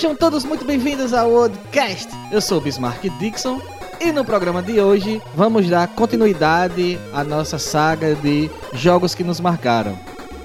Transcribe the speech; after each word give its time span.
Sejam 0.00 0.16
todos 0.16 0.46
muito 0.46 0.64
bem-vindos 0.64 1.12
ao 1.12 1.30
Podcast. 1.30 2.08
Eu 2.32 2.40
sou 2.40 2.58
Bismarck 2.58 3.06
Dixon 3.18 3.60
e 4.00 4.10
no 4.10 4.24
programa 4.24 4.62
de 4.62 4.80
hoje 4.80 5.20
vamos 5.34 5.68
dar 5.68 5.86
continuidade 5.88 6.98
à 7.12 7.22
nossa 7.22 7.58
saga 7.58 8.14
de 8.14 8.50
jogos 8.72 9.14
que 9.14 9.22
nos 9.22 9.40
marcaram. 9.40 9.98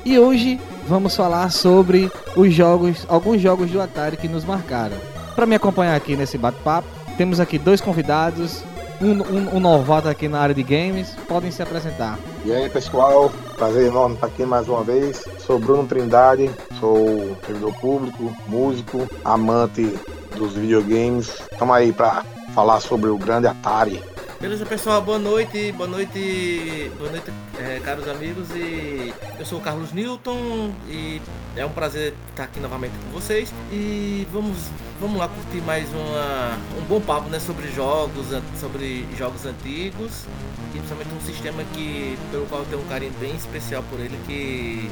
E 0.04 0.20
hoje 0.20 0.59
vamos 0.86 1.15
falar 1.15 1.49
sobre 1.52 2.11
os 2.36 2.54
jogos, 2.54 3.05
alguns 3.07 3.39
jogos 3.39 3.71
do 3.71 3.81
Atari 3.81 4.18
que 4.18 4.27
nos 4.27 4.43
marcaram. 4.43 4.97
Para 5.38 5.45
me 5.45 5.55
acompanhar 5.55 5.95
aqui 5.95 6.17
nesse 6.17 6.37
bate-papo, 6.37 6.89
temos 7.15 7.39
aqui 7.39 7.57
dois 7.57 7.79
convidados, 7.79 8.61
um, 9.02 9.12
um, 9.12 9.55
um, 9.57 9.59
novato 9.59 10.07
aqui 10.07 10.27
na 10.27 10.39
área 10.39 10.55
de 10.55 10.64
games. 10.64 11.16
Podem 11.27 11.52
se 11.52 11.62
apresentar. 11.62 12.18
E 12.44 12.54
aí, 12.54 12.70
pessoal, 12.70 13.32
prazer 13.57 13.88
enorme 13.88 14.16
estar 14.16 14.27
aqui 14.27 14.45
mais 14.45 14.68
uma 14.68 14.84
vez. 14.84 15.23
Sou 15.39 15.59
Bruno 15.59 15.88
Trindade, 15.88 16.49
sou 16.80 17.38
servidor 17.45 17.73
público, 17.80 18.36
músico, 18.48 19.08
amante 19.23 19.94
dos 20.38 20.53
videogames. 20.53 21.30
Estamos 21.52 21.76
aí 21.76 21.91
para 21.91 22.23
falar 22.53 22.80
sobre 22.80 23.09
o 23.09 23.17
grande 23.17 23.48
Atari. 23.48 24.02
Beleza, 24.39 24.66
pessoal, 24.66 25.02
boa 25.02 25.17
noite, 25.17 25.71
boa 25.71 25.88
noite, 25.88 26.91
boa 26.98 27.09
noite, 27.09 27.31
é, 27.57 27.80
caros 27.84 28.07
amigos. 28.07 28.49
E 28.52 29.13
eu 29.39 29.45
sou 29.45 29.59
o 29.59 29.61
Carlos 29.61 29.94
Newton 29.94 30.71
e 30.88 31.21
é 31.55 31.66
um 31.66 31.70
prazer 31.70 32.13
estar 32.30 32.44
aqui 32.44 32.59
novamente 32.59 32.91
com 32.91 33.20
vocês. 33.20 33.52
E 33.71 34.27
vamos, 34.31 34.58
vamos 34.99 35.17
lá 35.17 35.30
curtir 35.30 35.61
mais 35.66 35.88
uma, 35.89 36.58
um 36.80 36.85
bom 36.85 36.99
papo 36.99 37.30
né, 37.30 37.39
sobre 37.39 37.71
jogos, 37.71 38.27
sobre 38.59 39.08
jogos 39.17 39.45
antigos 39.45 40.25
e 40.73 40.77
principalmente 40.77 41.09
um 41.16 41.22
sistema 41.22 41.63
que, 41.73 42.17
pelo 42.30 42.45
qual 42.45 42.61
eu 42.61 42.67
tenho 42.67 42.81
um 42.81 42.88
carinho 42.88 43.13
bem 43.20 43.36
especial 43.36 43.83
por 43.89 43.99
ele, 43.99 44.20
que 44.27 44.91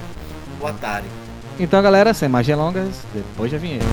o 0.59 0.67
Atari. 0.67 1.07
Então, 1.59 1.81
galera, 1.83 2.13
sem 2.13 2.29
mais 2.29 2.47
delongas, 2.47 3.03
depois 3.13 3.51
da 3.51 3.57
vinheta. 3.57 3.85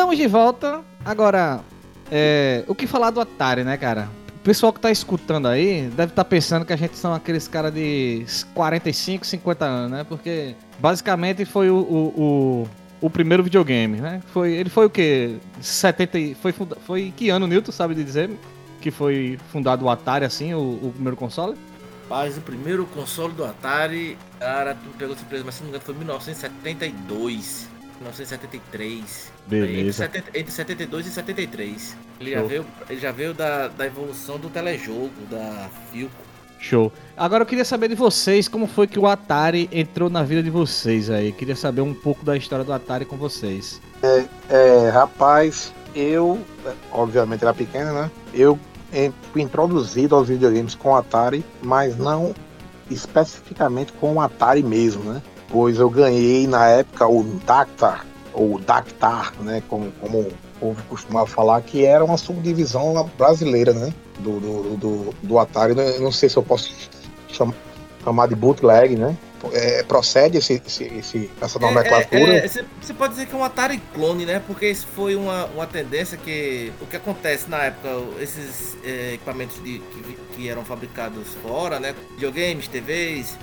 Estamos 0.00 0.16
de 0.16 0.26
volta. 0.26 0.80
Agora, 1.04 1.60
é, 2.10 2.64
o 2.66 2.74
que 2.74 2.86
falar 2.86 3.10
do 3.10 3.20
Atari, 3.20 3.64
né, 3.64 3.76
cara? 3.76 4.08
O 4.34 4.38
pessoal 4.38 4.72
que 4.72 4.80
tá 4.80 4.90
escutando 4.90 5.46
aí 5.46 5.90
deve 5.94 6.12
estar 6.12 6.24
tá 6.24 6.24
pensando 6.24 6.64
que 6.64 6.72
a 6.72 6.76
gente 6.76 6.96
são 6.96 7.12
aqueles 7.12 7.46
caras 7.46 7.70
de 7.74 8.24
45, 8.54 9.26
50 9.26 9.64
anos, 9.66 9.90
né? 9.90 10.06
Porque 10.08 10.56
basicamente 10.78 11.44
foi 11.44 11.68
o, 11.68 11.76
o, 11.76 12.06
o, 12.16 12.68
o 13.02 13.10
primeiro 13.10 13.42
videogame, 13.42 14.00
né? 14.00 14.22
Foi, 14.32 14.54
ele 14.54 14.70
foi 14.70 14.86
o 14.86 14.90
quê? 14.90 15.36
70, 15.60 16.34
foi, 16.40 16.54
foi 16.86 17.12
que 17.14 17.28
ano, 17.28 17.46
Newton, 17.46 17.70
sabe 17.70 17.94
dizer? 17.94 18.30
Que 18.80 18.90
foi 18.90 19.38
fundado 19.52 19.84
o 19.84 19.90
Atari, 19.90 20.24
assim, 20.24 20.54
o, 20.54 20.78
o 20.82 20.92
primeiro 20.94 21.16
console? 21.18 21.58
Mas 22.08 22.38
o 22.38 22.40
primeiro 22.40 22.86
console 22.86 23.34
do 23.34 23.44
Atari, 23.44 24.16
cara, 24.38 24.74
tu 24.74 24.96
pegou 24.96 25.14
surpresa, 25.14 25.44
mas 25.44 25.56
se 25.56 25.60
não 25.60 25.66
me 25.66 25.76
engano 25.76 25.84
foi 25.84 25.94
1972. 25.94 27.69
1973. 28.00 29.32
Beleza. 29.46 30.06
Entre, 30.06 30.22
entre 30.34 30.52
72 30.52 31.06
e 31.06 31.10
73. 31.10 31.96
Ele 32.20 32.30
já 32.32 32.42
veio, 32.42 32.66
ele 32.88 33.00
já 33.00 33.12
veio 33.12 33.34
da, 33.34 33.68
da 33.68 33.86
evolução 33.86 34.38
do 34.38 34.48
telejogo, 34.48 35.10
da 35.30 35.68
Filco. 35.92 36.30
Show. 36.58 36.92
Agora 37.16 37.42
eu 37.42 37.46
queria 37.46 37.64
saber 37.64 37.88
de 37.88 37.94
vocês 37.94 38.46
como 38.46 38.66
foi 38.66 38.86
que 38.86 38.98
o 38.98 39.06
Atari 39.06 39.68
entrou 39.72 40.10
na 40.10 40.22
vida 40.22 40.42
de 40.42 40.50
vocês 40.50 41.08
aí. 41.08 41.32
Queria 41.32 41.56
saber 41.56 41.80
um 41.80 41.94
pouco 41.94 42.22
da 42.22 42.36
história 42.36 42.64
do 42.64 42.72
Atari 42.72 43.06
com 43.06 43.16
vocês. 43.16 43.80
É, 44.02 44.24
é 44.50 44.90
rapaz, 44.90 45.72
eu, 45.94 46.38
obviamente 46.92 47.42
era 47.42 47.54
pequeno, 47.54 47.94
né? 47.94 48.10
Eu 48.34 48.58
fui 49.32 49.40
introduzido 49.40 50.14
aos 50.14 50.28
videogames 50.28 50.74
com 50.74 50.90
o 50.90 50.96
Atari, 50.96 51.44
mas 51.62 51.96
não 51.96 52.34
especificamente 52.90 53.92
com 53.94 54.14
o 54.14 54.20
Atari 54.20 54.62
mesmo, 54.62 55.04
né? 55.04 55.22
Pois 55.50 55.78
eu 55.78 55.90
ganhei 55.90 56.46
na 56.46 56.68
época 56.68 57.06
o 57.06 57.22
Dactar, 57.44 58.06
ou 58.32 58.58
Dactar, 58.58 59.32
né, 59.40 59.62
como, 59.68 59.90
como 60.00 60.20
o 60.20 60.32
povo 60.58 60.82
costumava 60.88 61.26
falar, 61.26 61.60
que 61.62 61.84
era 61.84 62.04
uma 62.04 62.16
subdivisão 62.16 63.10
brasileira, 63.18 63.72
né, 63.72 63.92
do, 64.20 64.40
do, 64.40 64.76
do, 64.76 65.14
do 65.22 65.38
Atari. 65.38 65.74
Eu 65.76 66.00
não 66.00 66.12
sei 66.12 66.28
se 66.28 66.36
eu 66.36 66.42
posso 66.42 66.72
chamar, 67.28 67.54
chamar 68.04 68.28
de 68.28 68.34
bootleg, 68.34 68.96
né, 68.96 69.16
é, 69.52 69.82
procede 69.82 70.38
esse, 70.38 70.60
esse, 70.66 70.84
esse, 70.84 71.30
essa 71.40 71.58
é, 71.58 71.62
nomenclatura? 71.62 72.48
Você 72.48 72.60
é, 72.60 72.64
é, 72.90 72.92
pode 72.92 73.14
dizer 73.14 73.26
que 73.26 73.34
é 73.34 73.38
um 73.38 73.44
Atari 73.44 73.80
clone, 73.94 74.26
né? 74.26 74.42
Porque 74.46 74.68
isso 74.68 74.86
foi 74.94 75.16
uma, 75.16 75.46
uma 75.46 75.66
tendência 75.66 76.18
que. 76.18 76.72
O 76.80 76.86
que 76.86 76.96
acontece 76.96 77.48
na 77.48 77.64
época, 77.64 77.88
esses 78.20 78.76
é, 78.84 79.14
equipamentos 79.14 79.56
de, 79.62 79.78
que, 79.78 80.18
que 80.36 80.48
eram 80.48 80.64
fabricados 80.64 81.28
fora, 81.42 81.80
né? 81.80 81.94
Videogames, 82.14 82.68
TVs, 82.68 83.36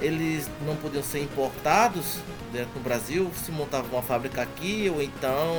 eles 0.00 0.48
não 0.66 0.76
podiam 0.76 1.02
ser 1.02 1.22
importados 1.22 2.18
dentro 2.52 2.70
do 2.74 2.80
Brasil, 2.80 3.30
se 3.34 3.52
montava 3.52 3.86
uma 3.92 4.02
fábrica 4.02 4.42
aqui 4.42 4.90
ou 4.92 5.02
então 5.02 5.54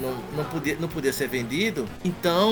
não, 0.00 0.18
não, 0.36 0.44
podia, 0.44 0.76
não 0.78 0.88
podia 0.88 1.12
ser 1.12 1.28
vendido. 1.28 1.86
Então. 2.04 2.50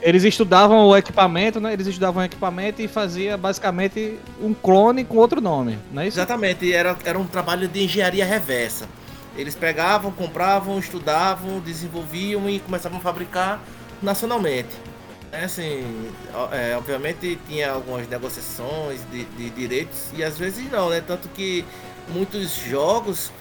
Eles 0.00 0.24
estudavam 0.24 0.86
o 0.86 0.96
equipamento, 0.96 1.60
né? 1.60 1.72
Eles 1.72 1.86
estudavam 1.86 2.22
o 2.22 2.26
equipamento 2.26 2.82
e 2.82 2.88
fazia 2.88 3.36
basicamente 3.36 4.18
um 4.40 4.52
clone 4.52 5.04
com 5.04 5.16
outro 5.16 5.40
nome, 5.40 5.78
não 5.92 6.02
é 6.02 6.08
isso? 6.08 6.18
Exatamente, 6.18 6.72
era, 6.72 6.96
era 7.04 7.18
um 7.18 7.26
trabalho 7.26 7.68
de 7.68 7.84
engenharia 7.84 8.24
reversa. 8.24 8.88
Eles 9.36 9.54
pegavam, 9.54 10.10
compravam, 10.10 10.78
estudavam, 10.78 11.60
desenvolviam 11.60 12.50
e 12.50 12.58
começavam 12.60 12.98
a 12.98 13.00
fabricar 13.00 13.62
nacionalmente. 14.02 14.91
É 15.32 15.44
assim, 15.44 16.12
é, 16.52 16.76
obviamente 16.76 17.38
tinha 17.48 17.72
algumas 17.72 18.06
negociações 18.06 19.00
de, 19.10 19.24
de, 19.24 19.48
direitos 19.48 20.10
e 20.14 20.22
às 20.22 20.36
vezes 20.36 20.70
não, 20.70 20.90
né? 20.90 21.00
Tanto 21.00 21.26
que 21.30 21.64
muitos 22.08 22.50
jogos 22.54 23.32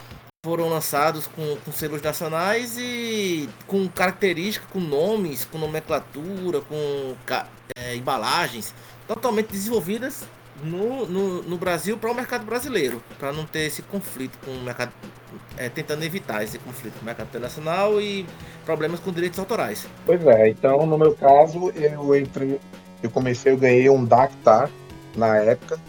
foram 0.43 0.69
lançados 0.69 1.27
com, 1.27 1.57
com 1.57 1.71
selos 1.73 2.01
nacionais 2.01 2.77
e 2.77 3.49
com 3.67 3.89
características, 3.89 4.69
com 4.71 4.79
nomes, 4.79 5.43
com 5.43 5.57
nomenclatura, 5.57 6.61
com 6.61 7.15
é, 7.75 7.95
embalagens 7.97 8.73
totalmente 9.05 9.51
desenvolvidas 9.51 10.23
no, 10.63 11.05
no, 11.05 11.43
no 11.43 11.57
Brasil 11.57 11.97
para 11.97 12.11
o 12.11 12.15
mercado 12.15 12.45
brasileiro, 12.45 13.01
para 13.19 13.31
não 13.31 13.45
ter 13.45 13.61
esse 13.61 13.81
conflito 13.81 14.37
com 14.43 14.51
o 14.51 14.61
mercado, 14.61 14.91
é, 15.57 15.69
tentando 15.69 16.03
evitar 16.03 16.43
esse 16.43 16.57
conflito 16.59 16.95
com 16.95 17.01
o 17.01 17.05
mercado 17.05 17.27
internacional 17.27 18.01
e 18.01 18.25
problemas 18.65 18.99
com 18.99 19.11
direitos 19.11 19.39
autorais. 19.39 19.87
Pois 20.05 20.25
é, 20.25 20.49
então 20.49 20.85
no 20.85 20.97
meu 20.97 21.13
caso 21.15 21.71
eu 21.71 22.15
entrei, 22.15 22.59
eu 23.01 23.09
comecei, 23.09 23.51
eu 23.51 23.57
ganhei 23.57 23.89
um 23.89 24.03
Dactar 24.03 24.69
na 25.15 25.37
época, 25.37 25.79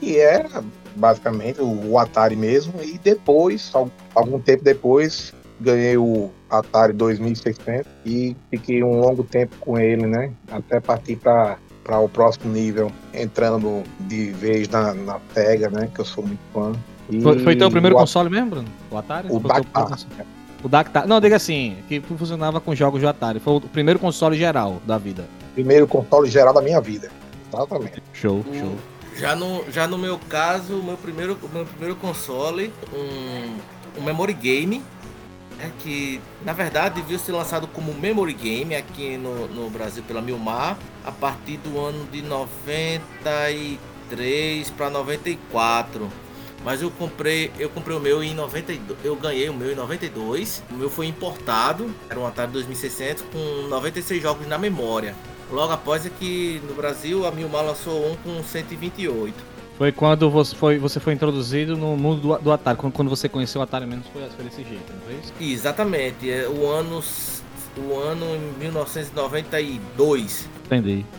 que 0.00 0.18
era 0.18 0.62
basicamente 0.96 1.60
o 1.60 1.98
Atari 1.98 2.36
mesmo, 2.36 2.82
e 2.82 2.98
depois, 2.98 3.72
algum 4.14 4.40
tempo 4.40 4.62
depois, 4.64 5.32
ganhei 5.60 5.96
o 5.96 6.30
Atari 6.50 6.92
2600 6.92 7.90
e 8.04 8.36
fiquei 8.50 8.82
um 8.82 9.00
longo 9.00 9.22
tempo 9.22 9.56
com 9.60 9.78
ele, 9.78 10.06
né? 10.06 10.32
Até 10.50 10.80
partir 10.80 11.16
para 11.16 11.58
para 11.84 11.98
o 11.98 12.08
próximo 12.08 12.52
nível, 12.52 12.90
entrando 13.12 13.82
de 14.00 14.30
vez 14.30 14.68
na, 14.68 14.94
na 14.94 15.18
pega, 15.34 15.68
né? 15.68 15.88
Que 15.92 16.00
eu 16.00 16.04
sou 16.04 16.24
muito 16.24 16.40
fã. 16.52 16.72
E 17.10 17.20
foi, 17.20 17.38
foi 17.40 17.56
teu 17.56 17.70
primeiro 17.70 17.96
o, 17.96 17.98
console 17.98 18.30
mesmo, 18.30 18.50
Bruno? 18.50 18.68
O 18.90 18.96
Atari? 18.96 19.28
O 19.30 19.40
Dactar. 19.40 19.98
O 20.62 20.68
Dactar. 20.68 21.06
Não, 21.06 21.20
diga 21.20 21.36
assim, 21.36 21.76
que 21.88 22.00
funcionava 22.00 22.60
com 22.60 22.74
jogos 22.74 23.00
de 23.00 23.06
Atari. 23.06 23.40
Foi 23.40 23.54
o 23.54 23.60
primeiro 23.60 23.98
console 23.98 24.36
geral 24.36 24.80
da 24.86 24.96
vida. 24.96 25.24
Primeiro 25.54 25.86
console 25.86 26.30
geral 26.30 26.54
da 26.54 26.62
minha 26.62 26.80
vida. 26.80 27.10
Exatamente. 27.52 28.02
Show, 28.12 28.38
o, 28.38 28.54
show. 28.54 28.76
Já 29.16 29.36
no, 29.36 29.64
já 29.70 29.86
no 29.86 29.98
meu 29.98 30.18
caso, 30.18 30.82
meu 30.82 30.96
primeiro, 30.96 31.36
meu 31.52 31.66
primeiro 31.66 31.96
console, 31.96 32.72
um, 32.94 34.00
um 34.00 34.04
memory 34.04 34.32
game 34.32 34.82
é 35.62 35.70
que 35.78 36.20
na 36.44 36.52
verdade 36.52 37.00
devia 37.00 37.18
ser 37.18 37.32
lançado 37.32 37.66
como 37.68 37.94
memory 37.94 38.34
game 38.34 38.74
aqui 38.74 39.16
no, 39.16 39.46
no 39.46 39.70
Brasil 39.70 40.02
pela 40.02 40.20
Milmar 40.20 40.76
a 41.04 41.12
partir 41.12 41.58
do 41.58 41.78
ano 41.78 42.04
de 42.10 42.20
93 42.20 44.70
para 44.70 44.90
94. 44.90 46.10
Mas 46.64 46.82
eu 46.82 46.90
comprei, 46.90 47.52
eu 47.58 47.70
comprei 47.70 47.96
o 47.96 48.00
meu 48.00 48.22
em 48.22 48.34
92, 48.34 48.98
eu 49.04 49.16
ganhei 49.16 49.48
o 49.48 49.54
meu 49.54 49.72
em 49.72 49.74
92. 49.74 50.62
O 50.70 50.74
meu 50.74 50.90
foi 50.90 51.06
importado, 51.06 51.92
era 52.08 52.18
um 52.18 52.26
Atari 52.26 52.50
2600 52.52 53.24
com 53.32 53.68
96 53.68 54.22
jogos 54.22 54.46
na 54.46 54.58
memória. 54.58 55.14
Logo 55.50 55.72
após 55.72 56.06
é 56.06 56.10
que 56.10 56.62
no 56.66 56.74
Brasil 56.74 57.26
a 57.26 57.30
Milmar 57.30 57.64
lançou 57.64 58.10
um 58.10 58.16
com 58.16 58.42
128. 58.42 59.51
Foi 59.82 59.90
quando 59.90 60.30
você 60.30 60.54
foi, 60.54 60.78
você 60.78 61.00
foi 61.00 61.12
introduzido 61.12 61.76
no 61.76 61.96
mundo 61.96 62.20
do, 62.20 62.38
do 62.38 62.52
Atari, 62.52 62.78
quando, 62.78 62.92
quando 62.92 63.08
você 63.08 63.28
conheceu 63.28 63.60
o 63.60 63.64
Atari 63.64 63.84
mesmo, 63.84 64.04
foi, 64.12 64.22
foi 64.30 64.44
desse 64.44 64.62
jeito, 64.62 64.92
não 64.92 65.00
foi 65.00 65.14
isso? 65.14 65.32
Exatamente, 65.40 66.30
é 66.30 66.48
o 66.48 66.70
ano, 66.70 67.02
o 67.78 67.98
ano 67.98 68.24
1992. 68.60 70.48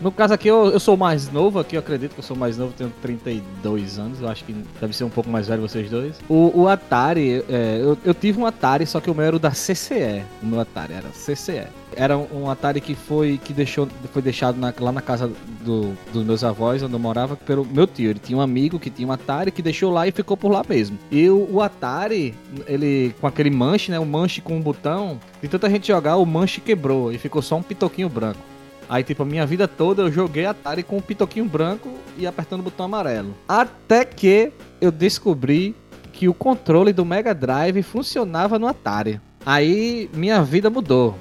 No 0.01 0.11
caso 0.11 0.33
aqui, 0.33 0.47
eu, 0.47 0.71
eu 0.71 0.79
sou 0.79 0.97
mais 0.97 1.31
novo 1.31 1.59
aqui, 1.59 1.75
eu 1.75 1.79
acredito 1.79 2.13
que 2.13 2.19
eu 2.19 2.23
sou 2.23 2.35
mais 2.35 2.57
novo, 2.57 2.73
tenho 2.73 2.91
32 3.01 3.99
anos, 3.99 4.21
eu 4.21 4.27
acho 4.27 4.43
que 4.43 4.53
deve 4.79 4.95
ser 4.95 5.03
um 5.03 5.09
pouco 5.09 5.29
mais 5.29 5.47
velho 5.47 5.61
vocês 5.61 5.89
dois. 5.89 6.15
O, 6.27 6.61
o 6.61 6.67
Atari, 6.67 7.43
é, 7.49 7.79
eu, 7.81 7.97
eu 8.03 8.13
tive 8.13 8.39
um 8.39 8.45
Atari, 8.45 8.85
só 8.85 8.99
que 8.99 9.09
o 9.09 9.15
meu 9.15 9.25
era 9.25 9.35
o 9.35 9.39
da 9.39 9.51
CCE, 9.51 10.23
o 10.41 10.45
meu 10.45 10.59
Atari 10.59 10.93
era 10.93 11.09
CCE. 11.09 11.67
Era 11.95 12.17
um, 12.17 12.27
um 12.33 12.49
Atari 12.49 12.81
que 12.81 12.95
foi 12.95 13.39
que 13.43 13.53
deixou, 13.53 13.87
foi 14.11 14.21
deixado 14.21 14.57
na, 14.57 14.73
lá 14.79 14.91
na 14.91 15.01
casa 15.01 15.31
do, 15.63 15.93
dos 16.11 16.23
meus 16.23 16.43
avós, 16.43 16.81
onde 16.81 16.93
eu 16.93 16.99
morava, 16.99 17.35
pelo 17.35 17.63
meu 17.63 17.85
tio. 17.85 18.09
Ele 18.09 18.19
tinha 18.19 18.37
um 18.37 18.41
amigo 18.41 18.79
que 18.79 18.89
tinha 18.89 19.07
um 19.07 19.11
Atari 19.11 19.51
que 19.51 19.61
deixou 19.61 19.91
lá 19.91 20.07
e 20.07 20.11
ficou 20.11 20.35
por 20.35 20.51
lá 20.51 20.63
mesmo. 20.67 20.97
E 21.11 21.29
o, 21.29 21.47
o 21.51 21.61
Atari, 21.61 22.33
ele 22.65 23.13
com 23.21 23.27
aquele 23.27 23.51
manche, 23.51 23.91
né, 23.91 23.99
o 23.99 24.05
manche 24.05 24.41
com 24.41 24.57
um 24.57 24.61
botão, 24.61 25.19
de 25.41 25.47
tanta 25.47 25.69
gente 25.69 25.87
jogar, 25.87 26.17
o 26.17 26.25
manche 26.25 26.59
quebrou 26.59 27.11
e 27.11 27.17
ficou 27.17 27.41
só 27.41 27.57
um 27.57 27.63
pitoquinho 27.63 28.09
branco. 28.09 28.52
Aí, 28.89 29.03
tipo, 29.03 29.23
a 29.23 29.25
minha 29.25 29.45
vida 29.45 29.67
toda 29.67 30.03
eu 30.03 30.11
joguei 30.11 30.45
Atari 30.45 30.83
com 30.83 30.97
um 30.97 31.01
pitoquinho 31.01 31.45
branco 31.45 31.89
e 32.17 32.27
apertando 32.27 32.59
o 32.59 32.63
botão 32.63 32.85
amarelo. 32.85 33.33
Até 33.47 34.05
que 34.05 34.51
eu 34.81 34.91
descobri 34.91 35.75
que 36.11 36.27
o 36.27 36.33
controle 36.33 36.93
do 36.93 37.03
Mega 37.03 37.33
Drive 37.33 37.81
funcionava 37.81 38.59
no 38.59 38.67
Atari. 38.67 39.19
Aí 39.45 40.09
minha 40.13 40.41
vida 40.43 40.69
mudou. 40.69 41.15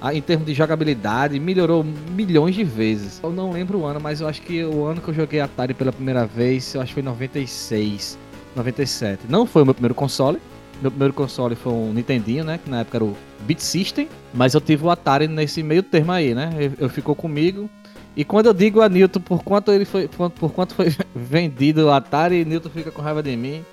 Ah, 0.00 0.14
Em 0.14 0.20
termos 0.20 0.46
de 0.46 0.54
jogabilidade, 0.54 1.40
melhorou 1.40 1.84
milhões 2.14 2.54
de 2.54 2.62
vezes. 2.62 3.18
Eu 3.22 3.30
não 3.32 3.50
lembro 3.50 3.78
o 3.78 3.86
ano, 3.86 3.98
mas 4.00 4.20
eu 4.20 4.28
acho 4.28 4.42
que 4.42 4.62
o 4.62 4.84
ano 4.84 5.00
que 5.00 5.08
eu 5.08 5.14
joguei 5.14 5.40
Atari 5.40 5.74
pela 5.74 5.92
primeira 5.92 6.26
vez, 6.26 6.74
eu 6.74 6.80
acho 6.80 6.88
que 6.90 6.94
foi 6.94 7.02
96, 7.02 8.18
97. 8.54 9.22
Não 9.28 9.46
foi 9.46 9.62
o 9.62 9.64
meu 9.64 9.74
primeiro 9.74 9.94
console. 9.94 10.38
Meu 10.82 10.90
primeiro 10.90 11.14
console 11.14 11.54
foi 11.56 11.72
um 11.72 11.92
Nintendinho, 11.92 12.44
né? 12.44 12.60
Que 12.62 12.70
na 12.70 12.80
época 12.80 12.98
era 12.98 13.04
o 13.04 13.16
Beat 13.40 13.60
System. 13.60 14.08
Mas 14.32 14.54
eu 14.54 14.60
tive 14.60 14.84
o 14.84 14.90
Atari 14.90 15.28
nesse 15.28 15.62
meio 15.62 15.82
termo 15.82 16.12
aí, 16.12 16.34
né? 16.34 16.50
Ele, 16.56 16.74
ele 16.78 16.88
ficou 16.88 17.14
comigo. 17.14 17.68
E 18.16 18.24
quando 18.24 18.46
eu 18.46 18.54
digo 18.54 18.80
a 18.80 18.88
Newton 18.88 19.20
por 19.20 19.42
quanto 19.44 19.70
ele 19.70 19.84
foi, 19.84 20.08
por, 20.08 20.30
por 20.30 20.52
quanto 20.52 20.74
foi 20.74 20.94
vendido 21.14 21.86
o 21.86 21.90
Atari, 21.90 22.44
Newton 22.44 22.70
fica 22.70 22.90
com 22.90 23.02
raiva 23.02 23.22
de 23.22 23.36
mim. 23.36 23.64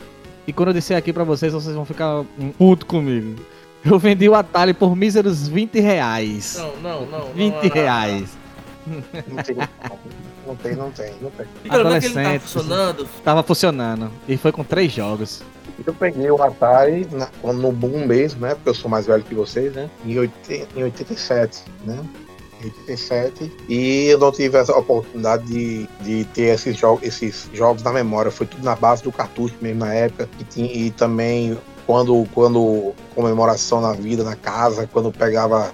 E 0.45 0.51
quando 0.51 0.69
eu 0.69 0.73
disser 0.73 0.97
aqui 0.97 1.13
pra 1.13 1.23
vocês, 1.23 1.53
vocês 1.53 1.73
vão 1.73 1.85
ficar 1.85 2.19
um 2.37 2.51
puto 2.51 2.85
comigo. 2.85 3.35
Eu 3.85 3.97
vendi 3.99 4.27
o 4.27 4.35
Atari 4.35 4.73
por 4.73 4.95
míseros 4.95 5.47
20 5.47 5.79
reais. 5.79 6.57
Não, 6.57 6.75
não, 6.77 7.05
não. 7.05 7.19
não, 7.27 7.33
20 7.33 7.53
não, 7.53 7.61
não. 7.61 7.69
reais. 7.69 8.37
Não 8.85 9.43
tem, 9.43 9.55
não 9.55 10.22
tem, 10.55 10.75
não 10.75 10.91
tem, 10.91 11.13
não 11.21 11.29
tem. 11.31 11.45
E 11.65 11.69
pelo 11.69 11.83
menos 11.89 12.03
ele 12.03 12.13
tá 12.13 12.19
Adolescente. 12.21 12.41
funcionando. 12.41 13.07
Tava 13.23 13.43
funcionando. 13.43 14.11
E 14.27 14.37
foi 14.37 14.51
com 14.51 14.63
três 14.63 14.91
jogos. 14.91 15.41
Eu 15.85 15.93
peguei 15.93 16.29
o 16.29 16.41
Atari 16.41 17.07
na- 17.11 17.29
no 17.53 17.71
boom 17.71 18.05
mesmo, 18.05 18.41
né? 18.41 18.53
Porque 18.55 18.69
eu 18.69 18.73
sou 18.73 18.89
mais 18.91 19.05
velho 19.07 19.23
que 19.23 19.33
vocês, 19.33 19.73
né? 19.73 19.89
Em, 20.05 20.17
80, 20.19 20.79
em 20.79 20.83
87, 20.83 21.63
né? 21.85 21.97
Em 22.61 22.65
87. 22.65 23.51
E 23.67 24.05
eu 24.07 24.19
não 24.19 24.31
tive 24.31 24.57
essa 24.57 24.71
oportunidade 24.77 25.45
de, 25.45 25.87
de 26.01 26.25
ter 26.25 26.53
esses, 26.53 26.77
jo 26.77 26.99
esses 27.01 27.49
jogos 27.53 27.81
na 27.83 27.91
memória. 27.91 28.29
Foi 28.31 28.45
tudo 28.45 28.63
na 28.63 28.75
base 28.75 29.01
do 29.03 29.11
cartucho 29.11 29.55
mesmo 29.61 29.79
na 29.79 29.93
época. 29.93 30.29
E, 30.39 30.43
tinha- 30.43 30.71
e 30.71 30.91
também 30.91 31.57
quando, 31.87 32.25
quando 32.33 32.93
comemoração 33.15 33.81
na 33.81 33.93
vida, 33.93 34.23
na 34.23 34.35
casa, 34.35 34.87
quando 34.91 35.11
pegava 35.11 35.73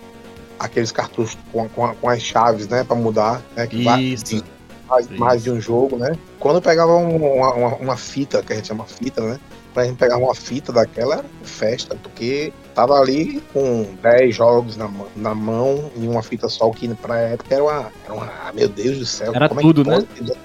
aqueles 0.58 0.92
cartuchos 0.92 1.38
com, 1.52 1.68
com, 1.70 1.94
com 1.96 2.10
as 2.10 2.22
chaves, 2.22 2.68
né? 2.68 2.84
Pra 2.84 2.96
mudar, 2.96 3.42
né? 3.56 3.68
Que 3.68 3.84
vai- 3.84 4.02
Isso. 4.02 4.44
Mais, 4.90 5.08
mais 5.10 5.44
de 5.44 5.52
um 5.52 5.62
jogo, 5.62 5.98
né? 5.98 6.12
Quando 6.40 6.56
eu 6.58 6.62
pegava 6.62 6.96
um- 6.96 7.36
uma, 7.38 7.54
uma, 7.54 7.76
uma 7.76 7.98
fita, 7.98 8.42
que 8.42 8.54
a 8.54 8.56
gente 8.56 8.68
chama 8.68 8.86
fita, 8.86 9.22
né? 9.22 9.40
Quando 9.74 9.86
a 9.86 9.88
gente 9.90 9.98
pegava 9.98 10.22
uma 10.22 10.34
fita 10.36 10.74
daquela, 10.74 11.16
era 11.16 11.26
festa, 11.44 11.96
porque 12.02 12.52
tava 12.74 12.96
ali 12.96 13.42
com 13.54 13.86
10 14.02 14.36
jogos 14.36 14.76
na, 14.76 14.88
mão- 14.88 15.08
na 15.16 15.36
mão 15.36 15.92
e 15.96 16.08
uma 16.08 16.24
fita 16.24 16.50
só, 16.50 16.70
que 16.72 16.88
pra 16.96 17.20
época 17.20 17.54
era 17.54 17.64
uma. 17.64 17.92
Era 18.04 18.14
uma 18.14 18.26
ah, 18.26 18.52
meu 18.54 18.68
Deus 18.68 18.98
do 18.98 19.06
céu. 19.06 19.32
Era 19.36 19.48
como 19.48 19.62
tudo, 19.62 19.82
é 19.92 20.02
que 20.02 20.24
pode 20.24 20.40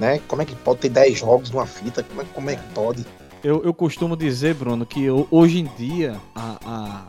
né? 0.00 0.20
Como 0.26 0.40
é 0.40 0.44
que 0.46 0.56
pode 0.56 0.78
ter 0.80 0.88
10 0.88 1.18
jogos 1.18 1.50
numa 1.50 1.66
fita? 1.66 2.02
Como 2.02 2.22
é, 2.22 2.24
como 2.34 2.50
é 2.50 2.56
que 2.56 2.62
pode? 2.74 3.06
Eu, 3.42 3.62
eu 3.64 3.72
costumo 3.72 4.16
dizer, 4.16 4.54
Bruno, 4.54 4.84
que 4.84 5.02
eu- 5.02 5.26
hoje 5.30 5.60
em 5.60 5.68
dia, 5.78 6.14
a, 6.34 6.58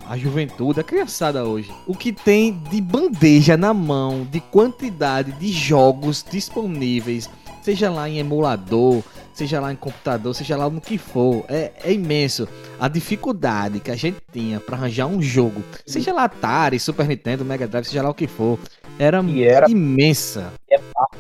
a, 0.08 0.14
a 0.14 0.18
juventude, 0.18 0.80
a 0.80 0.84
criançada 0.84 1.44
hoje, 1.44 1.70
o 1.86 1.94
que 1.94 2.14
tem 2.14 2.54
de 2.70 2.80
bandeja 2.80 3.58
na 3.58 3.74
mão, 3.74 4.24
de 4.30 4.40
quantidade 4.40 5.34
de 5.34 5.52
jogos 5.52 6.24
disponíveis, 6.30 7.30
seja 7.62 7.90
lá 7.92 8.08
em 8.10 8.18
emulador, 8.20 9.04
seja 9.34 9.60
lá 9.60 9.74
em 9.74 9.76
computador, 9.76 10.34
seja 10.34 10.56
lá 10.56 10.70
no 10.70 10.80
que 10.80 10.98
for, 10.98 11.44
é, 11.50 11.74
é 11.84 11.92
imenso. 11.92 12.48
A 12.80 12.88
dificuldade 12.88 13.82
que 13.82 13.92
a 13.92 13.96
gente 13.98 14.18
tinha 14.32 14.58
pra 14.62 14.78
arranjar 14.78 15.08
um 15.08 15.22
jogo, 15.22 15.62
seja 15.86 16.14
lá 16.14 16.24
Atari, 16.24 16.80
Super 16.80 17.08
Nintendo, 17.10 17.44
Mega 17.44 17.68
Drive, 17.68 17.86
seja 17.86 18.02
lá 18.04 18.10
o 18.10 18.14
que 18.14 18.28
for, 18.28 18.58
era, 18.98 19.22
era- 19.38 19.70
imensa. 19.70 20.54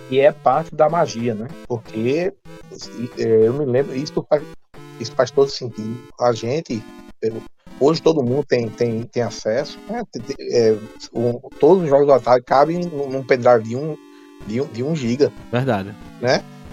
E 0.09 0.19
é 0.21 0.31
parte 0.31 0.73
da 0.73 0.87
magia, 0.89 1.35
né? 1.35 1.47
Porque 1.67 2.33
é, 3.17 3.47
eu 3.47 3.53
me 3.53 3.65
lembro, 3.65 3.93
isso 3.95 4.25
faz, 4.29 4.41
isso 5.01 5.11
faz 5.13 5.31
todo 5.31 5.49
sentido. 5.49 5.97
A 6.19 6.31
gente, 6.33 6.83
hoje 7.79 8.01
todo 8.01 8.23
mundo 8.23 8.45
tem, 8.45 8.69
tem, 8.69 9.03
tem 9.03 9.23
acesso, 9.23 9.77
né? 9.89 10.03
É, 10.51 10.75
o- 11.13 11.49
todos 11.59 11.83
os 11.83 11.89
jogos 11.89 12.07
do 12.07 12.13
Atari 12.13 12.43
cabem 12.43 12.79
num 12.85 13.23
pendrive 13.23 13.63
de 13.63 13.75
1 13.75 13.79
um, 13.91 13.97
de 14.47 14.61
um, 14.61 14.65
de 14.67 14.83
um 14.83 14.95
giga. 14.95 15.31
Verdade. 15.51 15.95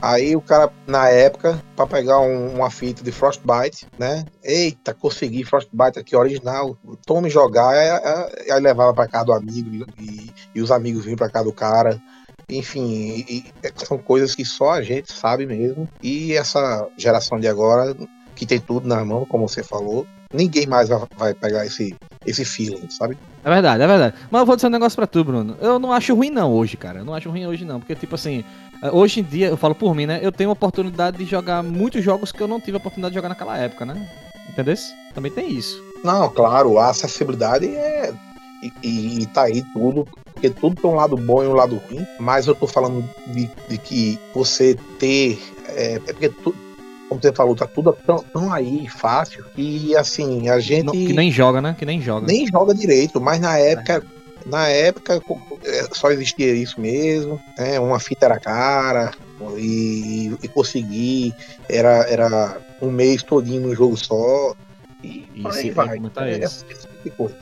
Aí 0.01 0.37
o 0.37 0.41
cara, 0.41 0.71
na 0.87 1.09
época, 1.09 1.61
pra 1.75 1.85
pegar 1.85 2.21
um- 2.21 2.55
uma 2.55 2.71
fita 2.71 3.03
de 3.03 3.11
Frostbite, 3.11 3.85
né? 3.99 4.25
Eita, 4.45 4.95
consegui 4.95 5.43
Frostbite 5.43 5.99
aqui 5.99 6.15
original. 6.15 6.79
Tome 7.05 7.29
jogar, 7.29 7.71
aí, 7.71 7.91
aí- 7.91 8.51
aí 8.53 8.61
levava 8.61 8.95
pra 8.95 9.09
casa 9.09 9.25
do 9.25 9.33
amigo 9.33 9.85
e, 9.99 10.31
e 10.55 10.61
os 10.63 10.71
amigos 10.71 11.05
vinham 11.05 11.17
pra 11.17 11.29
casa 11.29 11.47
do 11.47 11.53
cara. 11.53 12.01
Enfim, 12.49 13.25
e- 13.29 13.45
e 13.65 13.85
são 13.85 13.99
coisas 13.99 14.35
que 14.37 14.45
só 14.45 14.71
a 14.71 14.83
gente 14.83 15.13
sabe 15.13 15.45
mesmo. 15.47 15.89
E 16.01 16.33
essa 16.35 16.87
geração 16.97 17.39
de 17.41 17.49
agora, 17.49 17.95
que 18.39 18.47
tem 18.47 18.61
tudo 18.61 18.87
na 18.87 19.05
mão, 19.05 19.27
como 19.27 19.49
você 19.49 19.65
falou, 19.65 20.07
ninguém 20.33 20.65
mais 20.65 20.89
vai, 20.89 21.01
vai 21.17 21.35
pegar 21.35 21.67
esse, 21.67 21.93
esse 22.25 22.45
feeling, 22.45 22.89
sabe? 22.89 23.19
É 23.45 23.51
verdade, 23.51 23.83
é 23.83 23.87
verdade. 23.87 24.15
Mas 24.31 24.41
eu 24.41 24.47
vou 24.47 24.55
dizer 24.55 24.69
um 24.69 24.71
negócio 24.71 24.95
pra 24.95 25.09
tu, 25.09 25.25
Bruno. 25.25 25.57
Eu 25.61 25.81
não 25.81 25.93
acho 25.93 26.15
ruim 26.15 26.31
não 26.31 26.53
hoje, 26.53 26.77
cara. 26.77 27.01
Eu 27.01 27.05
não 27.05 27.15
acho 27.15 27.29
ruim 27.29 27.47
hoje 27.47 27.65
não. 27.65 27.81
Porque, 27.81 27.97
tipo 27.97 28.15
assim, 28.15 28.45
eh, 28.81 28.91
hoje 28.93 29.21
em 29.21 29.23
dia, 29.25 29.49
eu 29.49 29.57
falo 29.57 29.75
por 29.75 29.93
mim, 29.93 30.07
né? 30.07 30.21
Eu 30.23 30.31
tenho 30.31 30.51
a 30.51 30.53
oportunidade 30.53 31.19
de 31.19 31.25
jogar 31.25 31.65
muitos 31.65 32.05
jogos 32.05 32.31
que 32.31 32.41
eu 32.41 32.47
não 32.47 32.61
tive 32.61 32.77
a 32.77 32.79
oportunidade 32.79 33.13
de 33.13 33.17
jogar 33.17 33.29
naquela 33.29 33.59
época, 33.59 33.85
né? 33.85 34.09
Entendeu? 34.49 34.77
Também 35.15 35.33
tem 35.33 35.51
isso. 35.51 35.83
Não, 36.05 36.31
claro, 36.31 36.79
a 36.79 36.91
acessibilidade 36.91 37.67
é. 37.67 38.13
E, 38.63 38.73
e, 38.83 39.23
e 39.23 39.27
tá 39.27 39.43
aí 39.43 39.65
tudo, 39.73 40.07
porque 40.33 40.51
tudo 40.51 40.81
tem 40.81 40.91
um 40.91 40.95
lado 40.95 41.17
bom 41.17 41.43
e 41.43 41.49
um 41.49 41.55
lado 41.55 41.81
ruim, 41.89 42.07
mas 42.21 42.47
eu 42.47 42.55
tô 42.55 42.67
falando 42.67 43.09
de, 43.27 43.51
de 43.69 43.79
que 43.79 44.19
você 44.33 44.77
ter. 44.99 45.41
É, 45.69 45.95
é 45.95 45.99
porque, 45.99 46.29
tu, 46.29 46.55
como 47.09 47.21
você 47.21 47.33
falou, 47.33 47.57
tá 47.57 47.67
tudo 47.67 47.97
tão, 48.07 48.23
tão 48.33 48.53
aí 48.53 48.87
fácil 48.89 49.45
que 49.55 49.97
assim, 49.97 50.49
a 50.49 50.61
gente 50.61 50.91
que 50.91 51.13
nem 51.13 51.31
joga, 51.31 51.61
né? 51.61 51.75
Que 51.79 51.87
nem 51.87 52.01
joga. 52.01 52.27
nem 52.27 52.47
joga 52.47 52.75
direito, 52.75 53.21
mas 53.21 53.41
na 53.41 53.59
época. 53.59 54.05
Na 54.47 54.67
época 54.69 55.21
é, 55.65 55.89
só 55.93 56.11
existia 56.11 56.55
isso 56.55 56.81
mesmo, 56.81 57.39
né? 57.59 57.79
Uma 57.79 57.99
fita 58.01 58.25
era 58.25 58.39
cara 58.39 59.11
e, 59.59 60.33
e 60.43 60.49
conseguir 60.49 61.35
era, 61.69 62.07
era 62.09 62.57
um 62.81 62.91
mês 62.91 63.23
todinho 63.23 63.63
num 63.63 63.75
jogo 63.75 63.97
só. 63.97 64.55
E 65.03 65.27
Isso, 65.35 65.49
aí 65.49 65.67
ia 65.67 65.75
vai. 65.75 65.97
comentar 65.97 66.27
É, 66.29 66.39
isso. 66.39 66.65
esse 66.71 66.83
tipo 66.83 67.05
de 67.05 67.11
coisa. 67.11 67.35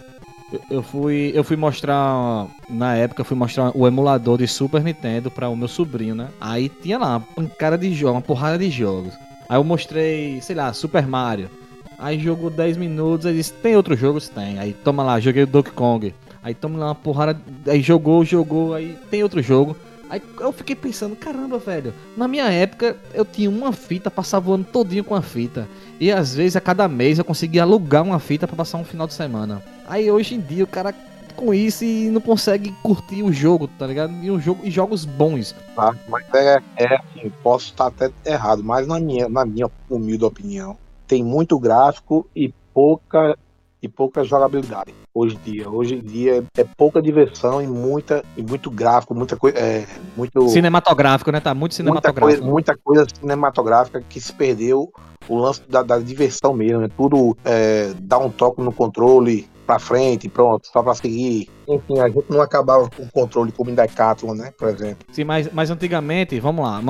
Eu 0.70 0.82
fui, 0.82 1.32
eu 1.34 1.44
fui 1.44 1.56
mostrar, 1.56 2.46
na 2.68 2.96
época, 2.96 3.20
eu 3.20 3.24
fui 3.24 3.36
mostrar 3.36 3.76
o 3.76 3.86
emulador 3.86 4.38
de 4.38 4.48
Super 4.48 4.82
Nintendo 4.82 5.30
para 5.30 5.48
o 5.48 5.56
meu 5.56 5.68
sobrinho, 5.68 6.14
né? 6.14 6.28
Aí 6.40 6.68
tinha 6.68 6.98
lá 6.98 7.08
uma 7.18 7.20
pancada 7.20 7.76
de 7.76 7.92
jogos, 7.94 8.16
uma 8.16 8.22
porrada 8.22 8.58
de 8.58 8.70
jogos. 8.70 9.12
Aí 9.48 9.56
eu 9.56 9.64
mostrei, 9.64 10.40
sei 10.40 10.56
lá, 10.56 10.72
Super 10.72 11.06
Mario. 11.06 11.50
Aí 11.98 12.18
jogou 12.18 12.50
10 12.50 12.76
minutos, 12.76 13.26
aí 13.26 13.34
disse, 13.34 13.52
tem 13.52 13.76
outros 13.76 13.98
jogos? 13.98 14.28
Tem. 14.28 14.58
Aí 14.58 14.72
toma 14.72 15.02
lá, 15.02 15.18
joguei 15.18 15.44
o 15.44 15.46
Donkey 15.46 15.72
Kong. 15.72 16.14
Aí 16.42 16.54
toma 16.54 16.78
lá 16.78 16.86
uma 16.86 16.94
porrada, 16.94 17.40
aí 17.66 17.80
jogou, 17.80 18.24
jogou, 18.24 18.74
aí 18.74 18.96
tem 19.10 19.22
outro 19.22 19.42
jogo. 19.42 19.76
Aí 20.08 20.22
eu 20.38 20.52
fiquei 20.52 20.76
pensando, 20.76 21.16
caramba, 21.16 21.58
velho, 21.58 21.92
na 22.16 22.28
minha 22.28 22.44
época 22.44 22.96
eu 23.12 23.24
tinha 23.24 23.50
uma 23.50 23.72
fita, 23.72 24.10
passava 24.10 24.50
o 24.50 24.54
ano 24.54 24.64
todinho 24.64 25.02
com 25.02 25.14
a 25.14 25.22
fita. 25.22 25.66
E 25.98 26.12
às 26.12 26.34
vezes 26.34 26.54
a 26.54 26.60
cada 26.60 26.86
mês 26.86 27.18
eu 27.18 27.24
conseguia 27.24 27.62
alugar 27.62 28.04
uma 28.04 28.20
fita 28.20 28.46
pra 28.46 28.56
passar 28.56 28.78
um 28.78 28.84
final 28.84 29.06
de 29.06 29.14
semana. 29.14 29.60
Aí 29.88 30.08
hoje 30.10 30.36
em 30.36 30.40
dia 30.40 30.62
o 30.62 30.68
cara 30.68 30.94
com 31.36 31.52
isso 31.54 31.84
e 31.84 32.10
não 32.10 32.20
consegue 32.20 32.72
curtir 32.82 33.22
o 33.22 33.32
jogo, 33.32 33.68
tá 33.68 33.86
ligado? 33.86 34.12
E 34.22 34.30
um 34.30 34.40
jogo 34.40 34.60
e 34.64 34.70
jogos 34.70 35.04
bons. 35.04 35.54
tá? 35.74 35.94
Mas 36.08 36.24
é, 36.34 36.58
é 36.76 36.96
assim, 36.96 37.30
posso 37.42 37.66
estar 37.66 37.86
até 37.86 38.10
errado, 38.24 38.64
mas 38.64 38.86
na 38.86 38.98
minha, 38.98 39.28
na 39.28 39.44
minha 39.44 39.70
humilde 39.88 40.24
opinião, 40.24 40.76
tem 41.06 41.22
muito 41.22 41.58
gráfico 41.58 42.26
e 42.34 42.52
pouca 42.72 43.36
e 43.82 43.88
pouca 43.88 44.24
jogabilidade 44.24 44.92
hoje 45.14 45.36
em 45.36 45.50
dia. 45.50 45.70
Hoje 45.70 45.94
em 45.94 46.00
dia 46.00 46.44
é 46.56 46.64
pouca 46.76 47.00
diversão 47.00 47.62
e 47.62 47.66
muita 47.66 48.24
e 48.36 48.42
muito 48.42 48.70
gráfico, 48.70 49.14
muita 49.14 49.36
coisa, 49.36 49.58
é, 49.58 49.86
muito 50.16 50.48
Cinematográfico, 50.48 51.30
né? 51.30 51.40
Tá 51.40 51.54
muito 51.54 51.72
muita 51.72 51.76
cinematográfico. 51.76 52.40
coisa, 52.40 52.52
muita 52.52 52.76
coisa 52.76 53.06
cinematográfica 53.14 54.02
que 54.08 54.20
se 54.20 54.32
perdeu 54.32 54.92
o 55.28 55.36
lance 55.38 55.62
da, 55.68 55.82
da 55.82 55.98
diversão 55.98 56.52
mesmo, 56.52 56.80
né? 56.80 56.88
Tudo 56.96 57.36
é, 57.44 57.92
dar 58.00 58.18
um 58.18 58.30
toque 58.30 58.60
no 58.60 58.72
controle 58.72 59.48
pra 59.66 59.78
frente, 59.78 60.28
pronto, 60.28 60.68
só 60.72 60.82
pra 60.82 60.94
seguir. 60.94 61.48
Enfim, 61.68 61.98
a 61.98 62.08
gente 62.08 62.24
não 62.30 62.40
acabava 62.40 62.88
com 62.88 63.02
o 63.02 63.10
controle 63.10 63.50
como 63.50 63.70
em 63.70 63.74
Decathlon, 63.74 64.34
né? 64.34 64.52
Por 64.56 64.68
exemplo. 64.68 64.98
Sim, 65.10 65.24
mas, 65.24 65.50
mas 65.52 65.68
antigamente, 65.68 66.38
vamos 66.38 66.64
lá, 66.64 66.80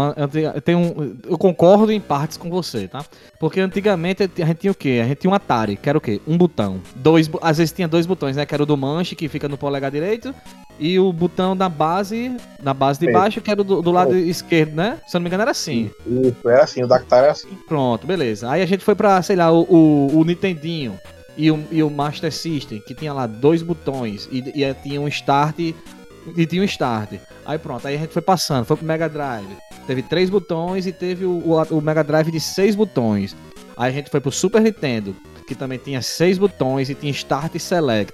tem 0.62 0.76
um, 0.76 1.16
eu 1.26 1.38
concordo 1.38 1.90
em 1.90 2.00
partes 2.00 2.36
com 2.36 2.50
você, 2.50 2.86
tá? 2.86 3.02
Porque 3.40 3.58
antigamente 3.58 4.22
a 4.22 4.46
gente 4.46 4.58
tinha 4.58 4.70
o 4.70 4.74
quê? 4.74 5.00
A 5.02 5.08
gente 5.08 5.20
tinha 5.20 5.30
um 5.30 5.34
Atari, 5.34 5.76
que 5.76 5.88
era 5.88 5.96
o 5.96 6.00
quê? 6.00 6.20
Um 6.26 6.36
botão. 6.36 6.80
Dois, 6.94 7.30
às 7.40 7.56
vezes 7.56 7.72
tinha 7.72 7.88
dois 7.88 8.04
botões, 8.04 8.36
né? 8.36 8.44
Que 8.44 8.54
era 8.54 8.62
o 8.62 8.66
do 8.66 8.76
manche, 8.76 9.16
que 9.16 9.28
fica 9.28 9.48
no 9.48 9.56
polegar 9.56 9.90
direito, 9.90 10.34
e 10.78 10.98
o 10.98 11.10
botão 11.10 11.56
da 11.56 11.70
base, 11.70 12.36
na 12.62 12.74
base 12.74 13.00
de 13.00 13.10
baixo, 13.10 13.40
que 13.40 13.50
era 13.50 13.64
do, 13.64 13.80
do 13.80 13.90
lado 13.90 14.14
esquerdo, 14.14 14.74
né? 14.74 14.98
Se 15.06 15.16
eu 15.16 15.20
não 15.20 15.24
me 15.24 15.28
engano 15.28 15.42
era 15.42 15.52
assim. 15.52 15.90
Isso, 16.06 16.48
era 16.50 16.64
assim, 16.64 16.82
o 16.82 16.86
Dactar 16.86 17.18
era 17.18 17.32
assim. 17.32 17.48
Pronto, 17.66 18.06
beleza. 18.06 18.50
Aí 18.50 18.60
a 18.60 18.66
gente 18.66 18.84
foi 18.84 18.94
pra, 18.94 19.22
sei 19.22 19.36
lá, 19.36 19.50
o, 19.50 19.62
o, 19.62 20.18
o 20.18 20.24
Nintendinho 20.24 20.98
e 21.36 21.50
o, 21.50 21.62
e 21.70 21.82
o 21.82 21.90
Master 21.90 22.32
System, 22.32 22.80
que 22.80 22.94
tinha 22.94 23.12
lá 23.12 23.26
dois 23.26 23.62
botões 23.62 24.28
e, 24.32 24.38
e 24.62 24.74
tinha 24.82 25.00
um 25.00 25.08
start 25.08 25.58
e 25.58 26.46
tinha 26.46 26.62
um 26.62 26.64
start. 26.64 27.12
Aí 27.44 27.58
pronto, 27.58 27.86
aí 27.86 27.96
a 27.96 27.98
gente 27.98 28.12
foi 28.12 28.22
passando, 28.22 28.64
foi 28.64 28.76
pro 28.76 28.86
Mega 28.86 29.08
Drive. 29.08 29.46
Teve 29.86 30.02
três 30.02 30.28
botões 30.28 30.86
e 30.86 30.92
teve 30.92 31.24
o, 31.24 31.38
o, 31.38 31.62
o 31.78 31.80
Mega 31.80 32.02
Drive 32.02 32.30
de 32.30 32.40
seis 32.40 32.74
botões. 32.74 33.36
Aí 33.76 33.90
a 33.90 33.94
gente 33.94 34.10
foi 34.10 34.20
pro 34.20 34.32
Super 34.32 34.60
Nintendo, 34.62 35.14
que 35.46 35.54
também 35.54 35.78
tinha 35.78 36.02
seis 36.02 36.38
botões 36.38 36.90
e 36.90 36.94
tinha 36.94 37.12
Start 37.12 37.54
e 37.54 37.60
Select. 37.60 38.12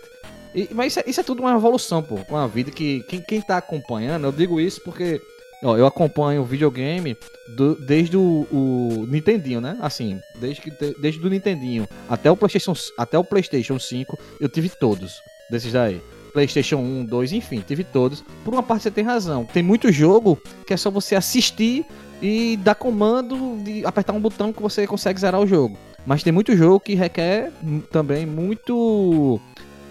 E- 0.54 0.68
mas 0.72 0.92
isso 0.92 1.00
é, 1.00 1.04
isso 1.06 1.20
é 1.20 1.22
tudo 1.24 1.40
uma 1.40 1.54
evolução, 1.54 2.02
pô, 2.02 2.16
com 2.16 2.36
a 2.36 2.46
vida 2.46 2.70
que 2.70 3.02
quem, 3.04 3.20
quem 3.22 3.40
tá 3.40 3.56
acompanhando, 3.56 4.24
eu 4.26 4.32
digo 4.32 4.60
isso 4.60 4.82
porque 4.82 5.20
ó, 5.62 5.76
eu 5.76 5.86
acompanho 5.86 6.42
o 6.42 6.44
videogame 6.44 7.16
do- 7.56 7.74
desde 7.76 8.16
o, 8.16 8.46
o 8.50 9.06
Nintendinho, 9.08 9.60
né? 9.60 9.76
Assim, 9.80 10.20
desde 10.40 10.60
que 10.60 10.70
desde 11.00 11.20
do 11.20 11.30
Nintendinho 11.30 11.88
até 12.08 12.30
o 12.30 12.36
PlayStation 12.36 12.74
até 12.98 13.18
o 13.18 13.24
PlayStation 13.24 13.78
5, 13.78 14.18
eu 14.40 14.48
tive 14.48 14.68
todos 14.68 15.14
desses 15.50 15.72
daí. 15.72 16.00
PlayStation 16.32 16.76
1, 16.76 17.04
2, 17.04 17.32
enfim, 17.32 17.62
tive 17.66 17.84
todos. 17.84 18.24
Por 18.42 18.54
uma 18.54 18.62
parte 18.62 18.84
você 18.84 18.90
tem 18.90 19.04
razão. 19.04 19.44
Tem 19.44 19.62
muito 19.62 19.92
jogo 19.92 20.40
que 20.66 20.72
é 20.72 20.76
só 20.78 20.90
você 20.90 21.14
assistir 21.14 21.84
e 22.22 22.56
dar 22.56 22.74
comando 22.74 23.58
de 23.62 23.84
apertar 23.84 24.14
um 24.14 24.20
botão 24.20 24.50
que 24.50 24.62
você 24.62 24.86
consegue 24.86 25.20
zerar 25.20 25.40
o 25.40 25.46
jogo. 25.46 25.76
Mas 26.06 26.22
tem 26.22 26.32
muito 26.32 26.56
jogo 26.56 26.80
que 26.80 26.94
requer 26.94 27.52
também 27.90 28.24
muito 28.24 29.38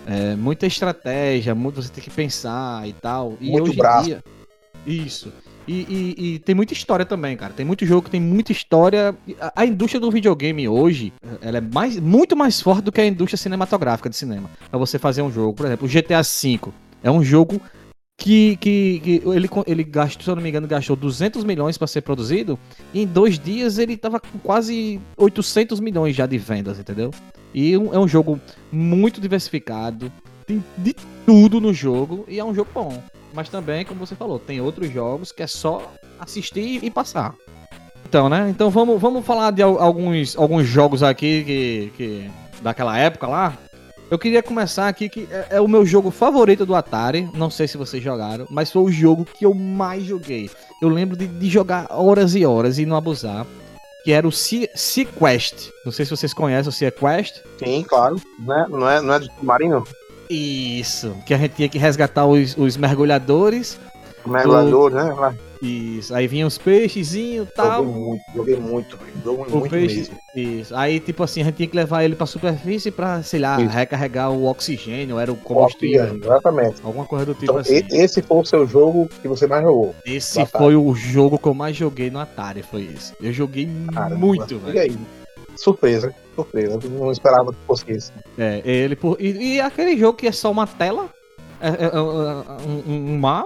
é, 0.07 0.35
muita 0.35 0.65
estratégia, 0.65 1.53
muito 1.53 1.81
você 1.81 1.89
tem 1.89 2.03
que 2.03 2.09
pensar 2.09 2.87
e 2.87 2.93
tal. 2.93 3.37
E 3.39 3.51
Muito 3.51 3.65
hoje 3.65 3.73
em 3.73 3.77
braço. 3.77 4.05
dia 4.05 4.23
isso. 4.85 5.31
E, 5.67 5.73
e- 6.17 6.33
e 6.35 6.39
tem 6.39 6.55
muita 6.55 6.73
história 6.73 7.05
também, 7.05 7.37
cara. 7.37 7.53
Tem 7.53 7.65
muito 7.65 7.85
jogo 7.85 8.03
que 8.03 8.09
tem 8.09 8.19
muita 8.21 8.51
história. 8.51 9.15
A, 9.39 9.61
a 9.61 9.65
indústria 9.65 9.99
do 9.99 10.09
videogame 10.11 10.67
hoje, 10.67 11.13
ela 11.41 11.57
é 11.59 11.61
mais, 11.61 11.97
muito 11.99 12.35
mais 12.35 12.59
forte 12.59 12.83
do 12.85 12.91
que 12.91 12.99
a 12.99 13.05
indústria 13.05 13.37
cinematográfica 13.37 14.09
de 14.09 14.15
cinema. 14.15 14.49
Pra 14.69 14.79
você 14.79 14.97
fazer 14.97 15.21
um 15.21 15.31
jogo, 15.31 15.53
por 15.53 15.65
exemplo, 15.65 15.87
o 15.87 15.89
GTA 15.89 16.21
V 16.23 16.59
é 17.03 17.11
um 17.11 17.23
jogo 17.23 17.61
que, 18.19 18.55
que, 18.57 18.99
que 19.03 19.21
ele, 19.25 19.49
ele 19.67 19.83
gastou, 19.83 20.23
se 20.23 20.29
eu 20.29 20.35
não 20.35 20.43
me 20.43 20.49
engano, 20.49 20.67
gastou 20.67 20.95
200 20.95 21.43
milhões 21.43 21.77
pra 21.77 21.87
ser 21.87 22.01
produzido. 22.01 22.57
E 22.93 23.01
em 23.03 23.07
dois 23.07 23.37
dias 23.39 23.77
ele 23.77 23.95
tava 23.97 24.19
com 24.19 24.37
quase 24.39 24.99
800 25.17 25.79
milhões 25.79 26.15
já 26.15 26.25
de 26.25 26.37
vendas, 26.37 26.79
entendeu? 26.79 27.11
E 27.53 27.77
um- 27.77 27.93
é 27.93 27.99
um 27.99 28.07
jogo 28.07 28.39
muito 28.71 29.21
diversificado. 29.21 30.11
Tem 30.45 30.63
de 30.77 30.95
tudo 31.25 31.61
no 31.61 31.73
jogo 31.73 32.25
e 32.27 32.39
é 32.39 32.43
um 32.45 32.53
jogo 32.53 32.69
bom. 32.73 33.01
Mas 33.33 33.49
também, 33.49 33.85
como 33.85 34.05
você 34.05 34.15
falou, 34.15 34.37
tem 34.39 34.59
outros 34.61 34.91
jogos 34.91 35.31
que 35.31 35.41
é 35.43 35.47
só 35.47 35.91
assistir 36.19 36.83
e 36.83 36.89
passar. 36.89 37.33
Então, 38.05 38.27
né? 38.27 38.47
Então 38.49 38.69
vamos, 38.69 38.99
vamos 39.01 39.25
falar 39.25 39.51
de 39.51 39.61
al- 39.61 39.79
alguns, 39.79 40.35
alguns 40.37 40.65
jogos 40.67 41.01
aqui 41.01 41.43
que, 41.45 41.93
que 41.95 42.31
daquela 42.61 42.97
época 42.97 43.27
lá. 43.27 43.57
Eu 44.09 44.19
queria 44.19 44.43
começar 44.43 44.89
aqui 44.89 45.07
que 45.07 45.25
é, 45.31 45.47
é 45.51 45.61
o 45.61 45.67
meu 45.69 45.85
jogo 45.85 46.11
favorito 46.11 46.65
do 46.65 46.75
Atari. 46.75 47.29
Não 47.33 47.49
sei 47.49 47.65
se 47.69 47.77
vocês 47.77 48.03
jogaram, 48.03 48.45
mas 48.49 48.69
foi 48.69 48.81
o 48.81 48.91
jogo 48.91 49.23
que 49.23 49.45
eu 49.45 49.53
mais 49.53 50.03
joguei. 50.03 50.49
Eu 50.81 50.89
lembro 50.89 51.15
de, 51.15 51.25
de 51.27 51.49
jogar 51.49 51.87
horas 51.89 52.35
e 52.35 52.45
horas 52.45 52.77
e 52.77 52.85
não 52.85 52.97
abusar. 52.97 53.45
Que 54.03 54.11
era 54.11 54.27
o 54.27 54.31
Sea, 54.31 54.67
Sea 54.75 55.05
Quest. 55.05 55.69
Não 55.85 55.91
sei 55.91 56.03
se 56.03 56.11
vocês 56.11 56.33
conhecem 56.33 56.67
o 56.67 56.73
Sea 56.73 56.91
Quest. 56.91 57.39
Sim, 57.63 57.85
claro. 57.87 58.19
Não 58.39 58.53
é, 58.59 58.67
não 58.67 58.89
é, 58.89 59.01
não 59.01 59.13
é 59.13 59.19
do 59.19 59.25
submarino? 59.27 59.83
Isso. 60.33 61.15
Que 61.25 61.33
a 61.33 61.37
gente 61.37 61.55
tinha 61.55 61.69
que 61.69 61.77
resgatar 61.77 62.25
os, 62.25 62.55
os 62.57 62.77
mergulhadores. 62.77 63.79
Mergulhador, 64.25 64.91
né? 64.91 65.03
Lá. 65.13 65.33
Isso. 65.61 66.13
Aí 66.15 66.25
vinham 66.27 66.47
os 66.47 66.57
peixezinhos 66.57 67.47
e 67.47 67.51
tal. 67.53 67.83
Joguei 67.85 67.95
muito, 67.95 68.23
joguei 68.35 68.55
muito. 68.59 68.99
Joguei 69.23 69.45
O 69.53 69.57
muito 69.59 69.69
peixe. 69.71 69.95
mesmo. 69.97 70.15
Isso. 70.35 70.75
Aí, 70.75 70.99
tipo 70.99 71.23
assim, 71.23 71.41
a 71.41 71.45
gente 71.45 71.55
tinha 71.55 71.67
que 71.67 71.75
levar 71.75 72.03
ele 72.03 72.15
pra 72.15 72.25
superfície 72.25 72.89
pra, 72.89 73.21
sei 73.21 73.39
lá, 73.39 73.61
Isso. 73.61 73.69
recarregar 73.71 74.31
o 74.31 74.45
oxigênio, 74.45 75.19
era 75.19 75.31
o 75.31 75.35
combustível. 75.35 75.99
Combustível, 76.05 76.31
Exatamente. 76.31 76.75
Alguma 76.83 77.05
coisa 77.05 77.25
do 77.25 77.33
tipo 77.33 77.45
Então, 77.45 77.57
assim. 77.57 77.81
esse 77.91 78.21
foi 78.23 78.37
o 78.37 78.45
seu 78.45 78.65
jogo 78.65 79.07
que 79.21 79.27
você 79.27 79.45
mais 79.45 79.63
jogou. 79.63 79.93
Esse 80.05 80.39
do 80.39 80.45
foi 80.47 80.75
o 80.75 80.95
jogo 80.95 81.37
que 81.37 81.47
eu 81.47 81.53
mais 81.53 81.75
joguei 81.75 82.09
no 82.09 82.19
Atari, 82.19 82.63
foi 82.63 82.89
esse. 82.95 83.13
Eu 83.21 83.31
joguei 83.33 83.69
Caramba. 83.93 84.15
muito, 84.15 84.57
velho. 84.59 84.97
Surpresa, 85.55 86.13
surpresa. 86.35 86.79
Não 86.89 87.11
esperava 87.11 87.51
que 87.53 87.59
fosse 87.67 87.91
esse. 87.91 88.11
É, 88.37 88.61
ele 88.65 88.95
por... 88.95 89.17
e, 89.19 89.55
e 89.55 89.61
aquele 89.61 89.97
jogo 89.97 90.17
que 90.17 90.27
é 90.27 90.31
só 90.31 90.51
uma 90.51 90.65
tela, 90.67 91.09
é, 91.59 91.67
é, 91.69 91.85
é, 91.93 91.99
um, 91.99 92.83
um- 92.87 93.11
um 93.13 93.17
mar, 93.19 93.45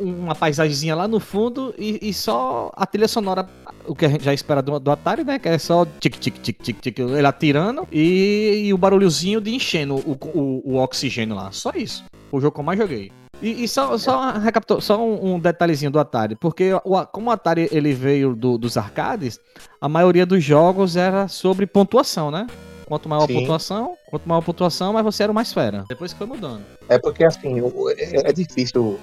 um- 0.00 0.20
uma 0.24 0.34
paisagemzinha 0.34 0.94
lá 0.94 1.06
no 1.06 1.20
fundo 1.20 1.74
e, 1.78 1.98
e 2.00 2.14
só 2.14 2.70
a 2.74 2.86
trilha 2.86 3.08
sonora, 3.08 3.46
o 3.86 3.94
que 3.94 4.06
a 4.06 4.08
gente 4.08 4.24
já 4.24 4.32
espera 4.32 4.62
do, 4.62 4.78
do 4.80 4.90
Atari, 4.90 5.24
né? 5.24 5.38
Que 5.38 5.48
é 5.50 5.58
só 5.58 5.84
tic 6.00 6.16
tic 6.18 6.34
tic 6.40 6.58
tic 6.62 6.80
tic, 6.80 6.98
ele 6.98 7.26
atirando 7.26 7.86
e, 7.92 8.62
e 8.66 8.72
o 8.72 8.78
barulhozinho 8.78 9.40
de 9.40 9.54
enchendo 9.54 9.96
o, 9.96 10.16
o, 10.34 10.72
o 10.72 10.76
oxigênio 10.78 11.34
lá. 11.34 11.50
Só 11.52 11.70
isso. 11.74 12.04
O 12.32 12.40
jogo 12.40 12.54
que 12.54 12.60
eu 12.60 12.64
mais 12.64 12.78
joguei. 12.78 13.12
E, 13.42 13.64
e 13.64 13.68
só, 13.68 13.96
só, 13.98 14.16
uma 14.18 14.38
recapitu- 14.38 14.80
só 14.80 14.98
um, 14.98 15.34
um 15.34 15.38
detalhezinho 15.40 15.90
do 15.90 15.98
Atari, 15.98 16.34
porque 16.36 16.72
o, 16.84 17.06
como 17.06 17.28
o 17.28 17.32
Atari 17.32 17.68
ele 17.70 17.92
veio 17.92 18.34
do- 18.34 18.56
dos 18.56 18.76
arcades, 18.76 19.38
a 19.80 19.88
maioria 19.88 20.24
dos 20.24 20.42
jogos 20.42 20.96
era 20.96 21.28
sobre 21.28 21.66
pontuação, 21.66 22.30
né? 22.30 22.46
Quanto 22.86 23.08
maior 23.08 23.24
a 23.24 23.26
Sim. 23.26 23.34
pontuação, 23.40 23.96
quanto 24.08 24.28
maior 24.28 24.38
a 24.40 24.42
pontuação, 24.42 24.92
mais 24.92 25.04
você 25.04 25.22
era 25.22 25.32
o 25.32 25.34
mais 25.34 25.52
fera. 25.52 25.84
Depois 25.88 26.12
que 26.12 26.18
foi 26.18 26.26
mudando. 26.26 26.62
É 26.88 26.98
porque 26.98 27.24
assim, 27.24 27.60
é, 27.98 28.28
é 28.30 28.32
difícil 28.32 28.98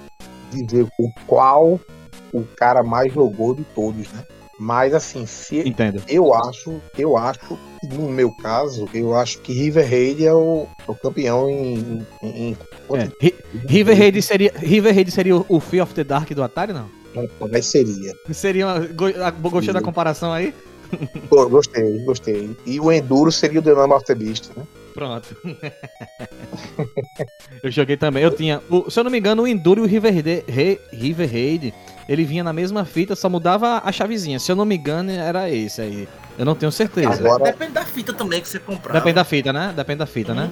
dizer 0.50 0.86
o 0.98 1.08
qual 1.26 1.78
o 2.32 2.44
cara 2.56 2.82
mais 2.82 3.12
jogou 3.12 3.54
de 3.54 3.64
todos, 3.74 4.10
né? 4.12 4.24
Mas 4.64 4.94
assim, 4.94 5.26
se 5.26 5.58
Entendo. 5.68 6.00
eu 6.08 6.32
acho, 6.32 6.80
eu 6.96 7.16
acho, 7.16 7.58
no 7.92 8.08
meu 8.08 8.30
caso, 8.30 8.88
eu 8.94 9.12
acho 9.12 9.40
que 9.40 9.52
River 9.52 9.84
Raid 9.90 10.24
é 10.24 10.32
o, 10.32 10.68
o 10.86 10.94
campeão 10.94 11.50
em, 11.50 12.06
em, 12.22 12.50
em 12.50 12.56
É. 12.94 13.08
Ri- 13.20 13.34
River 13.68 13.98
Raid 13.98 14.22
seria, 14.22 14.52
River 14.56 14.94
Raid 14.94 15.10
seria 15.10 15.36
o, 15.36 15.44
o 15.48 15.58
Fear 15.58 15.82
of 15.82 15.92
the 15.94 16.04
Dark 16.04 16.30
do 16.30 16.44
Atari, 16.44 16.72
não? 16.72 16.88
Mas 17.50 17.66
seria. 17.66 18.12
Seria 18.30 18.66
uma, 18.68 18.78
go, 18.86 19.06
a- 19.06 19.30
gostou 19.32 19.74
da 19.74 19.82
comparação 19.82 20.32
aí? 20.32 20.54
Pô, 21.28 21.48
gostei, 21.48 21.98
gostei. 22.04 22.56
E 22.64 22.78
o 22.78 22.92
Enduro 22.92 23.32
seria 23.32 23.58
o 23.58 23.62
The 23.62 23.74
Number 23.74 23.96
of 23.96 24.06
the 24.06 24.14
Beast, 24.14 24.50
né? 24.56 24.62
Pronto. 24.94 25.36
eu 27.62 27.70
joguei 27.70 27.96
também. 27.96 28.22
Eu 28.22 28.30
tinha, 28.30 28.60
o- 28.70 28.90
se 28.90 28.98
eu 29.00 29.04
não 29.04 29.10
me 29.10 29.18
engano, 29.18 29.42
o 29.42 29.48
Enduro 29.48 29.80
e 29.80 29.84
o 29.84 29.86
River, 29.86 30.12
Raid- 30.12 30.44
Re- 30.46 30.80
River 30.92 31.30
Raid, 31.30 31.74
ele 32.08 32.24
vinha 32.24 32.42
na 32.44 32.52
mesma 32.52 32.84
fita, 32.84 33.14
só 33.16 33.28
mudava 33.28 33.80
a 33.84 33.92
chavezinha. 33.92 34.38
Se 34.38 34.50
eu 34.50 34.56
não 34.56 34.64
me 34.64 34.76
engano, 34.76 35.10
era 35.10 35.48
esse 35.50 35.80
aí. 35.80 36.08
Eu 36.38 36.44
não 36.44 36.54
tenho 36.54 36.72
certeza. 36.72 37.14
Agora- 37.14 37.44
Depende 37.44 37.72
da 37.72 37.84
fita 37.84 38.12
também 38.12 38.40
que 38.40 38.48
você 38.48 38.58
comprar. 38.58 38.92
Depende 38.94 39.14
da 39.14 39.24
fita, 39.24 39.52
né? 39.52 39.72
Depende 39.76 39.98
da 39.98 40.06
fita, 40.06 40.34
né? 40.34 40.50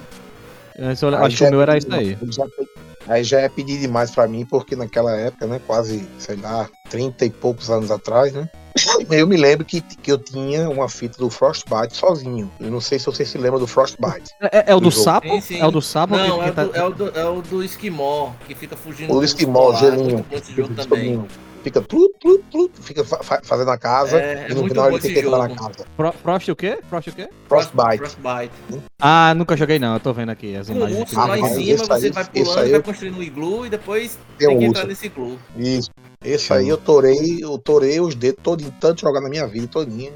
Eu 0.76 0.94
só- 0.96 1.08
Aí 1.08 1.14
acho 1.26 1.36
que 1.36 1.44
o 1.44 1.50
meu 1.50 1.60
é 1.60 1.62
era 1.62 1.72
pedir 1.74 1.86
isso 1.86 1.94
aí. 1.94 2.18
já 2.32 2.44
é- 2.44 2.80
Aí 3.08 3.24
já 3.24 3.40
é 3.40 3.48
pedir 3.48 3.78
demais 3.80 4.10
pra 4.10 4.28
mim, 4.28 4.44
porque 4.44 4.76
naquela 4.76 5.16
época, 5.16 5.46
né, 5.46 5.60
quase, 5.66 6.06
sei 6.18 6.36
lá, 6.36 6.68
30 6.90 7.24
e 7.24 7.30
poucos 7.30 7.70
anos 7.70 7.90
atrás, 7.90 8.32
né, 8.32 8.48
eu 9.10 9.26
me 9.26 9.36
lembro 9.36 9.64
que, 9.64 9.80
que 9.80 10.10
eu 10.12 10.18
tinha 10.18 10.68
uma 10.70 10.88
fita 10.88 11.18
do 11.18 11.28
Frostbite 11.30 11.96
sozinho. 11.96 12.50
Eu 12.60 12.70
não 12.70 12.80
sei 12.80 12.98
se 12.98 13.06
você 13.06 13.24
se 13.24 13.36
lembra 13.38 13.58
do 13.58 13.66
Frostbite. 13.66 14.30
É, 14.40 14.58
é- 14.58 14.64
é 14.68 14.74
o 14.74 14.80
do 14.80 14.84
Do 14.84 14.92
sapo? 14.92 15.28
Sim, 15.28 15.40
sim. 15.40 15.60
É 15.60 15.66
o 15.66 15.70
do 15.70 15.82
sapo? 15.82 16.16
Não, 16.16 16.38
que- 16.38 16.44
é 16.44 16.44
que 16.44 16.50
o, 16.50 16.54
tá- 16.54 16.64
do, 16.64 16.76
é, 16.76 16.84
o 16.84 16.90
do, 16.92 17.18
é 17.18 17.28
o 17.28 17.42
do 17.42 17.62
Esquimó, 17.64 18.32
que 18.46 18.54
fica 18.54 18.76
fugindo 18.76 19.12
O 19.12 19.18
do 19.18 19.24
esquimó, 19.24 19.66
polar, 19.66 19.80
gelinho. 19.80 20.24
desse 20.30 20.52
jogo 20.54 20.74
também. 20.74 21.24
Fica 21.62 21.82
tlut, 21.82 22.10
tlut, 22.20 22.42
tlut, 22.50 22.72
fica 22.80 23.04
fa- 23.04 23.22
fa- 23.22 23.40
fazendo 23.44 23.70
a 23.70 23.76
casa 23.76 24.18
É, 24.18 24.44
é 24.44 24.46
e 24.50 24.54
no 24.54 24.60
muito 24.62 24.70
final 24.72 24.90
ele 24.90 24.98
tem 25.00 25.12
que 25.12 25.18
entrar 25.20 25.46
na 25.48 25.54
casa. 25.54 25.84
Fro- 25.94 26.12
Frost 26.22 26.48
o 26.50 26.56
quê? 26.56 26.78
Frost 26.88 27.08
o 27.10 27.12
quê? 27.12 27.28
Frostbite. 27.48 27.98
Frostbite. 27.98 28.50
Ah, 28.98 29.34
nunca 29.34 29.54
joguei 29.56 29.78
não, 29.78 29.92
eu 29.94 30.00
tô 30.00 30.12
vendo 30.14 30.30
aqui 30.30 30.56
as 30.56 30.70
imagens. 30.70 30.92
aqui. 30.92 31.02
urso 31.02 31.16
lá 31.16 31.36
em 31.38 31.40
Rapaz, 31.42 31.54
cima, 31.56 31.76
você 31.84 31.92
aí- 32.06 32.10
vai 32.12 32.24
pulando, 32.24 32.58
aí 32.60 32.70
vai 32.70 32.82
construindo 32.82 33.18
um 33.18 33.22
iglu 33.22 33.66
e 33.66 33.70
depois 33.70 34.18
Tem 34.38 34.48
tem 34.48 34.58
que 34.58 34.64
um 34.64 34.68
entrar 34.68 34.86
nesse 34.86 35.06
iglu. 35.06 35.38
Isso. 35.56 35.90
Esse 36.24 36.52
aí 36.52 36.68
eu 36.68 36.78
torei, 36.78 37.38
eu 37.44 37.58
torei 37.58 38.00
os 38.00 38.14
dedos 38.14 38.42
todinho, 38.42 38.74
tanto 38.80 39.02
jogar 39.02 39.20
na 39.20 39.28
minha 39.28 39.46
vida 39.46 39.66
todinha. 39.68 40.12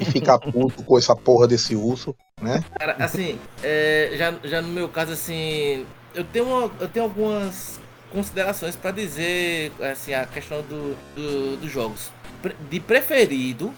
E 0.00 0.04
ficar 0.04 0.38
puto 0.38 0.82
com 0.84 0.96
essa 0.96 1.14
porra 1.16 1.48
desse 1.48 1.74
urso. 1.74 2.14
né? 2.40 2.62
Cara, 2.78 2.94
assim, 3.00 3.36
é, 3.64 4.12
já, 4.14 4.34
já 4.44 4.62
no 4.62 4.68
meu 4.68 4.88
caso, 4.88 5.12
assim, 5.12 5.84
eu 6.14 6.22
tenho, 6.24 6.44
uma, 6.46 6.70
eu 6.80 6.86
tenho 6.88 7.04
algumas 7.04 7.80
considerações 8.12 8.76
para 8.76 8.90
dizer, 8.90 9.72
assim, 9.80 10.14
a 10.14 10.26
questão 10.26 10.62
do, 10.62 10.96
do, 11.14 11.56
dos 11.56 11.70
jogos. 11.70 12.10
De 12.70 12.80
preferido, 12.80 13.74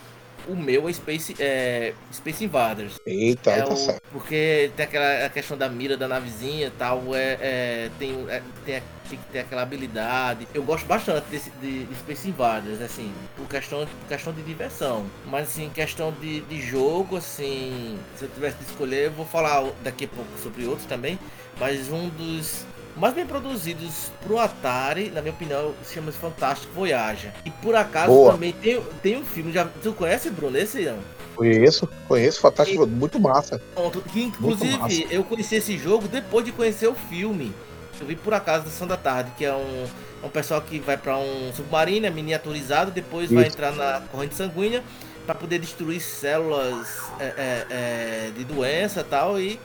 o 0.48 0.56
meu 0.56 0.88
é 0.88 0.92
Space, 0.92 1.34
é, 1.38 1.94
Space 2.12 2.44
Invaders. 2.44 2.98
Eita, 3.06 3.50
é 3.50 3.62
tá 3.62 3.72
o, 3.72 3.76
certo. 3.76 4.02
Porque 4.12 4.70
tem 4.76 4.84
aquela 4.84 5.26
a 5.26 5.28
questão 5.28 5.56
da 5.56 5.68
mira 5.68 5.96
da 5.96 6.08
navezinha 6.08 6.66
e 6.68 6.70
tal, 6.70 7.14
é, 7.14 7.38
é, 7.40 7.90
tem, 7.98 8.26
é, 8.28 8.42
tem, 8.64 8.82
tem 9.08 9.18
que 9.18 9.24
ter 9.32 9.38
aquela 9.40 9.62
habilidade. 9.62 10.46
Eu 10.54 10.62
gosto 10.62 10.86
bastante 10.86 11.26
desse, 11.30 11.50
de, 11.60 11.84
de 11.84 11.94
Space 11.96 12.28
Invaders, 12.28 12.80
assim, 12.80 13.12
por 13.36 13.48
questão, 13.48 13.86
por 13.86 14.08
questão 14.08 14.32
de 14.32 14.42
diversão. 14.42 15.06
Mas 15.26 15.48
assim, 15.48 15.70
questão 15.70 16.12
de, 16.20 16.40
de 16.42 16.60
jogo, 16.60 17.16
assim, 17.16 17.98
se 18.16 18.24
eu 18.24 18.28
tivesse 18.28 18.56
de 18.58 18.64
escolher, 18.64 19.06
eu 19.06 19.12
vou 19.12 19.26
falar 19.26 19.70
daqui 19.82 20.04
a 20.04 20.08
pouco 20.08 20.30
sobre 20.42 20.64
outros 20.64 20.86
também. 20.86 21.18
Mas 21.58 21.90
um 21.90 22.08
dos 22.08 22.64
mais 23.00 23.14
bem 23.14 23.26
produzidos 23.26 24.12
pro 24.22 24.38
Atari, 24.38 25.10
na 25.10 25.22
minha 25.22 25.32
opinião, 25.32 25.74
se 25.82 25.94
chama 25.94 26.12
Fantástico 26.12 26.70
Voyage. 26.74 27.32
E 27.46 27.50
por 27.50 27.74
acaso 27.74 28.12
Boa. 28.12 28.32
também 28.32 28.52
tem, 28.52 28.78
tem 29.02 29.16
um 29.16 29.24
filme, 29.24 29.50
já, 29.50 29.66
tu 29.82 29.94
conhece, 29.94 30.28
Bruno, 30.28 30.58
esse 30.58 30.84
ano? 30.84 31.02
Conheço, 31.34 31.88
conheço, 32.06 32.38
fantástico, 32.40 32.86
muito 32.86 33.18
massa. 33.18 33.58
Pronto, 33.74 34.02
que 34.02 34.22
inclusive 34.22 34.76
massa. 34.76 35.02
eu 35.10 35.24
conheci 35.24 35.54
esse 35.54 35.78
jogo 35.78 36.06
depois 36.08 36.44
de 36.44 36.52
conhecer 36.52 36.88
o 36.88 36.94
filme. 36.94 37.54
Eu 37.98 38.06
vi 38.06 38.16
por 38.16 38.34
acaso 38.34 38.64
da 38.64 38.70
Sessão 38.70 38.86
da 38.86 38.98
Tarde, 38.98 39.30
que 39.36 39.46
é 39.46 39.54
um, 39.54 39.86
é 40.22 40.26
um 40.26 40.30
pessoal 40.30 40.60
que 40.60 40.78
vai 40.78 40.98
pra 40.98 41.16
um 41.16 41.52
submarino, 41.54 42.06
é 42.06 42.10
miniaturizado, 42.10 42.90
depois 42.90 43.30
vai 43.32 43.44
Isso. 43.44 43.52
entrar 43.56 43.72
na 43.72 44.02
corrente 44.12 44.34
sanguínea 44.34 44.82
para 45.24 45.34
poder 45.34 45.58
destruir 45.58 46.00
células 46.00 46.86
é, 47.18 47.24
é, 47.24 47.66
é, 47.70 48.30
de 48.36 48.44
doença 48.44 49.00
e 49.00 49.04
tal. 49.04 49.40
E 49.40 49.58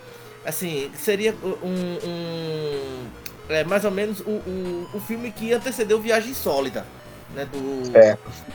assim, 0.46 0.89
seria 0.98 1.36
um. 1.44 2.08
um- 2.08 3.25
é, 3.50 3.64
mais 3.64 3.86
ou 3.86 3.92
menos 3.92 4.20
o, 4.22 4.30
o, 4.30 4.90
o 4.94 5.00
filme 5.02 5.32
que 5.32 5.54
antecedeu 5.54 6.00
Viagem 6.02 6.34
Sólida, 6.34 6.86
né? 7.34 7.46
Do, 7.46 7.60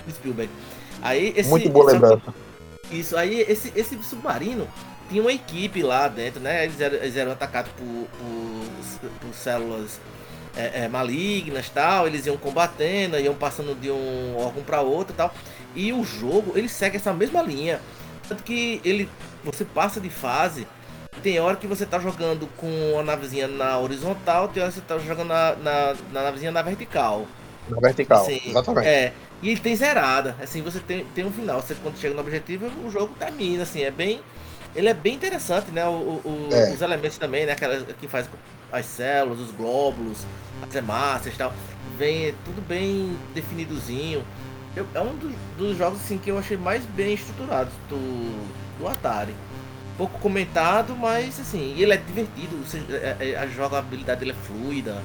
do 0.06 0.12
Spielberg. 0.12 0.50
Aí, 1.02 1.32
esse, 1.36 1.48
muito 1.48 1.68
boa 1.68 1.86
essa- 1.86 1.92
lembrança. 1.92 2.34
isso, 2.90 3.16
aí 3.16 3.40
esse, 3.48 3.72
esse 3.76 3.96
submarino 4.02 4.68
tinha 5.08 5.22
uma 5.22 5.32
equipe 5.32 5.82
lá 5.82 6.08
dentro, 6.08 6.40
né? 6.40 6.64
Eles 6.64 6.80
eram, 6.80 6.96
eles 6.98 7.16
eram 7.16 7.32
atacados 7.32 7.72
por, 7.72 8.06
por, 8.18 9.10
por 9.20 9.34
células 9.34 10.00
é, 10.56 10.84
é, 10.84 10.88
malignas 10.88 11.66
e 11.66 11.70
tal. 11.70 12.06
Eles 12.06 12.26
iam 12.26 12.36
combatendo, 12.36 13.18
iam 13.18 13.34
passando 13.34 13.74
de 13.78 13.90
um 13.90 14.36
órgão 14.36 14.62
para 14.62 14.80
outro 14.82 15.14
e 15.14 15.16
tal. 15.16 15.34
E 15.74 15.92
o 15.92 16.04
jogo, 16.04 16.52
ele 16.56 16.68
segue 16.68 16.96
essa 16.96 17.12
mesma 17.12 17.42
linha. 17.42 17.80
Tanto 18.28 18.42
que 18.42 18.80
ele, 18.84 19.08
você 19.44 19.64
passa 19.64 20.00
de 20.00 20.10
fase. 20.10 20.66
Tem 21.22 21.38
hora 21.38 21.56
que 21.56 21.66
você 21.66 21.84
tá 21.84 21.98
jogando 21.98 22.46
com 22.56 22.98
a 22.98 23.02
navezinha 23.02 23.46
na 23.46 23.78
horizontal, 23.78 24.48
tem 24.48 24.62
hora 24.62 24.72
que 24.72 24.78
você 24.78 24.84
tá 24.86 24.98
jogando 24.98 25.28
na, 25.28 25.54
na, 25.56 25.94
na 26.12 26.22
navezinha 26.22 26.50
na 26.50 26.62
vertical. 26.62 27.26
Na 27.68 27.78
vertical, 27.78 28.22
Assim, 28.22 28.40
exatamente. 28.46 28.88
É. 28.88 29.12
E 29.42 29.50
ele 29.50 29.60
tem 29.60 29.76
zerada. 29.76 30.36
Assim, 30.40 30.62
você 30.62 30.80
tem, 30.80 31.04
tem 31.14 31.24
um 31.24 31.32
final. 31.32 31.60
Você 31.60 31.74
quando 31.74 31.98
chega 31.98 32.14
no 32.14 32.20
objetivo, 32.20 32.70
o 32.84 32.90
jogo 32.90 33.14
termina, 33.18 33.64
assim, 33.64 33.82
é 33.82 33.90
bem. 33.90 34.20
Ele 34.74 34.88
é 34.88 34.94
bem 34.94 35.14
interessante, 35.14 35.70
né? 35.70 35.84
O, 35.86 35.90
o- 36.24 36.48
É. 36.52 36.72
Os 36.72 36.80
elementos 36.80 37.18
também, 37.18 37.44
né? 37.44 37.52
Aquela 37.52 37.82
que 37.84 38.08
faz 38.08 38.28
as 38.72 38.86
células, 38.86 39.40
os 39.40 39.50
glóbulos, 39.50 40.24
as 40.66 40.74
hemácias 40.74 41.34
e 41.34 41.36
tal. 41.38 41.52
Vem 41.98 42.34
tudo 42.44 42.66
bem 42.66 43.16
definidozinho. 43.34 44.24
Eu- 44.76 44.86
é 44.94 45.00
um 45.00 45.14
dos, 45.16 45.32
dos 45.58 45.76
jogos 45.76 46.00
assim, 46.00 46.16
que 46.18 46.30
eu 46.30 46.38
achei 46.38 46.56
mais 46.56 46.84
bem 46.86 47.14
estruturados 47.14 47.72
do, 47.88 47.98
do 48.78 48.88
Atari. 48.88 49.34
Pouco 50.00 50.18
comentado, 50.18 50.96
mas 50.96 51.38
assim, 51.38 51.74
ele 51.76 51.92
é 51.92 51.98
divertido. 51.98 52.56
Você, 52.66 52.80
é- 52.90 53.16
é- 53.32 53.36
a 53.36 53.46
jogabilidade 53.46 54.20
dele 54.20 54.30
é 54.30 54.46
fluida. 54.46 54.96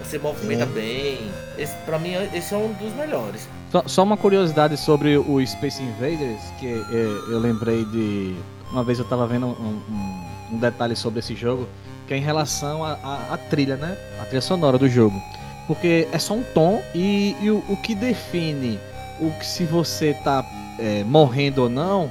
Você 0.00 0.16
movimenta 0.16 0.64
Sim. 0.64 0.72
bem. 0.74 1.18
Esse, 1.58 1.74
pra 1.78 1.98
mim, 1.98 2.12
esse 2.32 2.54
é 2.54 2.56
um 2.56 2.72
dos 2.74 2.94
melhores. 2.94 3.48
Só, 3.72 3.82
só 3.84 4.04
uma 4.04 4.16
curiosidade 4.16 4.76
sobre 4.76 5.16
o 5.18 5.44
Space 5.44 5.82
Invaders, 5.82 6.40
que 6.60 6.68
é, 6.68 7.32
eu 7.32 7.40
lembrei 7.40 7.84
de. 7.86 8.36
Uma 8.70 8.84
vez 8.84 9.00
eu 9.00 9.04
tava 9.06 9.26
vendo 9.26 9.46
um, 9.46 9.82
um- 9.90 10.24
um 10.52 10.58
detalhe 10.60 10.94
sobre 10.94 11.18
esse 11.18 11.34
jogo, 11.34 11.68
que 12.06 12.14
é 12.14 12.16
em 12.16 12.22
relação 12.22 12.84
à 12.84 13.36
trilha, 13.50 13.74
né? 13.74 13.98
A 14.22 14.24
trilha 14.24 14.40
sonora 14.40 14.78
do 14.78 14.88
jogo. 14.88 15.20
Porque 15.66 16.06
é 16.12 16.18
só 16.20 16.34
um 16.34 16.44
tom 16.54 16.80
e, 16.94 17.34
e 17.42 17.50
o, 17.50 17.56
o 17.68 17.76
que 17.76 17.92
define 17.92 18.78
o 19.20 19.32
que 19.32 19.44
se 19.44 19.64
você 19.64 20.14
tá 20.22 20.44
é, 20.78 21.02
morrendo 21.02 21.64
ou 21.64 21.68
não 21.68 22.08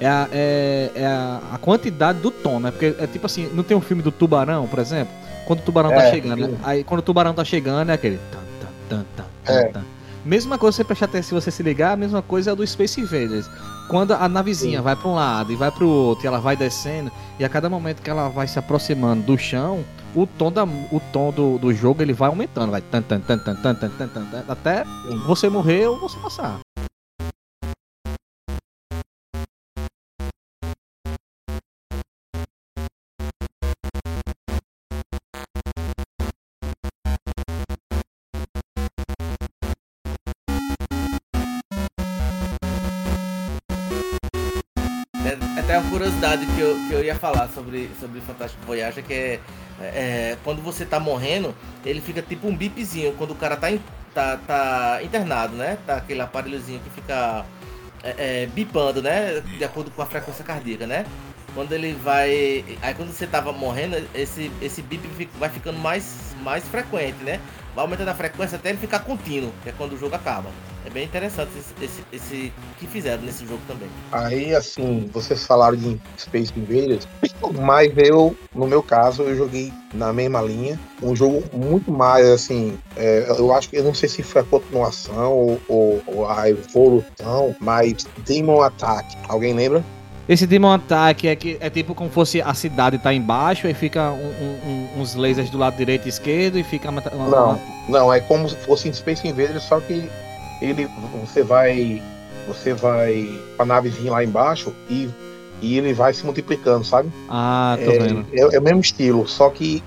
é, 0.00 0.06
a, 0.06 0.28
é, 0.32 0.90
é 0.94 1.06
a, 1.06 1.58
quantidade 1.60 2.18
do 2.20 2.30
tom, 2.30 2.60
né? 2.60 2.70
Porque 2.70 2.94
é 2.98 3.06
tipo 3.06 3.26
assim, 3.26 3.48
não 3.54 3.62
tem 3.62 3.76
um 3.76 3.80
filme 3.80 4.02
do 4.02 4.10
tubarão, 4.10 4.66
por 4.66 4.78
exemplo? 4.78 5.12
Quando 5.46 5.60
o 5.60 5.62
tubarão 5.62 5.90
tá 5.90 6.04
É, 6.04 6.10
chegando, 6.10 6.48
né? 6.48 6.58
Aí 6.62 6.84
quando 6.84 7.00
o 7.00 7.02
tubarão 7.02 7.34
tá 7.34 7.44
chegando 7.44 7.90
é 7.90 7.94
aquele. 7.94 8.18
Tan, 8.30 8.44
tan, 8.88 9.04
tan, 9.16 9.24
É. 9.46 9.72
Mesma 10.24 10.56
coisa, 10.56 10.72
se 10.72 10.78
você 10.78 10.84
prestar 10.84 11.04
atenção, 11.04 11.38
se 11.38 11.44
você 11.44 11.50
se 11.50 11.62
ligar, 11.62 11.92
a 11.92 11.96
mesma 11.96 12.22
coisa 12.22 12.52
é 12.52 12.54
do 12.54 12.66
Space 12.66 12.98
Invaders. 12.98 13.46
Quando 13.88 14.12
a 14.12 14.26
navezinha 14.26 14.78
Sim. 14.78 14.84
vai 14.84 14.96
para 14.96 15.08
um 15.08 15.14
lado 15.14 15.52
e 15.52 15.56
vai 15.56 15.70
para 15.70 15.84
o 15.84 15.88
outro, 15.88 16.24
e 16.24 16.26
ela 16.26 16.40
vai 16.40 16.56
descendo, 16.56 17.12
e 17.38 17.44
a 17.44 17.48
cada 17.48 17.68
momento 17.68 18.00
que 18.00 18.08
ela 18.08 18.30
vai 18.30 18.48
se 18.48 18.58
aproximando 18.58 19.22
do 19.22 19.36
chão, 19.36 19.84
o 20.14 20.26
tom, 20.26 20.50
da, 20.50 20.64
o 20.64 21.02
tom 21.12 21.30
do, 21.30 21.58
do 21.58 21.74
jogo 21.74 22.00
ele 22.00 22.14
vai 22.14 22.28
aumentando, 22.30 22.70
vai 22.70 22.80
tan, 22.80 23.02
tan, 23.02 23.20
tan, 23.20 23.36
tan, 23.36 23.54
tan, 23.54 23.74
tan, 23.74 23.90
tan, 23.90 24.08
tan, 24.08 24.44
até 24.48 24.84
você 25.26 25.50
morrer 25.50 25.88
ou 25.88 25.98
você 25.98 26.16
passar. 26.18 26.63
Até 45.74 45.78
uma 45.78 45.90
curiosidade 45.90 46.46
que 46.46 46.60
eu, 46.60 46.76
que 46.88 46.92
eu 46.92 47.04
ia 47.04 47.14
falar 47.16 47.48
sobre, 47.48 47.90
sobre 47.98 48.20
Fantástico 48.20 48.64
Voyage, 48.64 49.02
que 49.02 49.12
é, 49.12 49.40
é, 49.80 50.36
quando 50.44 50.62
você 50.62 50.84
tá 50.84 51.00
morrendo, 51.00 51.54
ele 51.84 52.00
fica 52.00 52.22
tipo 52.22 52.46
um 52.46 52.56
bipzinho 52.56 53.12
quando 53.14 53.32
o 53.32 53.34
cara 53.34 53.56
tá, 53.56 53.70
in- 53.70 53.80
tá, 54.14 54.38
tá 54.46 55.00
internado, 55.02 55.56
né? 55.56 55.76
Tá 55.84 55.96
aquele 55.96 56.20
aparelhozinho 56.20 56.80
que 56.80 56.90
fica 56.90 57.44
é, 58.04 58.42
é, 58.42 58.46
bipando, 58.46 59.02
né? 59.02 59.40
De 59.40 59.64
acordo 59.64 59.90
com 59.90 60.02
a 60.02 60.06
frequência 60.06 60.44
cardíaca, 60.44 60.86
né? 60.86 61.04
Quando 61.54 61.72
ele 61.72 61.92
vai. 61.94 62.64
Aí 62.82 62.94
quando 62.94 63.12
você 63.12 63.26
tava 63.26 63.52
morrendo, 63.52 63.96
esse, 64.14 64.50
esse 64.62 64.82
bip 64.82 65.28
vai 65.38 65.48
ficando 65.48 65.78
mais, 65.78 66.34
mais 66.42 66.64
frequente, 66.64 67.22
né? 67.24 67.40
Vai 67.74 67.84
aumentando 67.84 68.08
a 68.08 68.14
frequência 68.14 68.56
até 68.56 68.70
ele 68.70 68.78
ficar 68.78 69.00
contínuo, 69.00 69.52
que 69.62 69.70
é 69.70 69.72
quando 69.76 69.94
o 69.94 69.98
jogo 69.98 70.14
acaba. 70.14 70.50
É 70.86 70.90
bem 70.90 71.04
interessante 71.04 71.50
esse, 71.58 71.72
esse, 71.84 72.04
esse 72.12 72.52
que 72.78 72.86
fizeram 72.86 73.22
nesse 73.22 73.46
jogo 73.46 73.60
também. 73.66 73.88
Aí, 74.12 74.54
assim, 74.54 75.08
vocês 75.12 75.46
falaram 75.46 75.76
de 75.76 75.98
Space 76.18 76.52
Invaders, 76.54 77.08
mas 77.62 77.90
eu, 77.96 78.36
no 78.54 78.66
meu 78.66 78.82
caso, 78.82 79.22
eu 79.22 79.34
joguei 79.34 79.72
na 79.94 80.12
mesma 80.12 80.42
linha. 80.42 80.78
Um 81.02 81.16
jogo 81.16 81.42
muito 81.54 81.90
mais, 81.90 82.26
assim, 82.28 82.76
é, 82.96 83.24
eu 83.38 83.52
acho 83.54 83.70
que, 83.70 83.76
eu 83.76 83.84
não 83.84 83.94
sei 83.94 84.08
se 84.10 84.22
foi 84.22 84.42
a 84.42 84.44
continuação 84.44 85.32
ou, 85.32 85.60
ou- 85.68 86.02
ou 86.06 86.28
a 86.28 86.50
evolução, 86.50 87.56
mas 87.60 88.06
Demon 88.26 88.60
Attack. 88.60 89.16
Alguém 89.26 89.54
lembra? 89.54 89.82
Esse 90.28 90.46
Demon 90.46 90.72
Attack 90.72 91.28
é, 91.28 91.36
que, 91.36 91.56
é 91.60 91.68
tipo 91.70 91.94
como 91.94 92.08
fosse 92.10 92.40
a 92.42 92.52
cidade 92.54 92.98
tá 92.98 93.12
embaixo, 93.12 93.66
aí 93.66 93.74
fica 93.74 94.10
um- 94.10 94.68
um- 94.96 95.00
uns 95.02 95.14
lasers 95.14 95.48
do 95.50 95.58
lado 95.58 95.76
direito 95.76 96.06
e 96.06 96.08
esquerdo 96.08 96.58
e 96.58 96.64
fica. 96.64 96.90
mata- 96.90 97.14
uma- 97.14 97.28
Não. 97.28 97.48
uma- 97.50 97.60
Não, 97.88 98.12
é 98.12 98.20
como 98.20 98.48
se 98.48 98.56
fosse 98.56 98.88
em 98.88 98.92
Space 98.92 99.26
Invaders, 99.26 99.62
só 99.64 99.80
que 99.80 100.08
ele, 100.60 100.88
você 101.24 101.42
vai, 101.42 102.02
você 102.46 102.72
vai 102.74 103.40
pra 103.56 103.64
navezinha 103.66 104.12
lá 104.12 104.24
embaixo 104.24 104.72
e, 104.88 105.08
e 105.60 105.78
ele 105.78 105.92
vai 105.92 106.12
se 106.14 106.24
multiplicando, 106.24 106.84
sabe? 106.84 107.10
Ah, 107.28 107.76
tô 107.84 107.92
vendo. 107.92 108.26
É, 108.32 108.40
é, 108.40 108.54
é 108.56 108.58
o 108.58 108.62
mesmo 108.62 108.80
estilo, 108.80 109.26
só 109.28 109.50
que 109.50 109.82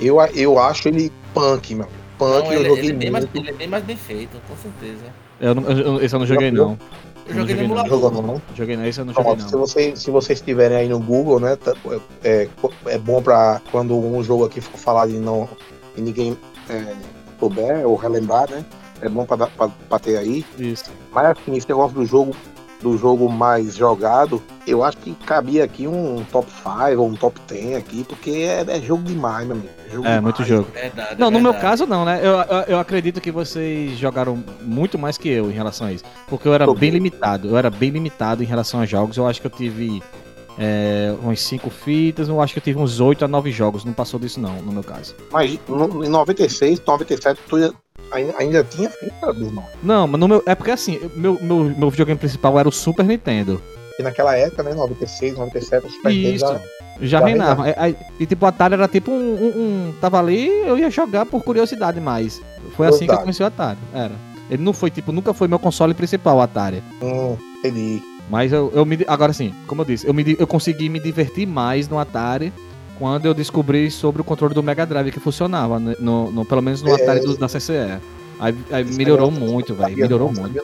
eu, 0.00 0.20
eu 0.34 0.58
acho 0.58 0.88
ele 0.88 1.12
punk, 1.34 1.74
meu. 1.74 1.88
Punk 2.18 2.44
Não, 2.44 2.52
eu 2.52 2.60
ele, 2.60 2.68
joguei 2.68 2.84
ele 2.84 2.92
é 2.92 2.96
bem 2.96 3.10
mais, 3.10 3.24
muito. 3.24 3.38
ele 3.38 3.50
é 3.50 3.52
bem 3.52 3.68
mais 3.68 3.84
bem 3.84 3.96
feito, 3.96 4.40
com 4.48 4.56
certeza. 4.56 5.04
Eu, 5.40 5.54
não- 5.54 5.62
eu- 5.70 5.78
eu- 5.78 6.02
esse 6.02 6.14
eu 6.14 6.18
não 6.18 6.26
joguei 6.26 6.50
não. 6.50 6.78
Eu 7.28 7.34
Não 7.34 7.40
joguei 7.40 7.54
no 7.56 7.60
não. 7.60 7.66
emulador. 7.66 7.90
Jogou, 8.00 8.22
não? 8.22 8.42
Joguei 8.54 8.76
não, 8.76 8.86
esse 8.86 9.00
eu 9.00 9.04
não 9.04 9.12
joguei 9.12 9.34
Pronto, 9.34 9.48
se, 9.48 9.52
não. 9.52 9.60
você, 9.60 9.96
se 9.96 10.10
vocês 10.12 10.38
estiverem 10.38 10.76
aí 10.76 10.88
no 10.88 10.98
Google, 11.00 11.40
né? 11.40 11.56
tá- 11.56 11.74
É, 12.22 12.48
é 12.86 12.98
bom 12.98 13.20
pra 13.20 13.60
quando 13.72 13.96
um 13.98 14.22
jogo 14.22 14.44
aqui 14.44 14.60
for 14.60 14.78
falar 14.78 15.08
e 15.10 15.14
não 15.14 15.48
e 15.96 16.00
ninguém 16.00 16.38
é, 16.70 16.94
souber 17.40 17.86
ou 17.86 17.96
relembrar, 17.96 18.48
né? 18.50 18.64
É 19.00 19.08
bom 19.08 19.24
pra, 19.26 19.36
dar- 19.36 19.50
pra, 19.50 19.68
pra 19.68 19.98
ter 19.98 20.16
aí. 20.16 20.44
Isso. 20.58 20.84
Mas 21.12 21.26
assim, 21.26 21.56
esse 21.56 21.68
negócio 21.68 21.94
do 21.94 22.04
jogo 22.06 22.34
do 22.82 22.98
jogo 22.98 23.26
mais 23.32 23.74
jogado, 23.74 24.40
eu 24.66 24.84
acho 24.84 24.98
que 24.98 25.14
cabia 25.24 25.64
aqui 25.64 25.88
um 25.88 26.22
top 26.30 26.46
5 26.62 27.00
ou 27.00 27.08
um 27.08 27.14
top 27.16 27.40
10 27.48 27.74
aqui, 27.78 28.04
porque 28.04 28.30
é, 28.30 28.64
é 28.68 28.80
jogo 28.82 29.02
demais, 29.02 29.46
meu 29.46 29.56
amigo. 29.56 29.70
É, 29.88 29.90
jogo 29.90 30.06
É, 30.06 30.16
demais. 30.16 30.22
muito 30.22 30.44
jogo. 30.44 30.68
Verdade, 30.74 31.18
Não, 31.18 31.30
no 31.30 31.40
meu 31.40 31.54
caso 31.54 31.86
não, 31.86 32.04
né? 32.04 32.20
Eu, 32.22 32.32
eu, 32.34 32.62
eu 32.68 32.78
acredito 32.78 33.18
que 33.18 33.30
vocês 33.32 33.96
jogaram 33.98 34.44
muito 34.60 34.98
mais 34.98 35.16
que 35.16 35.26
eu 35.26 35.50
em 35.50 35.54
relação 35.54 35.86
a 35.86 35.92
isso. 35.92 36.04
Porque 36.28 36.46
eu 36.46 36.52
era 36.52 36.66
Tô 36.66 36.74
bem 36.74 36.90
bem. 36.90 36.90
limitado. 36.92 37.48
Eu 37.48 37.56
era 37.56 37.70
bem 37.70 37.88
limitado 37.88 38.42
em 38.42 38.46
relação 38.46 38.78
a 38.80 38.84
jogos. 38.84 39.16
Eu 39.16 39.26
acho 39.26 39.40
que 39.40 39.46
eu 39.46 39.50
tive 39.50 40.02
é, 40.58 41.14
umas 41.22 41.40
5 41.40 41.70
fitas, 41.70 42.28
eu 42.28 42.40
acho 42.42 42.52
que 42.52 42.58
eu 42.58 42.62
tive 42.62 42.78
uns 42.78 43.00
8 43.00 43.24
a 43.24 43.28
9 43.28 43.50
jogos, 43.50 43.84
não 43.86 43.92
passou 43.94 44.20
disso 44.20 44.38
não, 44.38 44.56
no 44.62 44.72
meu 44.72 44.82
caso. 44.84 45.14
Mas 45.30 45.58
no, 45.66 46.04
em 46.04 46.08
96, 46.10 46.80
97, 46.86 47.40
tu 47.48 47.58
ia- 47.58 47.72
ainda, 48.10 48.34
ainda 48.38 48.64
tinha 48.64 48.90
fita, 48.90 49.32
Bismarck? 49.32 49.68
Não, 49.82 50.06
mas 50.06 50.20
no 50.20 50.28
meu, 50.28 50.42
é 50.46 50.54
porque 50.54 50.70
assim, 50.70 50.98
meu, 51.14 51.38
meu, 51.40 51.64
meu 51.76 51.90
videogame 51.90 52.18
principal 52.18 52.58
era 52.58 52.68
o 52.68 52.72
Super 52.72 53.04
Nintendo. 53.04 53.60
E 53.98 54.02
naquela 54.02 54.36
época, 54.36 54.62
né, 54.62 54.74
96, 54.74 55.36
97, 55.36 55.86
o 55.86 55.90
Super 55.90 56.12
Nintendo 56.12 56.34
Isso. 56.36 56.46
já... 56.46 56.60
Já 56.98 57.18
Já 57.20 57.26
reinava. 57.26 57.68
É, 57.68 57.74
aí- 57.76 57.96
E 58.18 58.24
tipo, 58.24 58.46
o 58.46 58.48
Atari 58.48 58.72
era 58.72 58.88
tipo 58.88 59.10
um, 59.10 59.14
um- 59.34 59.60
um- 59.88 59.94
Tava 60.00 60.18
ali, 60.18 60.48
eu 60.66 60.78
ia 60.78 60.88
jogar 60.88 61.26
por 61.26 61.42
curiosidade 61.44 62.00
mais. 62.00 62.40
Foi 62.74 62.86
assim 62.86 63.04
que 63.06 63.12
eu 63.12 63.18
conheci 63.18 63.42
o 63.42 63.46
Atari. 63.46 63.78
Era. 63.92 64.12
Ele 64.48 64.62
não 64.62 64.72
foi, 64.72 64.90
tipo, 64.90 65.12
nunca 65.12 65.34
foi 65.34 65.46
meu 65.46 65.58
console 65.58 65.92
principal, 65.92 66.38
o 66.38 66.40
Atari. 66.40 66.82
Hum, 67.02 67.36
entendi. 67.58 68.00
Mas 68.30 68.50
eu, 68.50 68.72
eu 68.74 68.86
me. 68.86 68.98
Agora 69.06 69.34
sim, 69.34 69.52
como 69.66 69.82
eu 69.82 69.84
disse, 69.84 70.06
eu, 70.06 70.14
me, 70.14 70.36
eu 70.38 70.46
consegui 70.46 70.88
me 70.88 70.98
divertir 70.98 71.46
mais 71.46 71.86
no 71.86 71.98
Atari 71.98 72.50
quando 72.98 73.26
eu 73.26 73.34
descobri 73.34 73.90
sobre 73.90 74.20
o 74.20 74.24
controle 74.24 74.54
do 74.54 74.62
Mega 74.62 74.86
Drive 74.86 75.10
que 75.12 75.20
funcionava, 75.20 75.78
né, 75.78 75.94
no, 75.98 76.30
no- 76.30 76.44
pelo 76.44 76.62
menos 76.62 76.82
no 76.82 76.90
É. 76.90 77.02
Atari 77.02 77.20
do- 77.20 77.36
da 77.36 77.48
CCE. 77.48 78.00
Aí, 78.38 78.54
aí 78.70 78.84
melhorou 78.84 79.30
muito, 79.30 79.74
velho. 79.74 79.96
Melhorou 79.96 80.32
não, 80.32 80.42
muito. 80.42 80.58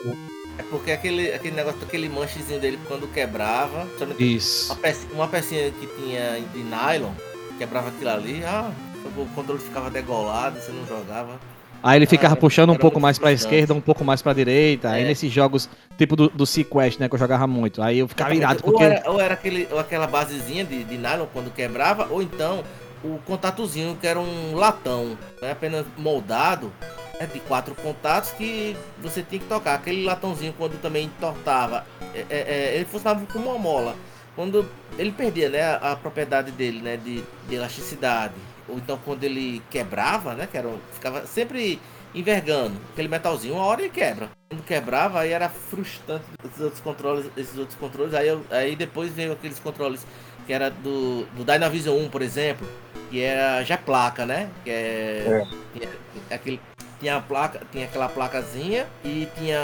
É 0.57 0.63
porque 0.69 0.91
aquele, 0.91 1.33
aquele 1.33 1.55
negócio, 1.55 1.79
aquele 1.81 2.07
manchezinho 2.09 2.59
dele 2.59 2.77
quando 2.87 3.07
quebrava, 3.11 3.87
Isso. 4.19 4.71
uma, 4.71 4.75
peça, 4.81 5.07
uma 5.11 5.27
pecinha 5.27 5.71
que 5.71 5.87
tinha 5.87 6.39
de 6.53 6.59
nylon, 6.63 7.11
quebrava 7.57 7.89
aquilo 7.89 8.09
ali, 8.11 8.43
ah, 8.45 8.71
o 9.17 9.25
controle 9.33 9.59
ficava 9.59 9.89
degolado, 9.89 10.59
você 10.59 10.71
não 10.71 10.85
jogava. 10.85 11.39
Aí 11.83 11.97
ele 11.99 12.05
ficava 12.05 12.33
Ah, 12.33 12.37
puxando 12.37 12.71
um 12.71 12.77
pouco 12.77 12.97
mais 12.97 13.19
pra 13.19 13.33
esquerda, 13.33 13.73
um 13.73 13.81
pouco 13.81 14.05
mais 14.05 14.21
pra 14.21 14.31
direita. 14.31 14.89
Aí 14.89 15.03
É. 15.03 15.07
nesses 15.07 15.31
jogos, 15.31 15.69
tipo 15.97 16.15
do, 16.15 16.29
do 16.29 16.45
Sequest, 16.45 16.97
né, 16.97 17.09
que 17.09 17.15
eu 17.15 17.19
jogava 17.19 17.45
muito. 17.45 17.81
Aí 17.81 17.99
eu 17.99 18.07
ficava 18.07 18.33
irado, 18.33 18.61
ou 18.63 18.71
porque. 18.71 18.83
era, 18.85 19.11
ou 19.11 19.19
era 19.19 19.33
aquele, 19.33 19.67
ou 19.69 19.77
aquela 19.77 20.07
basezinha 20.07 20.63
de, 20.63 20.81
de 20.85 20.97
nylon 20.97 21.25
quando 21.33 21.53
quebrava, 21.53 22.07
ou 22.09 22.21
então 22.21 22.63
o 23.03 23.19
contatozinho 23.25 23.97
que 23.99 24.07
era 24.07 24.17
um 24.17 24.55
latão, 24.55 25.17
né, 25.41 25.51
apenas 25.51 25.85
moldado, 25.97 26.71
né, 27.19 27.27
de 27.31 27.41
quatro 27.41 27.75
contatos 27.75 28.31
que 28.31 28.77
você 29.01 29.21
tinha 29.21 29.41
que 29.41 29.47
tocar. 29.47 29.75
Aquele 29.75 30.05
latãozinho 30.05 30.53
quando 30.57 30.79
também 30.81 31.05
entortava, 31.07 31.85
é, 32.15 32.25
é, 32.29 32.37
é, 32.39 32.75
ele 32.75 32.85
funcionava 32.85 33.25
como 33.25 33.49
uma 33.49 33.59
mola. 33.59 33.93
Quando 34.37 34.65
ele 34.97 35.11
perdia 35.11 35.49
né, 35.49 35.61
a, 35.61 35.91
a 35.91 35.95
propriedade 35.97 36.49
dele 36.51 36.81
né, 36.81 36.95
de, 36.97 37.21
de 37.47 37.55
elasticidade, 37.55 38.33
ou 38.67 38.77
então 38.77 38.97
quando 39.03 39.23
ele 39.23 39.61
quebrava, 39.69 40.33
né, 40.33 40.47
que 40.49 40.57
era, 40.57 40.69
ficava 40.93 41.25
sempre 41.25 41.79
envergando 42.15 42.79
aquele 42.91 43.07
metalzinho, 43.07 43.55
uma 43.55 43.65
hora 43.65 43.81
ele 43.81 43.89
quebra. 43.89 44.29
Quando 44.49 44.63
quebrava, 44.63 45.21
aí 45.21 45.31
era 45.31 45.49
frustrante 45.49 46.25
esses 46.45 46.61
outros 46.61 46.79
controles, 46.81 47.25
esses 47.35 47.57
outros 47.57 47.77
controles. 47.77 48.13
Aí, 48.13 48.27
eu- 48.27 48.45
aí 48.51 48.75
depois 48.75 49.11
veio 49.11 49.33
aqueles 49.33 49.59
controles 49.59 50.05
que 50.45 50.53
era 50.53 50.69
do, 50.69 51.23
do 51.35 51.43
Dynavision 51.43 51.97
1, 51.97 52.09
por 52.09 52.21
exemplo, 52.21 52.67
que 53.09 53.19
era 53.21 53.63
já 53.63 53.77
placa, 53.77 54.25
né? 54.25 54.49
Que 54.63 54.69
é, 54.69 55.43
que 55.73 55.89
é 56.29 56.35
aquele 56.35 56.61
tinha 56.99 57.17
a 57.17 57.21
placa, 57.21 57.61
tinha 57.71 57.85
aquela 57.85 58.07
placazinha 58.07 58.87
e 59.03 59.27
tinha 59.37 59.59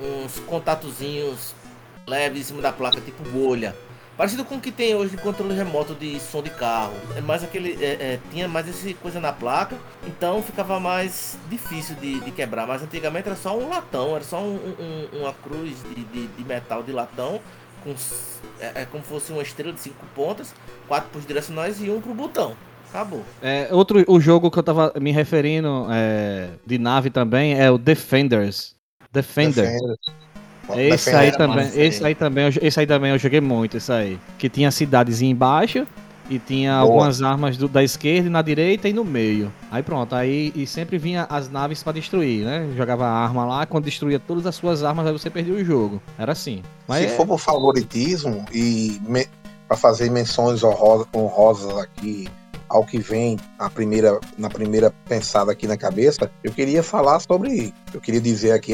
uns 0.00 0.38
contatozinhos 0.40 1.54
leves 2.06 2.40
em 2.40 2.44
cima 2.44 2.62
da 2.62 2.72
placa, 2.72 3.00
tipo 3.00 3.22
bolha. 3.24 3.74
Parecido 4.16 4.44
com 4.44 4.54
o 4.56 4.60
que 4.60 4.70
tem 4.70 4.94
hoje 4.94 5.16
de 5.16 5.22
controle 5.22 5.54
remoto 5.54 5.92
de 5.94 6.20
som 6.20 6.40
de 6.40 6.50
carro. 6.50 6.92
É 7.16 7.20
mais 7.20 7.42
aquele. 7.42 7.72
é, 7.84 7.92
é, 8.14 8.20
tinha 8.30 8.46
mais 8.46 8.68
essa 8.68 8.94
coisa 8.94 9.18
na 9.18 9.32
placa, 9.32 9.76
então 10.06 10.40
ficava 10.42 10.78
mais 10.78 11.36
difícil 11.50 11.96
de, 11.96 12.20
de 12.20 12.30
quebrar. 12.30 12.64
Mas 12.66 12.80
antigamente 12.82 13.26
era 13.28 13.36
só 13.36 13.58
um 13.58 13.68
latão, 13.68 14.14
era 14.14 14.24
só 14.24 14.40
um- 14.40 14.54
um- 15.12 15.18
uma 15.20 15.32
cruz 15.32 15.76
de, 15.88 16.04
de- 16.04 16.26
de 16.28 16.44
metal 16.44 16.82
de 16.84 16.92
latão, 16.92 17.40
com, 17.82 17.92
é, 18.60 18.82
é 18.82 18.84
como 18.86 19.02
se 19.02 19.10
fosse 19.10 19.32
uma 19.32 19.42
estrela 19.42 19.72
de 19.72 19.80
cinco 19.80 20.06
pontas, 20.14 20.54
quatro 20.86 21.10
pros 21.10 21.26
direcionais 21.26 21.80
e 21.82 21.90
um 21.90 22.00
pro 22.00 22.14
botão. 22.14 22.54
Acabou. 22.90 23.24
É, 23.42 23.68
outro 23.72 24.04
o 24.06 24.20
jogo 24.20 24.48
que 24.48 24.56
eu 24.58 24.62
tava 24.62 24.92
me 25.00 25.10
referindo 25.10 25.88
é, 25.90 26.50
de 26.64 26.78
nave 26.78 27.10
também 27.10 27.58
é 27.60 27.68
o 27.68 27.76
Defenders. 27.76 28.76
Defender. 29.12 29.64
Defender. 29.64 29.96
Esse 30.76 31.10
aí 31.10 31.32
também, 31.32 31.70
esse 31.74 32.04
aí 32.04 32.14
também, 32.14 32.44
esse 32.62 32.80
aí 32.80 32.86
também 32.86 33.10
eu 33.12 33.18
joguei 33.18 33.40
muito, 33.40 33.76
esse 33.76 33.92
aí. 33.92 34.18
Que 34.38 34.48
tinha 34.48 34.70
cidadezinha 34.70 35.30
embaixo 35.30 35.86
e 36.30 36.38
tinha 36.38 36.72
Boa. 36.80 36.82
algumas 36.82 37.20
armas 37.22 37.56
do- 37.58 37.68
da 37.68 37.82
esquerda 37.82 38.28
e 38.28 38.30
na 38.30 38.40
direita 38.40 38.88
e 38.88 38.92
no 38.94 39.04
meio. 39.04 39.52
Aí 39.70 39.82
pronto, 39.82 40.14
aí 40.14 40.52
e 40.56 40.66
sempre 40.66 40.96
vinha 40.96 41.26
as 41.28 41.50
naves 41.50 41.82
pra 41.82 41.92
destruir, 41.92 42.44
né? 42.46 42.66
Jogava 42.76 43.04
a 43.04 43.10
arma 43.12 43.44
lá, 43.44 43.66
quando 43.66 43.84
destruía 43.84 44.18
todas 44.18 44.46
as 44.46 44.54
suas 44.54 44.82
armas, 44.82 45.06
aí 45.06 45.12
você 45.12 45.28
perdia 45.28 45.52
o 45.54 45.62
jogo. 45.64 46.00
Era 46.18 46.32
assim. 46.32 46.62
Mas 46.88 47.00
Se 47.00 47.04
é- 47.06 47.16
for 47.16 47.26
por 47.26 47.38
favoritismo 47.38 48.44
e 48.52 48.98
me, 49.06 49.26
para 49.68 49.76
fazer 49.76 50.10
menções 50.10 50.62
honrosas 50.64 51.76
aqui 51.78 52.26
ao 52.74 52.84
que 52.84 52.98
vem 52.98 53.38
na 53.56 53.70
primeira, 53.70 54.18
na 54.36 54.50
primeira 54.50 54.92
pensada 55.08 55.52
aqui 55.52 55.64
na 55.68 55.76
cabeça, 55.76 56.28
eu 56.42 56.50
queria 56.50 56.82
falar 56.82 57.20
sobre, 57.20 57.72
eu 57.94 58.00
queria 58.00 58.20
dizer 58.20 58.50
aqui, 58.50 58.72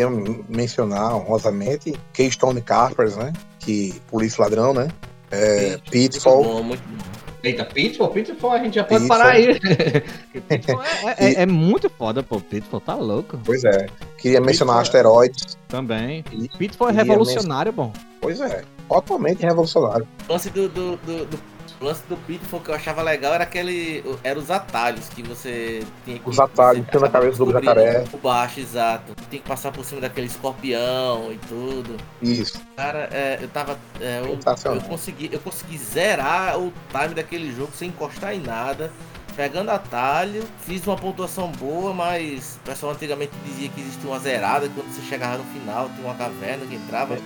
mencionar 0.48 1.14
honrosamente 1.14 1.92
Keystone 2.14 2.62
Carpers, 2.62 3.14
né? 3.14 3.30
Que 3.58 4.00
polícia 4.08 4.42
ladrão, 4.42 4.72
né? 4.72 4.88
É, 5.30 5.72
Muito 5.72 5.90
Pitfall, 5.90 6.42
bom, 6.42 6.62
muito 6.62 6.80
bom. 6.82 7.04
Eita, 7.42 7.64
Pitfall? 7.64 8.08
Pitfall 8.08 8.52
a 8.52 8.58
gente 8.58 8.74
já 8.74 8.84
pode 8.84 9.00
Pitfall. 9.04 9.18
parar 9.18 9.30
aí. 9.32 9.60
Pitfall 10.48 10.82
é, 10.82 11.14
é- 11.18 11.42
é 11.42 11.46
muito 11.46 11.90
foda, 11.90 12.22
pô. 12.22 12.40
Pitfall 12.40 12.80
tá 12.80 12.94
louco. 12.94 13.38
pois 13.44 13.62
é. 13.64 13.86
Queria 14.16 14.40
mencionar 14.40 14.76
Pitfall- 14.82 14.98
asteroides, 15.02 15.58
Também. 15.68 16.24
E- 16.32 16.48
Pitfall 16.48 16.88
é 16.88 16.92
revolucionário, 16.92 17.70
bom. 17.72 17.92
pois 18.20 18.40
é. 18.40 18.62
Totalmente 18.88 19.42
revolucionário. 19.42 20.08
O 20.28 20.32
lance 20.32 20.48
do, 20.50 20.68
do, 20.70 20.96
do, 20.96 21.26
do- 21.26 21.49
o 21.80 21.84
lance 21.84 22.02
do 22.08 22.16
Pitfall 22.16 22.60
que 22.60 22.70
eu 22.70 22.74
achava 22.74 23.02
legal 23.02 23.32
era 23.34 23.44
aquele. 23.44 24.04
Era 24.22 24.38
os 24.38 24.50
atalhos 24.50 25.08
que 25.08 25.22
você 25.22 25.82
tinha 26.04 26.18
que. 26.18 26.28
Os 26.28 26.38
atalhos, 26.38 26.86
tinha 26.90 27.00
na 27.00 27.08
cabeça 27.08 27.42
do 27.44 27.50
jacaré. 27.52 28.04
O 28.12 28.18
baixo, 28.18 28.60
exato. 28.60 29.14
Tem 29.30 29.40
que 29.40 29.48
passar 29.48 29.72
por 29.72 29.84
cima 29.84 30.00
daquele 30.00 30.26
escorpião 30.26 31.32
e 31.32 31.38
tudo. 31.48 31.96
Isso. 32.20 32.60
Cara, 32.76 33.08
é, 33.12 33.38
eu 33.40 33.48
tava. 33.48 33.78
é, 34.00 34.20
eu, 34.20 34.38
eu 34.74 34.80
consegui, 34.82 35.30
eu 35.32 35.40
consegui 35.40 35.78
zerar 35.78 36.58
o 36.58 36.72
time 36.90 37.14
daquele 37.14 37.50
jogo 37.54 37.72
sem 37.74 37.88
encostar 37.88 38.34
em 38.34 38.40
nada. 38.40 38.90
Pegando 39.36 39.70
atalho, 39.70 40.42
fiz 40.66 40.86
uma 40.86 40.96
pontuação 40.96 41.50
boa, 41.52 41.94
mas 41.94 42.58
o 42.62 42.68
pessoal 42.68 42.92
antigamente 42.92 43.32
dizia 43.46 43.68
que 43.70 43.80
existia 43.80 44.10
uma 44.10 44.18
zerada 44.18 44.68
quando 44.68 44.92
você 44.92 45.00
chegava 45.08 45.38
no 45.38 45.44
final, 45.44 45.88
tinha 45.94 46.04
uma 46.06 46.14
caverna 46.16 46.66
que 46.66 46.74
entrava. 46.74 47.16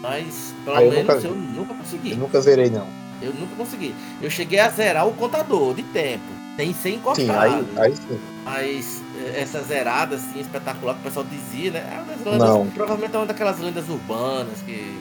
Mas 0.00 0.52
pelo 0.64 0.80
eu 0.80 0.90
menos 0.90 1.14
nunca- 1.14 1.28
eu 1.28 1.34
nunca 1.36 1.74
consegui. 1.74 2.10
Eu 2.12 2.16
nunca 2.16 2.40
zerei, 2.40 2.68
não. 2.70 3.01
Eu 3.22 3.32
nunca 3.34 3.54
consegui. 3.56 3.94
Eu 4.20 4.30
cheguei 4.30 4.58
a 4.58 4.68
zerar 4.68 5.06
o 5.06 5.12
contador 5.12 5.74
de 5.74 5.82
tempo. 5.82 6.24
Sem 6.56 6.74
ser 6.74 6.94
encostado. 6.96 7.64
Sim, 7.64 7.78
aí, 7.78 7.86
aí 7.86 7.96
sim. 7.96 8.20
Mas 8.44 9.02
eh, 9.18 9.40
essa 9.40 9.62
zerada 9.62 10.16
assim, 10.16 10.40
espetacular 10.40 10.94
que 10.94 11.00
o 11.00 11.04
pessoal 11.04 11.24
dizia, 11.24 11.70
né? 11.70 11.78
É 11.90 11.94
uma 11.94 12.04
das 12.04 12.24
lendas, 12.24 12.48
Não. 12.48 12.66
Provavelmente 12.66 13.14
é 13.14 13.18
uma 13.18 13.26
daquelas 13.26 13.58
lendas 13.58 13.88
urbanas 13.88 14.60
que, 14.66 14.98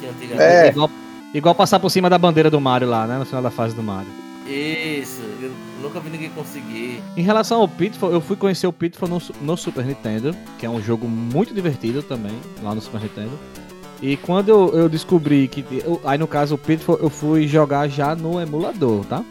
que 0.00 0.06
antigamente. 0.06 0.42
É. 0.42 0.68
Igual, 0.68 0.90
igual 1.32 1.54
passar 1.54 1.80
por 1.80 1.88
cima 1.90 2.10
da 2.10 2.18
bandeira 2.18 2.50
do 2.50 2.60
Mario 2.60 2.88
lá, 2.88 3.06
né? 3.06 3.18
No 3.18 3.24
final 3.24 3.42
da 3.42 3.50
fase 3.50 3.74
do 3.74 3.82
Mario. 3.82 4.10
Isso, 4.46 5.22
eu 5.40 5.52
nunca 5.80 6.00
vi 6.00 6.10
ninguém 6.10 6.30
conseguir. 6.30 7.00
Em 7.16 7.22
relação 7.22 7.60
ao 7.60 7.68
Pitfall, 7.68 8.10
eu 8.10 8.20
fui 8.20 8.36
conhecer 8.36 8.66
o 8.66 8.72
Pitfall 8.72 9.08
no, 9.08 9.22
no 9.40 9.56
Super 9.56 9.84
Nintendo, 9.84 10.34
que 10.58 10.66
é 10.66 10.70
um 10.70 10.82
jogo 10.82 11.06
muito 11.06 11.54
divertido 11.54 12.02
também, 12.02 12.36
lá 12.62 12.74
no 12.74 12.80
Super 12.80 13.00
Nintendo. 13.00 13.38
E 14.02 14.16
quando 14.16 14.48
eu, 14.48 14.70
eu 14.74 14.88
descobri 14.88 15.46
que. 15.48 15.64
eu- 15.84 16.00
aí 16.04 16.16
no 16.18 16.26
caso 16.26 16.54
o 16.54 16.58
Pitfall 16.58 16.98
eu 17.02 17.10
fui 17.10 17.46
jogar 17.46 17.88
já 17.88 18.14
no 18.14 18.40
emulador, 18.40 19.04
tá? 19.04 19.22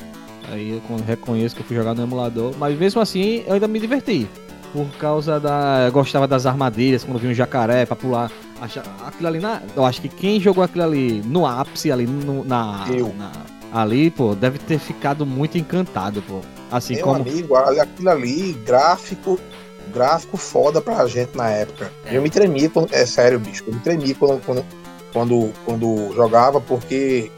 Aí 0.51 0.71
eu 0.71 0.81
con- 0.81 1.03
reconheço 1.05 1.55
que 1.55 1.61
eu 1.61 1.65
fui 1.65 1.75
jogar 1.75 1.93
no 1.95 2.03
emulador, 2.03 2.53
mas 2.57 2.77
mesmo 2.77 3.01
assim 3.01 3.43
eu 3.47 3.53
ainda 3.53 3.67
me 3.67 3.79
diverti. 3.79 4.27
Por 4.71 4.85
causa 4.99 5.39
da. 5.39 5.85
Eu 5.87 5.91
gostava 5.91 6.27
das 6.27 6.45
armadilhas, 6.45 7.03
quando 7.03 7.17
vi 7.17 7.27
um 7.27 7.33
jacaré 7.33 7.85
pra 7.87 7.95
pular. 7.95 8.31
Acha- 8.61 8.83
Aquilo 9.05 9.27
ali 9.27 9.39
na. 9.39 9.61
Eu 9.75 9.83
acho 9.83 9.99
que 10.01 10.07
quem 10.09 10.39
jogou 10.39 10.63
aquilo 10.63 10.83
ali 10.83 11.23
no 11.25 11.47
ápice, 11.47 11.91
ali 11.91 12.05
no- 12.05 12.43
na. 12.43 12.85
Eu. 12.91 13.11
na- 13.17 13.31
ali, 13.73 14.09
pô, 14.11 14.35
deve 14.35 14.57
ter 14.59 14.77
ficado 14.79 15.25
muito 15.25 15.57
encantado, 15.57 16.21
pô. 16.27 16.41
Assim 16.71 16.95
Meu 16.95 17.05
como. 17.05 17.21
amigo, 17.21 17.55
aquilo 17.55 18.09
ali, 18.09 18.53
gráfico, 18.65 19.39
gráfico 19.89 20.37
foda 20.37 20.81
pra 20.81 21.05
gente 21.07 21.35
na 21.35 21.49
época. 21.49 21.91
É. 22.05 22.15
Eu 22.15 22.21
me 22.21 22.29
tremia, 22.29 22.69
quando, 22.69 22.93
é 22.93 23.05
sério, 23.05 23.39
bicho, 23.39 23.63
eu 23.67 23.73
me 23.73 23.79
tremia 23.81 24.15
quando, 24.15 24.41
quando, 24.45 24.65
quando, 25.13 25.53
quando 25.65 26.13
jogava, 26.15 26.61
porque 26.61 27.31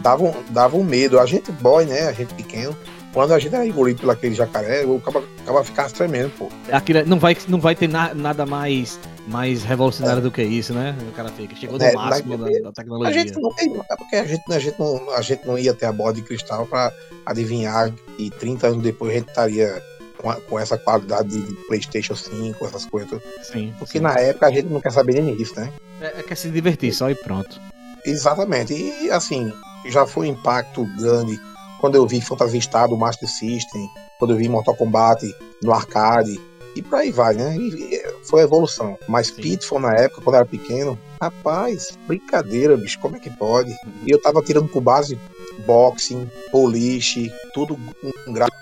dava 0.00 0.24
um, 0.24 0.32
dava 0.50 0.76
um 0.76 0.84
medo. 0.84 1.18
A 1.20 1.26
gente 1.26 1.52
boy, 1.52 1.84
né, 1.84 2.08
a 2.08 2.12
gente 2.12 2.34
pequeno, 2.34 2.76
quando 3.12 3.34
a 3.34 3.38
gente 3.38 3.54
era 3.54 3.66
engolido 3.66 4.00
pelo 4.00 4.12
aquele 4.12 4.34
jacaré, 4.34 4.84
eu 4.84 4.96
acaba, 4.96 5.22
acaba 5.42 5.64
ficando 5.64 5.92
tremendo, 5.92 6.30
pô. 6.38 6.48
Aquilo, 6.70 7.04
não, 7.06 7.18
vai, 7.18 7.36
não 7.48 7.60
vai 7.60 7.74
ter 7.74 7.88
na- 7.88 8.14
nada 8.14 8.46
mais, 8.46 9.00
mais 9.26 9.64
revolucionário 9.64 10.22
do 10.22 10.30
que 10.30 10.40
isso, 10.42 10.72
né? 10.72 10.96
O 11.08 11.12
cara 11.12 11.28
fica. 11.30 11.56
Chegou 11.56 11.76
no 11.76 11.84
É, 11.84 11.92
máximo 11.92 12.36
na- 12.38 12.46
da, 12.48 12.58
da 12.60 12.68
A 12.68 12.72
tecnologia. 12.72 13.12
gente 13.20 13.40
não 13.40 13.52
tem, 13.54 13.76
é 13.90 13.96
porque 13.96 14.14
a 14.16 14.24
gente, 14.24 14.42
a, 14.52 14.58
gente 14.60 14.78
não, 14.78 15.10
a 15.10 15.20
gente 15.22 15.44
não 15.46 15.58
ia 15.58 15.74
ter 15.74 15.86
a 15.86 15.92
bola 15.92 16.12
de 16.12 16.22
cristal 16.22 16.64
pra 16.66 16.92
adivinhar 17.26 17.92
que 18.16 18.30
30 18.30 18.68
anos 18.68 18.82
depois 18.82 19.10
a 19.10 19.14
gente 19.18 19.28
estaria 19.28 19.82
com, 20.20 20.30
a- 20.30 20.36
com 20.36 20.58
essa 20.58 20.76
qualidade 20.78 21.28
de 21.28 21.54
PlayStation 21.66 22.14
5, 22.14 22.64
essas 22.66 22.84
coisas. 22.86 23.20
Sim. 23.42 23.74
Porque 23.78 23.98
sim. 23.98 24.04
na 24.04 24.14
época 24.18 24.46
a 24.46 24.50
gente 24.50 24.68
não 24.68 24.80
quer 24.80 24.92
saber 24.92 25.22
nem 25.22 25.40
isso, 25.40 25.54
né? 25.58 25.72
É, 26.00 26.20
é 26.20 26.22
quer 26.22 26.36
se 26.36 26.50
divertir 26.50 26.92
só 26.92 27.10
e 27.10 27.14
pronto. 27.14 27.60
Exatamente. 28.04 28.74
E 28.74 29.10
assim, 29.10 29.52
já 29.86 30.06
foi 30.06 30.28
um 30.28 30.32
impacto 30.32 30.84
grande 30.98 31.40
quando 31.80 31.94
eu 31.94 32.06
vi 32.06 32.20
Phantasy 32.20 32.60
Star 32.60 32.88
do 32.88 32.96
Master 32.96 33.28
System, 33.28 33.88
quando 34.18 34.32
eu 34.32 34.36
vi 34.36 34.48
Mortal 34.48 34.76
Kombat 34.76 35.24
no 35.62 35.72
arcade, 35.72 36.38
e 36.76 36.82
por 36.82 36.96
aí 36.96 37.10
vai, 37.10 37.34
né? 37.34 37.56
E 37.56 38.00
foi 38.24 38.42
a 38.42 38.44
evolução. 38.44 38.98
Mas 39.08 39.28
Sim. 39.28 39.42
Pitfall 39.42 39.80
na 39.80 39.94
época, 39.94 40.20
quando 40.22 40.34
eu 40.34 40.40
era 40.40 40.48
pequeno, 40.48 40.98
rapaz, 41.20 41.98
brincadeira, 42.06 42.76
bicho, 42.76 42.98
como 43.00 43.16
é 43.16 43.18
que 43.18 43.30
pode? 43.30 43.72
E 44.06 44.10
eu 44.10 44.20
tava 44.20 44.42
tirando 44.42 44.68
por 44.68 44.80
base 44.80 45.18
boxing, 45.66 46.30
police, 46.50 47.32
tudo 47.52 47.78
um 48.26 48.32
gráfico, 48.32 48.56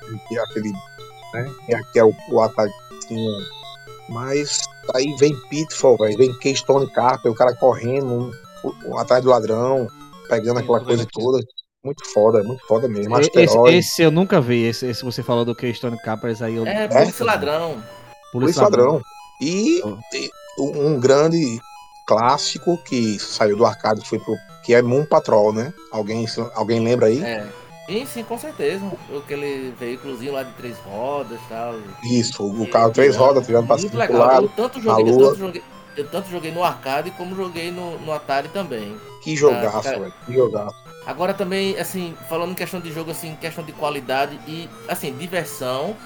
aquele, 0.48 0.72
né? 1.34 1.52
Que 1.92 1.98
é 1.98 2.04
o, 2.04 2.12
o 2.30 2.40
ataque. 2.40 2.72
Mas 4.08 4.58
aí 4.94 5.14
vem 5.18 5.34
Pitfall, 5.50 5.96
véio, 5.98 6.16
vem 6.16 6.38
Keystone 6.38 6.90
Carper, 6.90 7.30
o 7.30 7.34
cara 7.34 7.54
correndo 7.54 8.06
um, 8.06 8.32
um, 8.86 8.98
atrás 8.98 9.22
do 9.22 9.28
ladrão, 9.30 9.86
pegando 10.28 10.60
aquela 10.60 10.80
coisa 10.82 11.06
toda. 11.12 11.42
Muito 11.84 12.04
foda, 12.12 12.42
muito 12.42 12.66
foda 12.66 12.88
mesmo. 12.88 13.16
E- 13.20 13.30
Esse, 13.34 13.58
esse 13.68 14.02
eu 14.02 14.10
nunca 14.10 14.40
vi, 14.40 14.64
esse, 14.64 14.86
esse 14.86 15.04
você 15.04 15.22
falou 15.22 15.44
do 15.44 15.54
Keystone 15.54 15.96
Capers 16.02 16.42
aí. 16.42 16.56
Eu, 16.56 16.66
É, 16.66 16.88
polícia 16.88 17.24
ladrão. 17.24 17.82
Polícia 18.32 18.62
Ladrão. 18.62 19.00
E 19.40 19.80
Oh. 19.84 19.96
e 20.12 20.30
um 20.60 20.98
grande 20.98 21.60
clássico 22.06 22.76
que 22.84 23.18
saiu 23.18 23.56
do 23.56 23.64
arcade 23.64 24.00
que 24.00 24.08
foi 24.08 24.18
pro. 24.18 24.34
que 24.64 24.74
é 24.74 24.82
Moon 24.82 25.04
Patrol, 25.04 25.52
né? 25.52 25.72
Alguém, 25.92 26.26
alguém 26.54 26.80
lembra 26.80 27.06
aí? 27.06 27.22
É. 27.22 27.46
Sim, 27.88 28.04
sim, 28.04 28.22
com 28.22 28.38
certeza. 28.38 28.84
Aquele 29.16 29.74
veículozinho 29.80 30.32
lá 30.34 30.42
de 30.42 30.52
três 30.52 30.76
rodas 30.80 31.40
e 31.40 31.48
tal. 31.48 31.74
Isso, 32.04 32.44
o 32.44 32.68
carro 32.68 32.90
três 32.90 33.16
rodas, 33.16 33.46
tirando 33.46 33.66
pra 33.66 33.78
Muito 33.78 33.96
legal. 33.96 34.20
Eu 34.20 34.26
lado. 34.26 34.52
tanto 34.54 34.80
joguei, 34.80 35.10
eu 35.10 35.18
tanto 35.18 35.38
joguei, 35.38 35.62
eu 35.96 36.08
tanto 36.08 36.28
joguei 36.28 36.52
no 36.52 36.62
arcade 36.62 37.10
como 37.12 37.34
joguei 37.34 37.70
no, 37.72 37.98
no 38.00 38.12
Atari 38.12 38.48
também. 38.48 38.94
Que 39.22 39.34
jogaço, 39.34 39.82
cara. 39.82 40.00
velho. 40.00 40.14
Que 40.26 40.34
jogaço. 40.34 40.76
Agora 41.06 41.32
também, 41.32 41.78
assim, 41.78 42.14
falando 42.28 42.50
em 42.50 42.54
questão 42.54 42.78
de 42.78 42.92
jogo, 42.92 43.10
assim, 43.10 43.34
questão 43.36 43.64
de 43.64 43.72
qualidade 43.72 44.38
e, 44.46 44.68
assim, 44.86 45.10
diversão, 45.14 45.96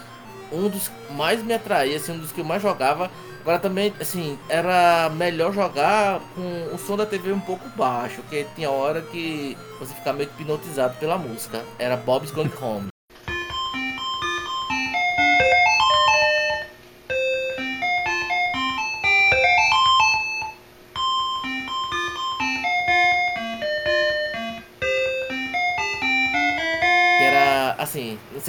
um 0.52 0.68
dos 0.68 0.88
que 0.88 1.12
mais 1.12 1.42
me 1.42 1.54
atraía, 1.54 1.96
assim, 1.96 2.12
um 2.12 2.18
dos 2.18 2.32
que 2.32 2.40
eu 2.40 2.44
mais 2.44 2.62
jogava. 2.62 3.10
Agora 3.40 3.58
também, 3.58 3.92
assim, 4.00 4.38
era 4.48 5.10
melhor 5.10 5.52
jogar 5.52 6.20
com 6.34 6.74
o 6.74 6.78
som 6.78 6.96
da 6.96 7.04
TV 7.04 7.32
um 7.32 7.40
pouco 7.40 7.68
baixo, 7.70 8.22
porque 8.22 8.46
tinha 8.54 8.70
hora 8.70 9.02
que 9.02 9.56
você 9.80 9.92
ficava 9.94 10.18
meio 10.18 10.30
hipnotizado 10.30 10.96
pela 10.98 11.18
música. 11.18 11.60
Era 11.78 11.96
Bob's 11.96 12.30
Going 12.30 12.52
Home. 12.60 12.91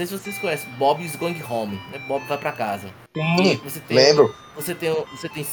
Sei 0.08 0.18
se 0.18 0.24
vocês 0.24 0.38
conhecem, 0.40 0.70
Bob's 0.78 1.16
Going 1.16 1.42
Home, 1.50 1.76
né? 1.92 2.00
Bob 2.08 2.24
vai 2.28 2.38
pra 2.38 2.52
casa. 2.52 2.88
Sim, 3.16 3.60
Você 3.64 3.80
tem, 3.80 3.98
lembro. 3.98 4.34
Você 4.56 4.74
tem, 4.76 4.92
você 5.12 5.30
tem 5.30 5.46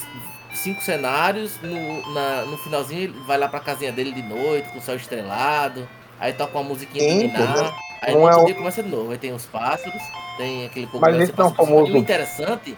cinco 0.54 0.82
cenários, 0.82 1.52
no, 1.62 2.12
na- 2.14 2.44
no 2.46 2.56
finalzinho 2.58 3.02
ele 3.02 3.20
vai 3.26 3.38
lá 3.38 3.48
pra 3.48 3.60
casinha 3.60 3.92
dele 3.92 4.12
de 4.12 4.22
noite, 4.22 4.68
com 4.70 4.78
o 4.78 4.82
céu 4.82 4.96
estrelado, 4.96 5.88
aí 6.18 6.32
toca 6.32 6.58
uma 6.58 6.68
musiquinha 6.68 7.02
Sim, 7.02 7.24
entendeu? 7.26 7.72
aí 8.02 8.14
no 8.14 8.20
é 8.28 8.30
outro 8.32 8.46
dia 8.46 8.54
começa 8.56 8.82
de 8.82 8.88
novo, 8.88 9.12
aí 9.12 9.18
tem 9.18 9.32
os 9.32 9.46
pássaros, 9.46 10.02
tem 10.36 10.66
aquele 10.66 10.86
pouco 10.86 11.04
Mas 11.06 11.20
esse 11.20 11.32
não 11.38 11.48
é 11.48 11.54
famoso- 11.54 11.90
E 11.92 11.94
o 11.94 11.96
interessante, 11.96 12.76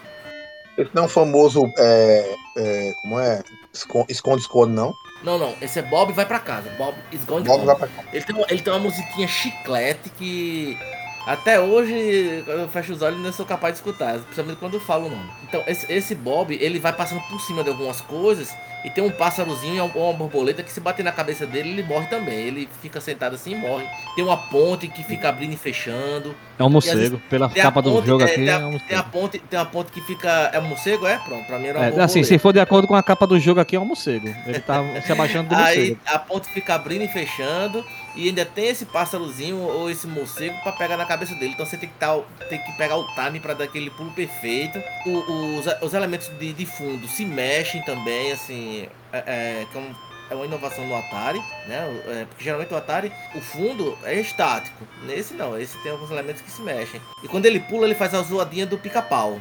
Esse 0.77 0.89
não 0.93 1.03
é 1.03 1.05
um 1.05 1.09
famoso. 1.09 1.63
É, 1.77 2.35
é, 2.57 2.91
como 3.01 3.19
é? 3.19 3.43
Esco- 3.73 4.05
Esconde-esconde, 4.09 4.71
não. 4.73 4.93
não, 5.23 5.37
não, 5.37 5.55
esse 5.61 5.77
é 5.79 5.81
Bob 5.83 6.11
vai 6.13 6.25
pra 6.25 6.39
casa, 6.39 6.69
Bob 6.77 6.95
is 7.11 7.23
going 7.25 7.43
Bob 7.43 7.67
home. 7.67 7.89
Ele 8.11 8.23
tem, 8.25 8.35
uma- 8.35 8.45
ele 8.49 8.61
tem 8.61 8.73
uma 8.73 8.79
musiquinha 8.79 9.27
chiclete 9.27 10.09
que 10.11 10.77
até 11.25 11.59
hoje, 11.59 12.43
quando 12.45 12.59
eu 12.59 12.67
fecho 12.67 12.93
os 12.93 13.01
olhos, 13.01 13.17
ainda 13.17 13.31
sou 13.31 13.45
capaz 13.45 13.73
de 13.73 13.79
escutar, 13.79 14.19
principalmente 14.19 14.57
quando 14.57 14.73
eu 14.75 14.81
falo 14.81 15.07
o 15.07 15.09
nome. 15.09 15.29
Então, 15.47 15.63
esse, 15.67 15.91
esse 15.91 16.15
Bob, 16.15 16.53
ele 16.59 16.79
vai 16.79 16.93
passando 16.93 17.21
por 17.21 17.39
cima 17.41 17.63
de 17.63 17.69
algumas 17.69 18.01
coisas 18.01 18.53
e 18.83 18.89
tem 18.89 19.01
um 19.01 19.09
pássarozinho 19.09 19.89
ou 19.95 20.09
uma 20.09 20.13
borboleta 20.13 20.61
que 20.61 20.71
se 20.71 20.81
bater 20.81 21.03
na 21.03 21.11
cabeça 21.11 21.47
dele, 21.47 21.69
ele 21.69 21.83
morre 21.83 22.07
também. 22.07 22.39
Ele 22.39 22.67
fica 22.81 22.99
sentado 22.99 23.35
assim 23.35 23.51
e 23.51 23.55
morre. 23.55 23.87
Tem 24.13 24.23
uma 24.23 24.35
ponte 24.35 24.89
que 24.89 25.03
fica 25.03 25.29
abrindo 25.29 25.53
e 25.53 25.57
fechando. 25.57 26.35
É 26.59 26.63
um 26.63 26.69
morcego. 26.69 27.21
Pela 27.29 27.47
Tem 27.47 27.61
a 27.61 27.65
capa 27.65 27.81
do 27.81 27.93
ponte, 27.93 28.07
jogo 28.07 28.23
é, 28.23 28.25
aqui, 28.25 28.35
tem, 28.35 28.49
é 28.49 28.53
a, 28.53 28.67
um 28.67 28.77
tem 28.77 28.97
a 28.97 29.03
ponte, 29.03 29.39
tem 29.39 29.59
a 29.59 29.65
ponte 29.65 29.91
que 29.91 30.01
fica. 30.01 30.29
É 30.51 30.59
um 30.59 30.67
morcego? 30.67 31.07
É, 31.07 31.17
pronto. 31.17 31.45
Pra 31.45 31.57
mim 31.57 31.67
era 31.67 31.79
uma 31.79 32.01
É, 32.01 32.03
assim, 32.03 32.23
se 32.23 32.37
for 32.37 32.51
de 32.51 32.59
acordo 32.59 32.85
com 32.85 32.95
a 32.95 33.01
capa 33.01 33.25
do 33.25 33.39
jogo 33.39 33.61
aqui, 33.61 33.77
é 33.77 33.79
um 33.79 33.85
morcego. 33.85 34.27
Ele 34.45 34.59
tá 34.59 34.83
se 35.05 35.11
abaixando 35.13 35.49
do 35.49 35.55
Aí 35.55 35.77
morcego. 35.77 35.99
a 36.05 36.19
ponte 36.19 36.49
fica 36.49 36.75
abrindo 36.75 37.05
e 37.05 37.07
fechando. 37.07 37.85
E 38.15 38.27
ainda 38.27 38.45
tem 38.45 38.67
esse 38.69 38.85
pássarozinho 38.85 39.57
ou 39.57 39.89
esse 39.89 40.05
morcego 40.07 40.55
pra 40.61 40.71
pegar 40.71 40.97
na 40.97 41.05
cabeça 41.05 41.33
dele. 41.35 41.53
Então 41.53 41.65
você 41.65 41.77
tem 41.77 41.89
que, 41.89 41.95
tá, 41.95 42.19
tem 42.49 42.59
que 42.61 42.71
pegar 42.73 42.95
o 42.97 43.07
time 43.15 43.39
pra 43.39 43.53
dar 43.53 43.63
aquele 43.65 43.89
pulo 43.89 44.11
perfeito. 44.11 44.81
O- 45.05 45.57
os, 45.57 45.65
os 45.81 45.93
elementos 45.93 46.27
de, 46.39 46.53
de 46.53 46.65
fundo 46.65 47.07
se 47.07 47.25
mexem 47.25 47.81
também, 47.83 48.31
assim. 48.31 48.87
É, 49.11 49.17
é, 49.17 49.67
é 49.79 50.13
é 50.31 50.35
uma 50.35 50.45
inovação 50.45 50.87
no 50.87 50.95
Atari, 50.95 51.37
né? 51.67 52.01
É, 52.07 52.25
porque 52.25 52.43
geralmente 52.43 52.73
o 52.73 52.77
Atari, 52.77 53.11
o 53.35 53.41
fundo 53.41 53.95
é 54.03 54.15
estático. 54.19 54.87
Nesse 55.03 55.33
não, 55.33 55.59
esse 55.59 55.77
tem 55.83 55.91
alguns 55.91 56.09
elementos 56.09 56.41
que 56.41 56.49
se 56.49 56.61
mexem. 56.61 56.99
E 57.21 57.27
quando 57.27 57.45
ele 57.45 57.59
pula, 57.59 57.85
ele 57.85 57.93
faz 57.93 58.13
a 58.15 58.21
zoadinha 58.21 58.65
do 58.65 58.77
pica-pau. 58.77 59.39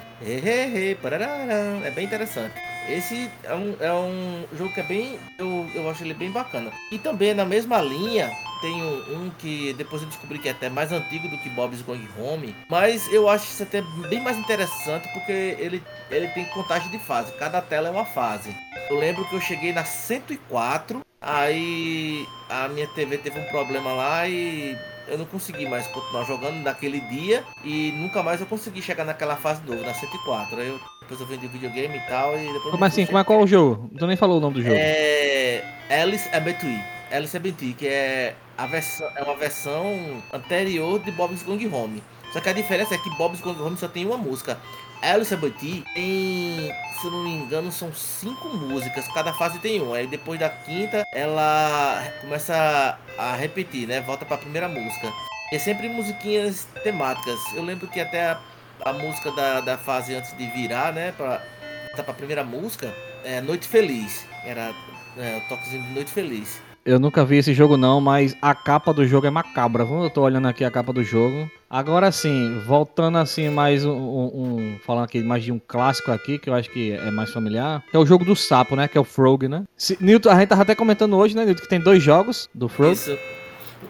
É 1.84 1.90
bem 1.90 2.04
interessante. 2.04 2.52
Esse 2.88 3.30
é 3.44 3.54
um, 3.54 3.76
é 3.80 3.92
um 3.92 4.44
jogo 4.56 4.72
que 4.72 4.80
é 4.80 4.82
bem. 4.82 5.18
Eu, 5.38 5.70
eu 5.74 5.88
acho 5.90 6.02
ele 6.02 6.14
bem 6.14 6.30
bacana. 6.30 6.70
E 6.90 6.98
também 6.98 7.34
na 7.34 7.44
mesma 7.44 7.80
linha 7.80 8.30
tem 8.60 8.82
um, 8.82 9.24
um 9.24 9.30
que 9.38 9.72
depois 9.74 10.02
eu 10.02 10.08
descobri 10.08 10.38
que 10.38 10.48
é 10.48 10.52
até 10.52 10.68
mais 10.68 10.92
antigo 10.92 11.28
do 11.28 11.36
que 11.38 11.48
Bob's 11.50 11.82
Going 11.82 12.08
Home. 12.18 12.54
Mas 12.68 13.12
eu 13.12 13.28
acho 13.28 13.44
isso 13.46 13.62
até 13.62 13.82
bem 14.08 14.20
mais 14.20 14.38
interessante 14.38 15.08
porque 15.12 15.32
ele, 15.32 15.82
ele 16.10 16.28
tem 16.28 16.44
contagem 16.46 16.90
de 16.90 16.98
fase. 16.98 17.32
Cada 17.32 17.60
tela 17.60 17.88
é 17.88 17.90
uma 17.90 18.04
fase. 18.04 18.54
Eu 18.88 18.98
lembro 18.98 19.24
que 19.24 19.34
eu 19.34 19.40
cheguei 19.40 19.72
na 19.72 19.84
104. 19.84 21.00
Aí 21.20 22.26
a 22.48 22.68
minha 22.68 22.86
TV 22.88 23.16
teve 23.18 23.38
um 23.38 23.44
problema 23.44 23.92
lá 23.92 24.28
e 24.28 24.76
eu 25.08 25.18
não 25.18 25.24
consegui 25.24 25.66
mais 25.68 25.86
continuar 25.88 26.24
jogando 26.24 26.62
naquele 26.62 27.00
dia. 27.00 27.44
E 27.64 27.92
nunca 27.92 28.22
mais 28.22 28.40
eu 28.40 28.46
consegui 28.46 28.82
chegar 28.82 29.04
naquela 29.04 29.36
fase 29.36 29.62
novo, 29.62 29.82
na 29.84 29.94
104. 29.94 30.60
Aí 30.60 30.68
eu, 30.68 30.80
depois 31.02 31.20
eu 31.20 31.26
vendi 31.26 31.46
o 31.46 31.50
videogame 31.50 31.96
e 31.96 32.00
tal. 32.08 32.38
E 32.38 32.52
depois 32.52 32.78
Mas 32.78 32.92
assim, 32.92 33.06
como 33.06 33.18
é 33.18 33.24
qual 33.24 33.40
é 33.40 33.42
o 33.44 33.46
jogo? 33.46 33.90
Tu 33.98 34.06
nem 34.06 34.16
falou 34.16 34.38
o 34.38 34.40
nome 34.40 34.54
do 34.54 34.62
jogo. 34.62 34.74
é 34.74 36.02
Alice 36.02 36.28
Abetui. 36.32 36.78
Alice 37.10 37.36
Abetui, 37.36 37.74
que 37.74 37.86
é, 37.86 38.34
a 38.56 38.66
versão, 38.66 39.06
é 39.16 39.22
uma 39.22 39.36
versão 39.36 40.22
anterior 40.32 40.98
de 41.00 41.10
Bob's 41.12 41.42
Going 41.42 41.70
Home. 41.72 42.02
Só 42.32 42.40
que 42.40 42.48
a 42.48 42.52
diferença 42.52 42.94
é 42.94 42.98
que 42.98 43.10
Bob's 43.16 43.40
Going 43.40 43.60
Home 43.60 43.76
só 43.76 43.86
tem 43.86 44.06
uma 44.06 44.16
música. 44.16 44.58
Alice 45.02 45.34
Abetui 45.34 45.84
tem, 45.94 46.72
se 47.00 47.06
eu 47.06 47.10
não 47.10 47.24
me 47.24 47.30
engano, 47.30 47.70
são 47.70 47.92
cinco 47.92 48.48
músicas. 48.48 49.06
Cada 49.08 49.32
fase 49.34 49.58
tem 49.58 49.82
uma. 49.82 49.96
Aí 49.96 50.06
depois 50.06 50.40
da 50.40 50.48
quinta, 50.48 51.04
ela 51.12 52.02
começa 52.20 52.98
a 53.18 53.36
repetir, 53.36 53.86
né? 53.86 54.00
Volta 54.00 54.24
pra 54.24 54.38
primeira 54.38 54.68
música. 54.68 55.12
E 55.52 55.56
é 55.56 55.58
sempre 55.58 55.88
musiquinhas 55.88 56.66
temáticas. 56.82 57.38
Eu 57.54 57.62
lembro 57.62 57.86
que 57.88 58.00
até 58.00 58.30
a, 58.30 58.40
a 58.84 58.92
música 58.92 59.30
da, 59.32 59.60
da 59.60 59.78
fase 59.78 60.14
antes 60.14 60.36
de 60.36 60.46
virar, 60.48 60.92
né? 60.92 61.12
Pra, 61.16 61.40
voltar 61.88 62.02
pra 62.04 62.14
primeira 62.14 62.42
música, 62.44 62.92
é 63.24 63.40
Noite 63.40 63.66
Feliz. 63.68 64.26
Era 64.44 64.72
é, 65.16 65.38
o 65.38 65.48
toquezinho 65.48 65.82
de 65.84 65.90
Noite 65.94 66.10
Feliz. 66.10 66.60
Eu 66.84 66.98
nunca 66.98 67.24
vi 67.24 67.36
esse 67.36 67.54
jogo 67.54 67.76
não, 67.76 68.00
mas 68.00 68.36
a 68.42 68.52
capa 68.56 68.92
do 68.92 69.06
jogo 69.06 69.24
é 69.24 69.30
macabra. 69.30 69.84
Eu 69.84 70.10
tô 70.10 70.22
olhando 70.22 70.48
aqui 70.48 70.64
a 70.64 70.70
capa 70.70 70.92
do 70.92 71.04
jogo. 71.04 71.48
Agora 71.70 72.10
sim, 72.10 72.60
voltando 72.66 73.18
assim 73.18 73.48
mais 73.48 73.84
um, 73.84 73.92
um- 73.92 74.78
falando 74.84 75.04
aqui 75.04 75.22
mais 75.22 75.44
de 75.44 75.52
um 75.52 75.60
clássico 75.64 76.10
aqui 76.10 76.40
que 76.40 76.50
eu 76.50 76.54
acho 76.54 76.68
que 76.70 76.90
é 76.92 77.10
mais 77.12 77.30
familiar, 77.30 77.84
que 77.88 77.96
é 77.96 78.00
o 78.00 78.04
jogo 78.04 78.24
do 78.24 78.34
sapo, 78.34 78.74
né? 78.74 78.88
Que 78.88 78.98
é 78.98 79.00
o 79.00 79.04
Frog, 79.04 79.46
né? 79.46 79.62
Se, 79.76 79.96
Newton, 80.00 80.30
a 80.30 80.34
gente 80.40 80.48
tava 80.48 80.62
até 80.62 80.74
comentando 80.74 81.16
hoje, 81.16 81.36
né, 81.36 81.44
Newton, 81.44 81.62
que 81.62 81.68
tem 81.68 81.78
dois 81.80 82.02
jogos 82.02 82.50
do 82.52 82.68
Frog. 82.68 82.92
Isso. 82.92 83.16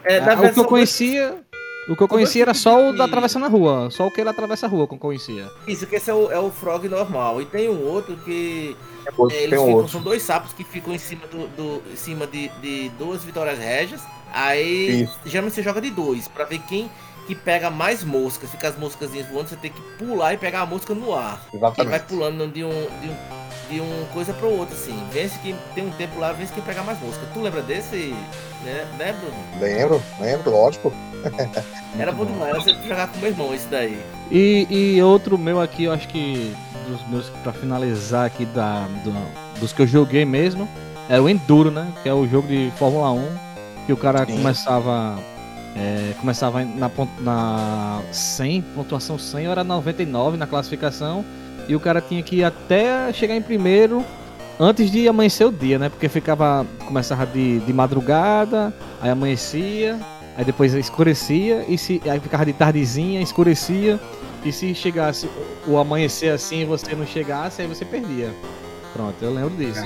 É, 0.03 0.19
Ah, 0.19 0.39
o 0.39 0.53
que 0.53 0.59
eu 0.59 0.65
conhecia, 0.65 1.42
o 1.89 1.95
que 1.95 2.03
eu 2.03 2.07
conhecia 2.07 2.43
era 2.43 2.53
só 2.53 2.89
o 2.89 2.93
da 2.95 3.05
atravessando 3.05 3.45
a 3.45 3.49
rua, 3.49 3.89
só 3.91 4.07
o 4.07 4.11
que 4.11 4.21
ele 4.21 4.29
atravessa 4.29 4.65
a 4.65 4.69
rua 4.69 4.87
que 4.87 4.93
eu 4.93 4.97
conhecia. 4.99 5.49
Isso, 5.67 5.85
que 5.85 5.95
esse 5.95 6.09
é 6.09 6.13
o, 6.13 6.31
é 6.31 6.39
o 6.39 6.49
Frog 6.49 6.87
normal. 6.87 7.41
E 7.41 7.45
tem 7.45 7.69
um 7.69 7.85
outro 7.85 8.15
que 8.17 8.75
Outro, 9.17 9.35
é, 9.35 9.43
eles 9.43 9.59
ficam, 9.59 9.73
outro. 9.73 9.91
são 9.91 10.01
dois 10.01 10.21
sapos 10.21 10.53
que 10.53 10.63
ficam 10.63 10.93
em 10.93 10.97
cima, 10.97 11.27
do, 11.27 11.47
do- 11.57 11.83
em 11.91 11.95
cima 11.97 12.25
de, 12.25 12.47
de 12.61 12.89
duas 12.97 13.23
vitórias 13.23 13.59
régias. 13.59 14.01
Aí 14.33 15.03
Isso. 15.03 15.19
geralmente 15.25 15.55
você 15.55 15.61
joga 15.63 15.81
de 15.81 15.89
dois, 15.89 16.27
pra 16.27 16.45
ver 16.45 16.59
quem 16.67 16.89
que 17.27 17.35
pega 17.35 17.69
mais 17.69 18.03
moscas. 18.03 18.49
Fica 18.49 18.69
as 18.69 18.77
moscazinhas 18.77 19.27
voando, 19.27 19.49
você 19.49 19.55
tem 19.55 19.71
que 19.71 19.81
pular 19.97 20.33
e 20.33 20.37
pegar 20.37 20.61
a 20.61 20.65
mosca 20.65 20.93
no 20.93 21.13
ar. 21.13 21.41
Ele 21.51 21.59
vai 21.59 21.71
Exatamente. 21.71 22.03
pulando 22.05 22.47
de 22.47 22.63
um, 22.63 22.69
de 22.69 23.09
um, 23.09 23.15
de 23.69 23.81
um 23.81 24.05
coisa 24.13 24.33
pro 24.33 24.49
outro, 24.49 24.75
assim. 24.75 24.97
Vence 25.11 25.37
quem 25.39 25.55
tem 25.73 25.85
um 25.85 25.91
tempo 25.91 26.19
lá, 26.19 26.31
vence 26.31 26.53
quem 26.53 26.63
pegar 26.63 26.83
mais 26.83 26.99
mosca. 27.01 27.21
Tu 27.33 27.41
lembra 27.41 27.61
desse? 27.61 28.13
Né, 28.63 28.85
né 28.97 29.13
Bruno? 29.13 29.35
Lembro, 29.59 30.03
lembro, 30.19 30.51
lógico. 30.51 30.93
Era 31.97 32.11
bom 32.11 32.25
demais, 32.25 32.55
eu 32.55 32.61
sempre 32.61 32.87
jogar 32.87 33.07
com 33.07 33.19
meu 33.19 33.29
irmão 33.29 33.53
esse 33.53 33.67
daí. 33.67 33.97
E, 34.31 34.67
e 34.69 35.01
outro 35.01 35.37
meu 35.37 35.61
aqui, 35.61 35.85
eu 35.85 35.93
acho 35.93 36.07
que 36.07 36.53
dos 36.87 37.07
meus 37.07 37.29
pra 37.43 37.53
finalizar 37.53 38.25
aqui 38.25 38.45
da 38.45 38.87
do- 39.03 39.59
dos 39.59 39.71
que 39.71 39.81
eu 39.81 39.87
joguei 39.87 40.25
mesmo, 40.25 40.67
é 41.09 41.19
o 41.19 41.29
Enduro, 41.29 41.71
né? 41.71 41.91
Que 42.01 42.09
é 42.09 42.13
o 42.13 42.27
jogo 42.27 42.47
de 42.47 42.71
Fórmula 42.77 43.11
1. 43.11 43.27
Que 43.85 43.93
o 43.93 43.97
cara 43.97 44.25
Sim. 44.25 44.37
começava. 44.37 45.19
É, 45.75 46.13
começava 46.19 46.63
na, 46.63 46.89
na 47.19 48.01
100, 48.11 48.61
pontuação 48.75 49.17
100, 49.17 49.45
ou 49.47 49.51
era 49.51 49.63
99 49.63 50.37
na 50.37 50.45
classificação. 50.47 51.25
E 51.67 51.75
o 51.75 51.79
cara 51.79 52.01
tinha 52.01 52.21
que 52.21 52.37
ir 52.37 52.43
até 52.43 53.11
chegar 53.13 53.35
em 53.35 53.41
primeiro 53.41 54.03
antes 54.59 54.91
de 54.91 55.07
amanhecer 55.07 55.47
o 55.47 55.51
dia, 55.51 55.79
né? 55.79 55.89
Porque 55.89 56.09
ficava. 56.09 56.65
Começava 56.85 57.25
de, 57.25 57.59
de 57.59 57.73
madrugada, 57.73 58.73
aí 59.01 59.09
amanhecia, 59.09 59.97
aí 60.37 60.43
depois 60.43 60.73
escurecia, 60.73 61.65
e 61.67 61.77
se, 61.77 62.01
aí 62.05 62.19
ficava 62.19 62.45
de 62.45 62.53
tardezinha, 62.53 63.21
escurecia. 63.21 63.99
E 64.45 64.51
se 64.51 64.75
chegasse 64.75 65.29
o 65.65 65.77
amanhecer 65.77 66.33
assim 66.33 66.63
e 66.63 66.65
você 66.65 66.93
não 66.93 67.07
chegasse, 67.07 67.61
aí 67.61 67.67
você 67.67 67.85
perdia. 67.85 68.29
Pronto, 68.91 69.15
eu 69.21 69.33
lembro 69.33 69.55
disso. 69.55 69.81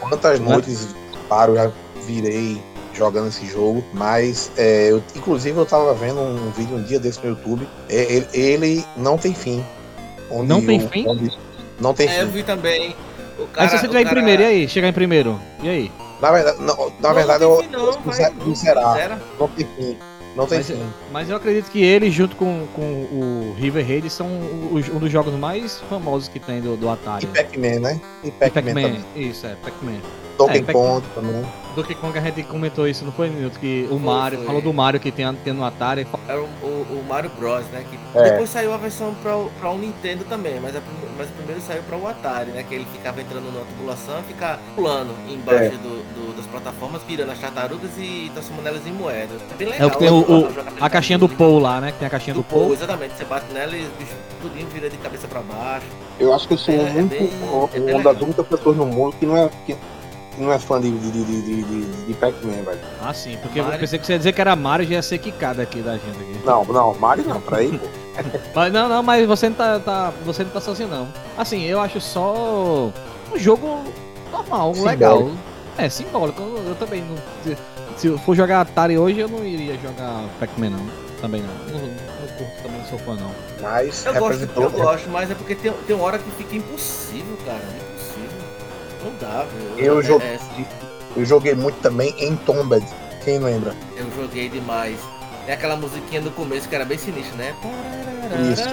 Quantas 0.00 0.40
Né? 0.40 0.48
noites 0.48 0.88
paro 1.28 1.54
já 1.54 1.70
virei 2.04 2.60
jogando 2.94 3.28
esse 3.28 3.44
jogo, 3.46 3.84
mas 3.92 4.50
é, 4.56 4.90
eu, 4.92 5.02
inclusive 5.14 5.58
eu 5.58 5.66
tava 5.66 5.92
vendo 5.94 6.20
um 6.20 6.50
vídeo 6.52 6.76
um 6.76 6.82
dia 6.82 6.98
desse 7.00 7.20
no 7.22 7.30
YouTube. 7.30 7.66
é, 7.88 7.94
ele, 8.12 8.26
ele 8.32 8.84
não 8.96 9.18
tem 9.18 9.34
fim. 9.34 9.64
Onde 10.30 10.48
Não 10.48 10.64
tem 10.64 10.84
o- 10.84 10.88
fim? 10.88 11.06
onde- 11.08 11.32
não 11.80 11.92
tem 11.94 12.08
É, 12.08 12.22
eu 12.22 12.26
fim. 12.26 12.32
vi 12.32 12.42
também. 12.42 12.96
O 13.38 13.42
Aí 13.42 13.48
cara, 13.52 13.68
se 13.68 13.78
você 13.78 13.86
o 13.86 13.88
tiver 13.88 14.00
em 14.00 14.04
cara- 14.04 14.14
primeiro, 14.16 14.42
e 14.42 14.46
aí? 14.46 14.68
Chegar 14.68 14.88
em 14.88 14.92
primeiro, 14.92 15.40
e 15.62 15.68
aí? 15.68 15.92
Na 16.22 16.30
verdade, 16.30 16.58
não, 16.62 16.76
na 17.00 17.08
Não, 17.08 17.14
verdade 17.14 17.44
não 17.44 17.50
eu, 17.54 17.62
fim, 17.62 17.68
não, 17.68 17.80
eu 17.86 17.92
vai, 17.92 18.30
não, 18.32 18.54
zera. 18.54 19.22
Não 19.38 19.48
tem 19.48 19.66
fim. 19.76 19.96
Não 20.36 20.46
tem 20.46 20.58
Mas, 20.58 20.66
fim. 20.66 20.82
mas 21.12 21.30
eu 21.30 21.36
acredito 21.36 21.70
que 21.70 21.82
ele, 21.82 22.10
junto 22.10 22.34
com, 22.34 22.66
com 22.74 22.82
o 22.82 23.54
River 23.56 23.86
Raid, 23.86 24.10
são 24.10 24.26
os- 24.72 24.88
um 24.88 24.98
dos 24.98 25.10
jogos 25.10 25.32
mais 25.34 25.80
famosos 25.88 26.26
que 26.28 26.40
tem 26.40 26.60
do, 26.60 26.76
do 26.76 26.88
Atari. 26.90 27.24
E 27.24 27.28
Pac-Man, 27.28 27.80
né? 27.80 28.00
E 28.24 28.30
Pac-Man 28.32 28.62
Pac-Man, 28.64 28.82
também. 28.82 29.04
isso, 29.14 29.46
é, 29.46 29.54
Pac-Man. 29.62 30.00
Donkey 30.36 30.58
É, 30.58 30.62
Pac- 30.62 30.72
Kong 30.74 31.06
também. 31.14 31.44
Donkey 31.76 31.94
Kong 31.94 32.18
a 32.18 32.20
gente 32.20 32.42
comentou 32.42 32.88
isso, 32.88 33.04
não 33.04 33.12
foi, 33.12 33.28
Nilton? 33.30 33.56
Que 33.60 33.86
o 33.88 33.98
Mario, 34.00 34.38
foi. 34.38 34.46
falou 34.48 34.60
do 34.60 34.72
Mario 34.72 34.98
que 34.98 35.12
tem, 35.12 35.32
tem 35.44 35.52
no 35.52 35.64
Atari. 35.64 36.04
Era 36.26 36.40
o, 36.40 36.44
o- 36.62 36.98
o 37.00 37.04
Mario 37.08 37.30
Bros, 37.38 37.64
né? 37.72 37.84
Que 37.88 38.18
É. 38.18 38.30
Depois 38.32 38.50
saiu 38.50 38.72
a 38.72 38.76
versão 38.76 39.14
pra, 39.22 39.36
o- 39.36 39.48
pra 39.60 39.70
o 39.70 39.78
Nintendo 39.78 40.24
também, 40.24 40.58
mas, 40.60 40.74
a 40.74 40.80
mas 41.16 41.28
primeiro 41.30 41.60
saiu 41.60 41.84
pra 41.84 41.96
o 41.96 42.08
Atari, 42.08 42.50
né? 42.50 42.64
Que 42.68 42.74
ele 42.74 42.86
ficava 42.92 43.20
entrando 43.20 43.44
numa 43.44 43.64
tubulação 43.64 44.18
e 44.18 44.22
ficava 44.24 44.58
pulando 44.74 45.14
embaixo 45.28 45.64
É. 45.66 45.68
do, 45.68 46.02
do- 46.14 46.23
plataformas, 46.60 47.02
virando 47.06 47.32
as 47.32 47.38
tartarugas 47.38 47.90
e 47.98 48.30
transformando 48.32 48.66
elas 48.68 48.86
em 48.86 48.92
moedas. 48.92 49.40
É 49.50 49.54
bem 49.56 49.68
É 49.68 49.70
legal. 49.72 49.88
o 49.88 49.90
que 49.90 49.98
tem 49.98 50.08
o, 50.10 50.14
a 50.14 50.38
o- 50.38 50.84
a 50.84 50.90
caixinha 50.90 51.18
do 51.18 51.28
Paul 51.28 51.58
lá, 51.58 51.80
né? 51.80 51.92
Que 51.92 51.98
tem 51.98 52.06
a 52.06 52.10
caixinha 52.10 52.34
do 52.34 52.40
do 52.40 52.44
Paul, 52.44 52.72
exatamente. 52.72 53.16
Você 53.16 53.24
bate 53.24 53.52
nela 53.52 53.76
e 53.76 53.82
os 53.82 53.88
bichos 53.98 54.14
tudinho 54.40 54.66
vira 54.68 54.88
de 54.88 54.96
cabeça 54.98 55.26
pra 55.26 55.40
baixo. 55.40 55.86
Eu 56.18 56.32
acho 56.32 56.46
que 56.46 56.54
eu 56.54 56.58
sou 56.58 56.74
É, 56.74 56.78
um 56.78 56.86
é 56.86 56.90
único, 56.92 57.08
bem- 57.08 57.30
é 57.42 57.78
uma 57.78 57.86
legal. 57.98 58.14
das 58.14 58.22
únicas 58.22 58.46
pessoas 58.46 58.76
no 58.76 58.86
mundo 58.86 59.16
que 59.18 59.26
não 59.26 59.36
é, 59.36 59.50
que 59.66 59.76
não 60.38 60.52
é 60.52 60.58
fã 60.58 60.80
de, 60.80 60.90
de, 60.90 61.10
de, 61.10 61.62
de, 61.62 62.04
de, 62.06 62.14
Pac-Man, 62.14 62.62
velho. 62.64 62.80
Ah, 63.02 63.12
sim, 63.14 63.36
porque 63.42 63.60
eu 63.60 63.64
pensei 63.64 63.98
que 63.98 64.06
você 64.06 64.12
ia 64.12 64.18
dizer 64.18 64.32
que 64.32 64.40
era 64.40 64.54
Mario 64.56 64.86
já 64.86 64.94
ia 64.94 65.02
ser 65.02 65.18
quicado 65.18 65.60
aqui 65.60 65.80
da 65.80 65.92
gente 65.92 66.08
aqui. 66.10 66.40
Não, 66.44 66.64
não, 66.64 66.94
Mario 66.94 67.24
não, 67.26 67.40
pra 67.40 67.58
aí, 67.58 67.76
pô. 67.78 67.86
Mas, 68.54 68.72
não, 68.72 68.88
não, 68.88 69.02
mas 69.02 69.26
você 69.26 69.48
não 69.48 69.56
tá, 69.56 69.80
tá- 69.80 70.12
você 70.24 70.44
não 70.44 70.50
tá 70.50 70.60
sozinho 70.60 70.88
não. 70.88 71.08
Assim, 71.36 71.64
eu 71.64 71.80
acho 71.80 72.00
só 72.00 72.92
um 73.32 73.36
jogo 73.38 73.80
normal, 74.30 74.72
Simbólico. 74.72 74.84
legal. 74.88 75.30
É, 75.78 75.88
simbólico. 75.88 76.40
Eu, 76.42 76.68
eu 76.68 76.74
também 76.76 77.02
não. 77.02 77.16
Se, 77.42 77.56
se 77.96 78.06
eu 78.08 78.18
for 78.18 78.34
jogar 78.36 78.60
Atari 78.62 78.96
hoje, 78.98 79.20
eu 79.20 79.28
não 79.28 79.44
iria 79.44 79.74
jogar 79.78 80.24
Pac-Man 80.40 80.70
não. 80.70 80.86
Também 81.20 81.42
não. 81.42 81.54
Não, 81.78 81.86
não 81.86 82.28
curto, 82.36 82.62
também 82.62 82.78
não 82.78 82.86
sou 82.86 82.98
fã 82.98 83.14
não. 83.16 83.30
Mas 83.60 84.04
Eu 84.06 84.14
gosto, 84.14 84.42
eu 84.60 84.70
gosto, 84.70 85.08
mas 85.10 85.30
é 85.30 85.34
porque 85.34 85.54
tem, 85.54 85.72
tem 85.72 85.96
uma 85.96 86.04
hora 86.04 86.18
que 86.18 86.30
fica 86.32 86.54
impossível, 86.56 87.36
cara. 87.46 87.58
Impossível. 87.58 88.44
Não 89.04 89.12
dá, 89.20 89.44
velho. 89.44 89.78
Eu 89.78 90.00
É- 90.00 90.02
joguei- 90.02 90.26
é, 90.28 90.38
Eu 91.16 91.24
joguei 91.24 91.54
muito 91.54 91.80
também 91.80 92.14
em 92.18 92.36
Tombed. 92.36 92.84
Quem 93.24 93.38
lembra? 93.38 93.74
Eu 93.96 94.06
joguei 94.14 94.48
demais. 94.48 94.98
É 95.46 95.52
aquela 95.54 95.76
musiquinha 95.76 96.20
do 96.20 96.30
começo 96.30 96.68
que 96.68 96.74
era 96.74 96.84
bem 96.84 96.98
sinistra, 96.98 97.36
né? 97.36 97.54
Isso. 98.52 98.64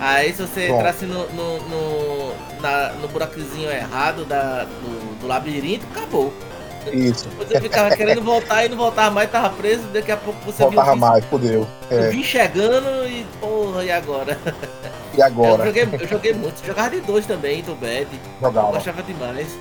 Aí 0.00 0.32
se 0.34 0.42
você 0.42 0.68
Bom. 0.68 0.76
entrasse 0.76 1.06
no, 1.06 1.28
no, 1.32 1.60
no, 1.68 2.34
na- 2.60 2.94
no 2.94 3.08
buraquezinho 3.08 3.70
errado 3.70 4.24
da, 4.24 4.64
do, 4.64 5.20
do 5.20 5.26
labirinto, 5.26 5.86
acabou. 5.90 6.34
Isso. 6.92 7.28
Você 7.36 7.58
ficava 7.60 7.92
querendo 7.92 8.22
voltar 8.22 8.64
e 8.64 8.68
não 8.70 8.76
voltava 8.78 9.10
mais, 9.10 9.30
tava 9.30 9.50
preso, 9.50 9.88
daqui 9.88 10.10
a 10.10 10.16
pouco 10.16 10.40
você 10.42 10.64
Faltava 10.64 10.94
viu 10.94 10.96
mais, 10.96 11.24
fudeu. 11.26 11.68
eu 11.90 12.02
É, 12.04 12.08
vim 12.08 12.22
chegando 12.24 13.06
e 13.06 13.26
porra, 13.40 13.84
e 13.84 13.90
agora? 13.90 14.38
e 15.12 15.20
Eu 15.42 15.60
agora? 15.60 15.64
joguei, 15.64 15.84
eu 15.98 16.08
joguei 16.08 16.32
muito, 16.32 16.64
jogava 16.64 16.90
de 16.90 17.00
dois 17.02 17.26
também, 17.26 17.62
do 17.62 17.74
Bad. 17.74 18.08
Eu 18.14 18.30
Jogava. 18.40 18.76
achava 18.76 19.02
demais. 19.02 19.58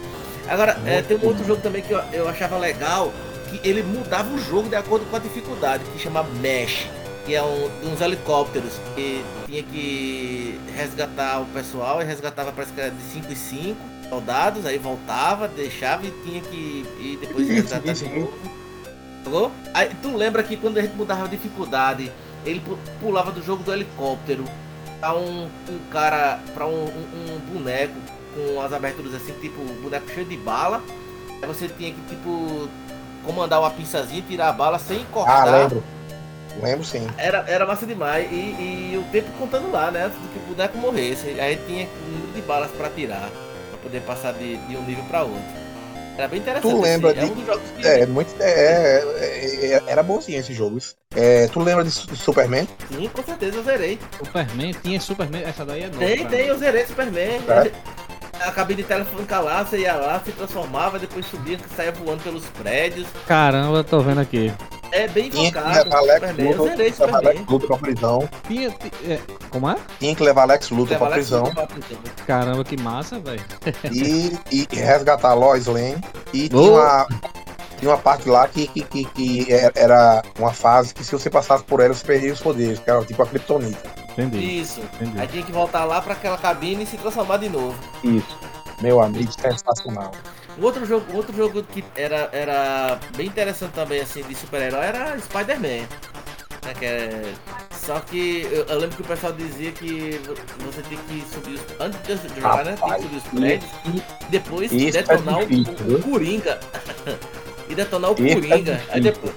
Agora, 0.47 0.79
é, 0.85 1.01
tem 1.01 1.17
um 1.17 1.25
outro 1.25 1.43
jogo 1.45 1.61
também 1.61 1.81
que 1.81 1.91
eu, 1.91 1.99
eu 2.13 2.27
achava 2.29 2.57
legal, 2.57 3.13
que 3.49 3.59
ele 3.67 3.83
mudava 3.83 4.33
o 4.33 4.37
jogo 4.39 4.69
de 4.69 4.75
acordo 4.75 5.05
com 5.07 5.15
a 5.15 5.19
dificuldade, 5.19 5.83
que 5.85 5.99
chama 5.99 6.23
Mesh, 6.23 6.87
que 7.29 7.35
é 7.35 7.43
um, 7.43 7.69
uns 7.93 8.01
helicópteros 8.01 8.73
que 8.95 9.23
tinha 9.45 9.61
que 9.61 10.59
resgatar 10.75 11.39
o 11.41 11.45
pessoal 11.45 12.01
e 12.01 12.03
resgatava 12.03 12.51
parece 12.51 12.73
que 12.73 12.81
era 12.81 12.89
de 12.89 13.03
5 13.03 13.31
em 13.31 13.35
5 13.35 13.77
soldados, 14.09 14.65
aí 14.65 14.79
voltava, 14.79 15.47
deixava 15.47 16.07
e 16.07 16.11
tinha 16.25 16.41
que 16.41 16.83
ir 16.99 17.19
depois 17.21 17.45
resgatar 17.47 17.93
de 17.93 18.09
novo. 18.09 18.33
Jogou? 19.23 19.51
Aí 19.75 19.91
tu 20.01 20.17
lembra 20.17 20.41
que 20.41 20.57
quando 20.57 20.79
a 20.79 20.81
gente 20.81 20.95
mudava 20.95 21.25
a 21.25 21.27
dificuldade, 21.27 22.11
ele 22.43 22.61
pu- 22.61 22.79
pulava 22.99 23.31
do 23.31 23.45
jogo 23.45 23.61
do 23.61 23.71
helicóptero 23.71 24.43
pra 24.99 25.13
um, 25.13 25.43
um 25.69 25.79
cara, 25.91 26.39
pra 26.55 26.65
um, 26.65 26.85
um- 26.85 27.35
um 27.35 27.39
boneco 27.53 27.93
com 28.33 28.59
as 28.59 28.73
aberturas 28.73 29.13
assim, 29.13 29.33
tipo, 29.33 29.61
boneco 29.83 30.09
cheio 30.15 30.25
de 30.25 30.35
bala. 30.37 30.81
Aí 31.43 31.47
você 31.47 31.67
tinha 31.67 31.91
que, 31.93 32.01
tipo, 32.09 32.67
comandar 33.23 33.59
uma 33.59 33.69
pinçazinha, 33.69 34.23
tirar 34.27 34.49
a 34.49 34.53
bala 34.53 34.79
sem 34.79 34.97
Ah, 34.97 35.01
encostar. 35.01 35.45
lembro. 35.45 35.83
Lembro 36.61 36.83
sim. 36.85 37.07
Era, 37.17 37.43
era 37.47 37.65
massa 37.65 37.85
demais. 37.85 38.29
E, 38.31 38.35
e 38.93 38.97
o 38.97 39.03
tempo 39.11 39.29
contando 39.37 39.71
lá, 39.71 39.91
né? 39.91 40.05
Antes 40.05 40.19
de 40.21 40.27
que 40.27 40.37
o 40.39 40.41
boneco 40.53 40.77
morresse. 40.77 41.39
Aí 41.39 41.57
tinha 41.67 41.87
um 41.87 42.11
número 42.11 42.33
de 42.33 42.41
balas 42.41 42.71
pra 42.71 42.89
tirar. 42.89 43.29
Pra 43.69 43.79
poder 43.83 44.01
passar 44.01 44.33
de, 44.33 44.57
de 44.57 44.75
um 44.77 44.83
nível 44.83 45.03
pra 45.05 45.23
outro. 45.23 45.59
Era 46.17 46.27
bem 46.27 46.39
interessante. 46.39 46.69
Tu 46.71 46.81
lembra 46.81 47.11
assim. 47.11 47.19
de- 47.19 47.25
É 47.25 47.31
um 47.31 47.35
dos 47.35 47.45
jogos 47.45 47.61
que 47.77 47.87
É, 47.87 48.05
muito. 48.05 48.35
É, 48.41 48.99
é, 48.99 49.65
é, 49.73 49.83
era 49.87 50.03
bonzinho 50.03 50.37
esse 50.39 50.53
jogo. 50.53 50.77
É, 51.15 51.47
tu 51.47 51.61
lembra 51.61 51.83
de 51.85 51.91
Su- 51.91 52.13
Superman? 52.15 52.67
sim, 52.91 53.09
com 53.13 53.23
certeza 53.23 53.55
eu 53.57 53.63
zerei. 53.63 53.97
Superman, 54.17 54.73
tinha 54.83 54.99
Superman, 54.99 55.43
essa 55.43 55.63
daí 55.65 55.83
é 55.83 55.87
nova. 55.87 55.99
Tem, 55.99 56.17
pra 56.19 56.29
tem, 56.29 56.41
mim. 56.41 56.47
eu 56.47 56.57
zerei 56.57 56.85
Superman. 56.85 57.39
É? 57.47 57.71
A 58.45 58.51
cabine 58.51 58.83
telefônica 58.83 59.39
lá, 59.39 59.63
você 59.63 59.79
ia 59.79 59.95
lá, 59.95 60.21
se 60.25 60.31
transformava, 60.33 60.99
depois 60.99 61.25
subia, 61.25 61.57
saia 61.75 61.91
voando 61.93 62.21
pelos 62.23 62.43
prédios. 62.45 63.07
Caramba, 63.25 63.77
eu 63.77 63.83
tô 63.83 63.99
vendo 64.01 64.19
aqui. 64.21 64.51
É 64.91 65.07
bem 65.07 65.29
Tinha 65.29 65.51
que 65.51 65.57
focado. 65.59 65.83
levar 65.83 65.97
Alex 65.97 66.37
Luthor, 66.37 66.75
levar 66.77 67.59
pra 67.67 67.77
prisão. 67.77 68.29
Tinha, 68.47 68.69
ti- 68.71 68.91
é, 69.07 69.19
como 69.49 69.69
é? 69.69 69.75
Tinha 69.99 70.15
que 70.15 70.23
levar 70.23 70.41
Alex 70.43 70.69
Luthor 70.69 70.89
Leva 70.93 71.05
pra 71.05 71.13
prisão. 71.15 71.43
Pra 71.53 71.67
prisão. 71.67 71.97
Caramba, 72.25 72.63
que 72.63 72.81
massa, 72.81 73.19
velho. 73.19 73.43
e, 73.93 74.37
e 74.51 74.67
resgatar 74.75 75.33
Lois 75.33 75.67
Lane. 75.67 75.97
E 76.33 76.49
tinha, 76.49 76.61
Oh. 76.61 76.75
uma, 76.75 77.07
tinha 77.77 77.91
uma 77.91 77.97
parte 77.97 78.27
lá 78.29 78.47
que, 78.47 78.67
que, 78.67 78.83
que, 78.83 79.05
que 79.05 79.47
era 79.75 80.21
uma 80.37 80.51
fase 80.53 80.93
que 80.93 81.03
se 81.03 81.11
você 81.11 81.29
passasse 81.29 81.63
por 81.63 81.79
ela, 81.79 81.93
você 81.93 82.05
perdia 82.05 82.33
os 82.33 82.41
poderes, 82.41 82.79
que 82.79 82.89
era 82.89 83.03
tipo 83.05 83.21
a 83.21 83.25
Kryptonita. 83.25 83.89
Entendi, 84.13 84.59
Isso. 84.61 84.81
entendi. 84.81 85.19
Aí 85.19 85.27
tinha 85.27 85.43
que 85.43 85.51
voltar 85.51 85.85
lá 85.85 86.01
pra 86.01 86.13
aquela 86.13 86.37
cabine 86.37 86.83
e 86.83 86.85
se 86.85 86.97
transformar 86.97 87.37
de 87.37 87.47
novo. 87.49 87.75
Isso. 88.03 88.37
Meu 88.81 89.01
amigo, 89.01 89.31
sensacional. 89.31 90.11
Outro 90.61 90.85
jogo, 90.85 91.05
outro 91.15 91.35
jogo 91.35 91.63
que 91.63 91.83
era, 91.95 92.29
era 92.31 92.99
bem 93.15 93.27
interessante 93.27 93.71
também, 93.73 94.01
assim, 94.01 94.21
de 94.23 94.35
super-herói 94.35 94.85
era 94.85 95.17
Spider-Man. 95.19 95.87
Né, 96.65 96.73
que 96.77 96.85
é- 96.85 97.33
Só 97.71 97.99
que 98.01 98.47
eu, 98.51 98.65
eu 98.65 98.77
lembro 98.79 98.95
que 98.97 99.01
o 99.01 99.05
pessoal 99.05 99.31
dizia 99.33 99.71
que 99.71 100.19
vo- 100.25 100.35
você 100.71 100.81
tem 100.83 100.97
que 100.97 101.23
subir 101.33 101.53
os. 101.55 101.61
Antes 101.79 102.21
de 102.21 102.41
jogar, 102.41 102.65
né? 102.65 102.75
Tem 102.79 102.93
que 102.93 103.01
subir 103.01 103.17
os 103.17 103.23
prédios 103.23 103.71
e 103.85 104.29
depois 104.29 104.71
isso 104.71 104.97
é 104.97 105.01
detonar 105.01 105.39
o- 105.39 105.45
difícil, 105.47 105.73
o, 105.73 105.83
viu? 105.87 105.99
Coringa. 106.01 106.59
e 107.69 107.73
detonar 107.75 108.11
o 108.11 108.13
Isso 108.13 108.23
é 108.27 108.35
Coringa. 108.35 108.81
Aí 108.89 109.01
depois. 109.01 109.33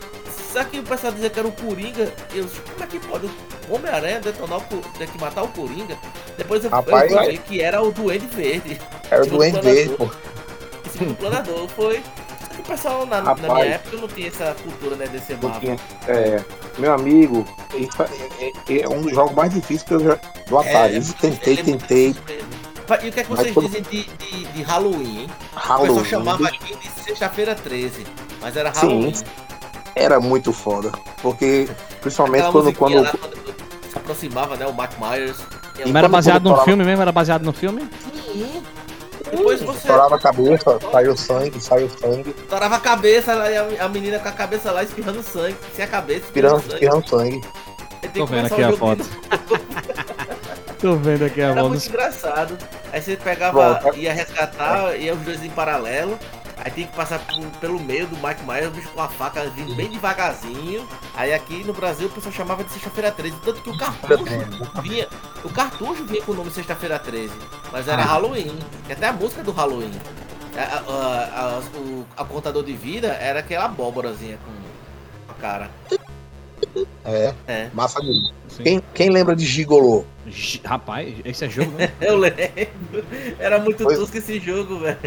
Só 0.52 0.64
que 0.64 0.80
o 0.80 0.82
pessoal 0.82 1.12
dizia 1.14 1.30
que 1.30 1.38
era 1.38 1.48
o 1.48 1.52
Coringa. 1.52 2.12
Eu, 2.34 2.46
como 2.72 2.84
é 2.84 2.86
que 2.86 2.98
pode 3.00 3.26
o 3.26 3.74
Homem-Aranha 3.74 4.20
detonar 4.20 4.58
o 4.58 4.62
Coringa, 4.62 4.88
ter 4.98 5.06
que 5.08 5.18
matar 5.18 5.42
o 5.44 5.48
Coringa? 5.48 5.96
Depois 6.36 6.62
eu, 6.64 6.70
Rapaz, 6.70 7.10
eu 7.10 7.24
vi 7.30 7.38
que 7.38 7.62
era 7.62 7.80
o 7.80 7.90
Duende 7.90 8.26
Verde. 8.26 8.78
Era 9.10 9.22
o 9.22 9.26
Duende. 9.26 9.60
Verde, 9.62 9.94
pô. 9.94 10.10
Segundo 10.92 11.14
planador 11.16 11.68
foi. 11.68 12.02
Só 12.40 12.54
que 12.54 12.60
o 12.60 12.64
pessoal 12.64 13.06
na, 13.06 13.20
na 13.22 13.30
Rapaz. 13.30 13.52
minha 13.52 13.64
época 13.74 13.96
não 13.96 14.08
tinha 14.08 14.28
essa 14.28 14.54
cultura, 14.62 14.96
né, 14.96 15.06
desse 15.06 15.34
tinha- 15.34 15.76
é, 16.06 16.44
meu 16.78 16.92
amigo, 16.92 17.46
é, 17.74 18.74
é- 18.74 18.80
é 18.82 18.88
um 18.88 19.00
dos 19.02 19.12
jogos 19.12 19.34
mais 19.34 19.52
difíceis 19.54 19.82
que 19.82 19.94
eu 19.94 20.00
já. 20.00 20.18
Do 20.48 20.58
Atari. 20.58 20.96
É, 20.96 21.00
tentei, 21.20 21.54
é 21.58 21.62
muito 21.62 21.78
tentei. 21.86 22.14
E 23.02 23.08
o 23.08 23.12
que 23.12 23.20
é 23.20 23.24
que 23.24 23.30
Mas 23.30 23.40
vocês 23.40 23.54
quando- 23.54 23.66
dizem 23.68 23.82
de, 23.82 24.04
de, 24.04 24.44
de 24.52 24.62
Halloween, 24.62 25.20
hein? 25.22 25.30
O 25.30 25.54
pessoal 25.60 25.78
Halloween. 25.78 26.04
chamava 26.04 26.46
aqui 26.48 26.76
de 26.76 26.88
sexta-feira 27.02 27.54
13, 27.54 28.04
mas 28.40 28.54
era 28.56 28.72
Sim, 28.74 28.86
Halloween. 28.88 29.14
Era 29.94 30.20
muito 30.20 30.52
foda. 30.52 30.92
Porque, 31.22 31.68
principalmente 32.02 32.50
quando. 32.50 32.74
quando 32.74 33.00
lá, 33.02 33.10
quando 33.12 33.34
se 33.90 33.96
aproximava, 33.96 34.56
né, 34.56 34.66
o 34.66 34.72
Mike 34.74 34.94
Myers. 35.00 35.36
Mas 35.86 35.94
era 35.96 36.08
baseado 36.08 36.42
num 36.42 36.50
estourava- 36.50 36.64
filme 36.64 36.84
mesmo? 36.84 37.00
Era 37.02 37.12
baseado 37.12 37.42
no 37.44 37.52
filme? 37.52 37.88
Sim, 38.32 38.62
Depois 39.32 39.60
você 39.62 39.78
Estourava 39.78 40.16
a 40.16 40.20
cabeça, 40.20 40.78
saiu 40.92 41.16
sangue, 41.16 41.60
saiu 41.60 41.90
sangue, 41.90 42.30
estourava 42.38 42.76
a 42.76 42.80
cabeça 42.80 43.32
e 43.50 43.56
a, 43.78 43.84
a 43.84 43.88
menina 43.88 44.18
com 44.18 44.28
a 44.28 44.32
cabeça 44.32 44.70
lá 44.70 44.82
espirrando 44.84 45.22
sangue. 45.22 45.56
Sem 45.74 45.84
a 45.84 45.88
cabeça, 45.88 46.26
espirrando, 46.26 46.60
sangue. 46.60 46.74
espirrando 46.74 47.08
sangue. 47.08 47.40
Aí 48.02 48.08
tem 48.08 48.22
Tô 48.22 48.26
que 48.26 48.34
vendo 48.34 48.48
começar 48.48 48.54
aqui 48.54 48.62
o 48.62 48.74
a 48.74 48.76
foto. 48.78 49.04
Tô 50.80 50.96
vendo 50.96 51.24
aqui 51.24 51.40
a 51.40 51.50
Era 51.50 51.60
voz. 51.62 51.68
muito 51.72 51.88
engraçado. 51.88 52.58
Aí 52.92 53.00
você 53.00 53.16
pegava, 53.16 53.76
Pronto. 53.76 53.96
ia 53.98 54.12
resgatar, 54.12 54.94
ia 54.96 55.14
os 55.14 55.20
dois 55.20 55.42
em 55.42 55.50
paralelo. 55.50 56.18
Aí 56.64 56.70
tem 56.70 56.86
que 56.86 56.94
passar 56.94 57.18
por- 57.20 57.44
pelo 57.60 57.80
meio 57.80 58.06
do 58.06 58.16
Mike 58.16 58.44
Myers, 58.46 58.68
o 58.68 58.70
bicho 58.70 58.88
com 58.90 59.00
a 59.00 59.08
faca 59.08 59.42
vindo 59.50 59.74
bem 59.74 59.88
devagarzinho. 59.88 60.86
Aí 61.16 61.32
aqui 61.32 61.64
no 61.64 61.72
Brasil 61.72 62.06
o 62.06 62.10
pessoal 62.10 62.32
chamava 62.32 62.62
de 62.62 62.70
Sexta-feira 62.72 63.10
13. 63.10 63.36
Tanto 63.44 63.60
que 63.62 63.70
o 63.70 63.76
cartucho 63.76 64.24
vinha. 64.82 65.08
O 65.42 65.48
cartucho 65.48 66.04
vinha 66.04 66.22
com 66.22 66.32
o 66.32 66.34
nome 66.34 66.50
Sexta-feira 66.50 66.98
13. 66.98 67.32
Mas 67.72 67.88
era 67.88 68.02
Halloween. 68.02 68.52
E 68.88 68.92
até 68.92 69.06
a 69.08 69.12
música 69.12 69.42
do 69.42 69.50
Halloween. 69.50 69.90
A, 70.56 70.60
a- 70.60 70.78
a- 70.78 71.56
a- 71.56 71.78
o 71.78 72.04
a 72.16 72.24
contador 72.24 72.62
de 72.62 72.74
vida 72.74 73.08
era 73.08 73.40
aquela 73.40 73.64
abóborazinha 73.64 74.38
com 74.44 75.32
a 75.32 75.34
cara. 75.34 75.70
É, 77.04 77.34
É. 77.48 77.70
massa. 77.74 78.00
Sim. 78.48 78.62
Quem, 78.62 78.82
quem 78.94 79.10
lembra 79.10 79.34
de 79.34 79.44
Gigolô? 79.44 80.04
Gi- 80.28 80.60
Rapaz, 80.64 81.12
esse 81.24 81.44
é 81.44 81.48
jogo, 81.48 81.72
né? 81.72 81.90
Eu 82.00 82.16
lembro. 82.18 83.04
Era 83.38 83.58
muito 83.58 83.82
Pois- 83.82 83.98
tosco 83.98 84.16
esse 84.18 84.38
jogo, 84.38 84.78
velho. 84.78 84.98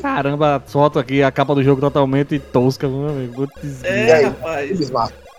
Caramba, 0.00 0.56
a 0.56 0.60
foto 0.60 0.98
aqui, 0.98 1.22
a 1.22 1.32
capa 1.32 1.54
do 1.54 1.62
jogo 1.64 1.80
totalmente 1.80 2.38
tosca, 2.38 2.86
meu 2.88 3.08
amigo. 3.08 3.34
Putz, 3.48 3.82
É, 3.82 4.06
E 4.06 4.12
aí? 4.12 4.24
rapaz. 4.24 4.92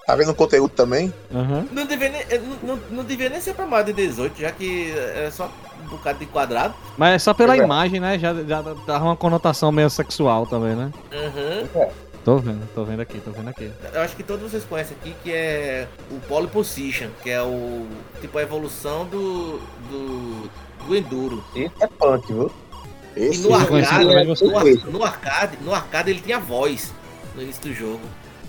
Tá 0.06 0.16
vendo 0.18 0.32
o 0.32 0.36
conteúdo 0.36 0.72
também? 0.72 1.14
Aham. 1.34 1.66
Não 1.72 1.86
devia, 1.86 2.10
nem, 2.10 2.22
não, 2.42 2.76
não, 2.76 2.80
não 2.92 3.04
devia 3.06 3.30
nem 3.30 3.40
ser 3.40 3.54
pra 3.54 3.66
mais 3.66 3.86
de 3.86 3.94
18, 3.94 4.42
já 4.42 4.52
que 4.52 4.92
é 4.92 5.30
só 5.32 5.50
um 5.84 5.90
bocado 5.90 6.20
de 6.20 6.26
quadrado. 6.26 6.74
Mas 6.98 7.16
é 7.16 7.20
só 7.20 7.34
pela 7.34 7.56
é. 7.56 7.60
imagem, 7.60 8.00
né? 8.00 8.18
Já, 8.18 8.34
já 8.34 8.62
dá 8.62 9.00
uma 9.02 9.16
conotação 9.16 9.72
meio 9.72 9.90
sexual 9.90 10.46
também, 10.46 10.76
né? 10.76 10.92
Uhum. 11.12 11.90
Tô 12.24 12.38
vendo, 12.38 12.66
tô 12.74 12.86
vendo 12.86 13.02
aqui, 13.02 13.20
tô 13.20 13.32
vendo 13.32 13.50
aqui. 13.50 13.70
Eu 13.94 14.02
acho 14.02 14.16
que 14.16 14.24
todos 14.24 14.50
vocês 14.50 14.64
conhecem 14.64 14.96
aqui 15.00 15.14
que 15.22 15.32
é 15.34 15.88
o 16.10 16.20
Pole 16.22 16.48
Position, 16.48 17.10
que 17.22 17.30
é 17.30 17.42
o 17.42 17.86
tipo 18.22 18.38
a 18.38 18.42
evolução 18.42 19.06
do, 19.06 19.60
do, 19.90 20.50
do 20.88 20.96
Enduro. 20.96 21.44
Esse 21.54 21.84
é 21.84 21.88
punk, 21.88 22.28
viu? 22.28 22.50
E 23.16 23.26
Esse 23.26 23.42
no 23.42 23.52
jogo 23.52 23.68
conheci 23.68 23.94
arcade, 23.94 24.14
é 24.14 24.24
no, 24.24 24.92
no 24.92 25.04
arcade, 25.04 25.58
no 25.62 25.74
arcade 25.74 26.12
ele 26.12 26.22
tinha 26.22 26.40
voz 26.40 26.94
no 27.36 27.42
início 27.42 27.62
do 27.62 27.74
jogo. 27.74 28.02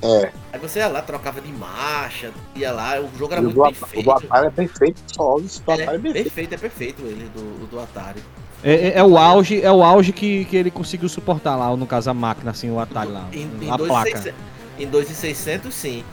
É, 0.05 0.33
Aí 0.53 0.61
você 0.61 0.81
ia 0.81 0.89
lá, 0.89 1.01
trocava 1.03 1.41
de 1.41 1.51
marcha, 1.53 2.31
ia 2.55 2.71
lá, 2.73 3.01
o 3.01 3.11
jogo 3.19 3.33
era 3.33 3.43
e 3.43 3.47
o 3.47 3.49
muito 3.51 3.63
bem 3.63 3.73
Ata- 3.73 3.85
o 3.87 3.89
feito. 3.89 4.05
do 4.05 4.13
Atari 4.13 4.47
é 4.47 4.51
bem 4.51 4.69
feito, 4.69 5.01
só 5.07 5.39
isso 5.39 5.63
do 5.63 5.71
É, 5.73 5.75
Atari 5.75 5.97
é 5.97 5.99
bem 5.99 6.13
feito. 6.13 6.25
perfeito, 6.25 6.53
é 6.55 6.59
perfeito 6.59 7.03
ele, 7.03 7.31
do, 7.35 7.67
do 7.67 7.81
Atari. 7.81 8.21
É, 8.63 8.75
é- 8.75 8.99
é 8.99 9.03
o 9.03 9.17
auge, 9.19 9.61
é 9.63 9.73
o 9.73 9.83
auge 9.83 10.13
que, 10.13 10.45
que 10.47 10.57
ele 10.57 10.71
conseguiu 10.71 11.09
suportar 11.09 11.57
lá, 11.57 11.75
no 11.77 11.87
caso 11.87 12.11
a 12.11 12.15
máquina, 12.15 12.51
assim, 12.51 12.71
o 12.71 12.79
atalho 12.79 13.13
lá. 13.13 13.27
Em, 13.33 13.51
em 13.63 13.71
a 13.71 13.79
placa. 13.79 14.11
2.600, 14.11 14.33
em 14.79 14.89
2.600 14.91 15.73
sim. 15.73 16.05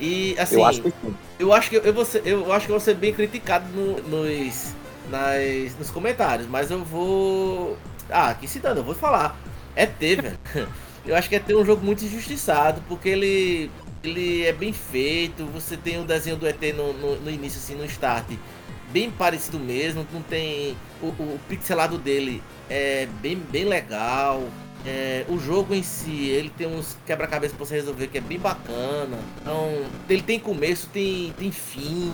E 0.00 0.36
assim, 0.38 0.56
Eu 0.56 0.64
acho 0.66 0.82
que 0.82 0.90
sim. 0.90 1.14
Eu 1.38 1.52
acho 1.52 1.70
que 1.70 1.76
eu, 1.76 1.92
vou 1.94 2.04
ser, 2.04 2.22
eu 2.26 2.52
acho 2.52 2.66
que 2.66 2.72
eu 2.72 2.76
vou 2.76 2.84
ser 2.84 2.94
bem 2.94 3.12
criticado 3.12 3.66
no- 3.74 4.00
nos, 4.02 4.74
nas, 5.10 5.76
nos 5.78 5.90
comentários, 5.90 6.46
mas 6.48 6.70
eu 6.70 6.84
vou. 6.84 7.76
Ah, 8.10 8.32
que 8.34 8.46
se 8.46 8.58
dando, 8.60 8.78
eu 8.78 8.84
vou 8.84 8.94
falar. 8.94 9.36
É 9.74 9.86
T, 9.86 10.16
velho. 10.16 10.38
Eu 11.08 11.16
acho 11.16 11.28
que 11.28 11.34
é 11.34 11.40
ter 11.40 11.56
um 11.56 11.64
jogo 11.64 11.84
muito 11.84 12.04
injustiçado, 12.04 12.80
porque 12.88 13.08
ele. 13.08 13.70
Ele 14.04 14.44
é 14.44 14.52
bem 14.52 14.72
feito, 14.72 15.44
você 15.46 15.76
tem 15.76 16.00
o 16.00 16.04
desenho 16.04 16.36
do 16.36 16.46
ET 16.46 16.62
no, 16.76 16.92
no, 16.92 17.16
no 17.16 17.28
início, 17.30 17.58
assim, 17.58 17.74
no 17.74 17.84
start, 17.84 18.26
bem 18.92 19.10
parecido 19.10 19.58
mesmo, 19.58 20.06
não 20.12 20.22
tem. 20.22 20.76
O, 21.02 21.06
o 21.06 21.40
pixelado 21.48 21.98
dele 21.98 22.40
é 22.70 23.08
bem, 23.20 23.34
bem 23.36 23.64
legal. 23.64 24.44
É, 24.86 25.24
o 25.28 25.36
jogo 25.36 25.74
em 25.74 25.82
si, 25.82 26.28
ele 26.28 26.48
tem 26.48 26.68
uns 26.68 26.96
quebra-cabeça 27.04 27.54
pra 27.56 27.66
você 27.66 27.74
resolver 27.74 28.06
que 28.06 28.18
é 28.18 28.20
bem 28.20 28.38
bacana. 28.38 29.18
Então, 29.42 29.72
ele 30.08 30.22
tem 30.22 30.38
começo, 30.38 30.88
tem, 30.92 31.34
tem 31.36 31.50
fim. 31.50 32.12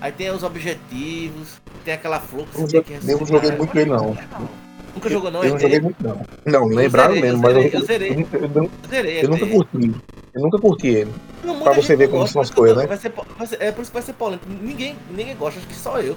Aí 0.00 0.10
tem 0.10 0.28
os 0.32 0.42
objetivos, 0.42 1.60
tem 1.84 1.94
aquela 1.94 2.18
flor 2.18 2.46
que 2.48 2.56
Eu 2.60 2.66
você 2.66 2.76
não 2.78 2.82
tem 2.82 2.98
que 2.98 3.06
joguei- 3.06 3.14
eu 3.14 3.18
não 3.18 3.24
resolver. 3.26 3.46
joguei 3.46 3.58
muito 3.58 3.78
ele, 3.78 3.90
não. 3.90 4.18
Nunca 4.94 5.08
jogou 5.10 5.30
não, 5.30 5.42
Eu 5.42 5.50
não 5.50 5.56
ET? 5.56 5.62
joguei 5.62 5.80
muito, 5.80 5.96
não. 6.02 6.20
Não, 6.44 6.66
lembraram 6.66 7.14
zerei, 7.14 7.30
mesmo, 7.30 7.42
mas 7.42 7.56
eu, 7.56 7.62
eu 7.62 7.84
zerei. 7.86 8.10
eu, 8.10 8.16
nunca- 8.16 8.36
eu 8.36 8.48
Eu 9.22 9.28
ET. 9.46 9.52
curti. 9.52 9.94
Eu 10.34 10.42
nunca 10.42 10.58
curti 10.58 10.86
ele. 10.88 11.10
Não, 11.44 11.60
pra 11.60 11.72
você 11.72 11.96
ver 11.96 12.04
não 12.04 12.10
como 12.12 12.22
gosta, 12.22 12.32
são 12.32 12.42
as 12.42 12.50
coisas, 12.50 12.76
né? 12.76 12.86
vai 12.86 12.96
ser 12.98 13.12
vai 13.38 13.46
ser- 13.46 13.62
é 13.62 13.72
por 13.72 13.82
isso 13.82 13.90
que 13.90 13.94
vai 13.94 14.02
ser 14.02 14.12
polêmico. 14.12 14.46
Ninguém, 14.48 14.96
ninguém 15.10 15.34
gosta, 15.36 15.58
acho 15.58 15.68
que 15.68 15.74
só 15.74 15.98
eu. 16.00 16.16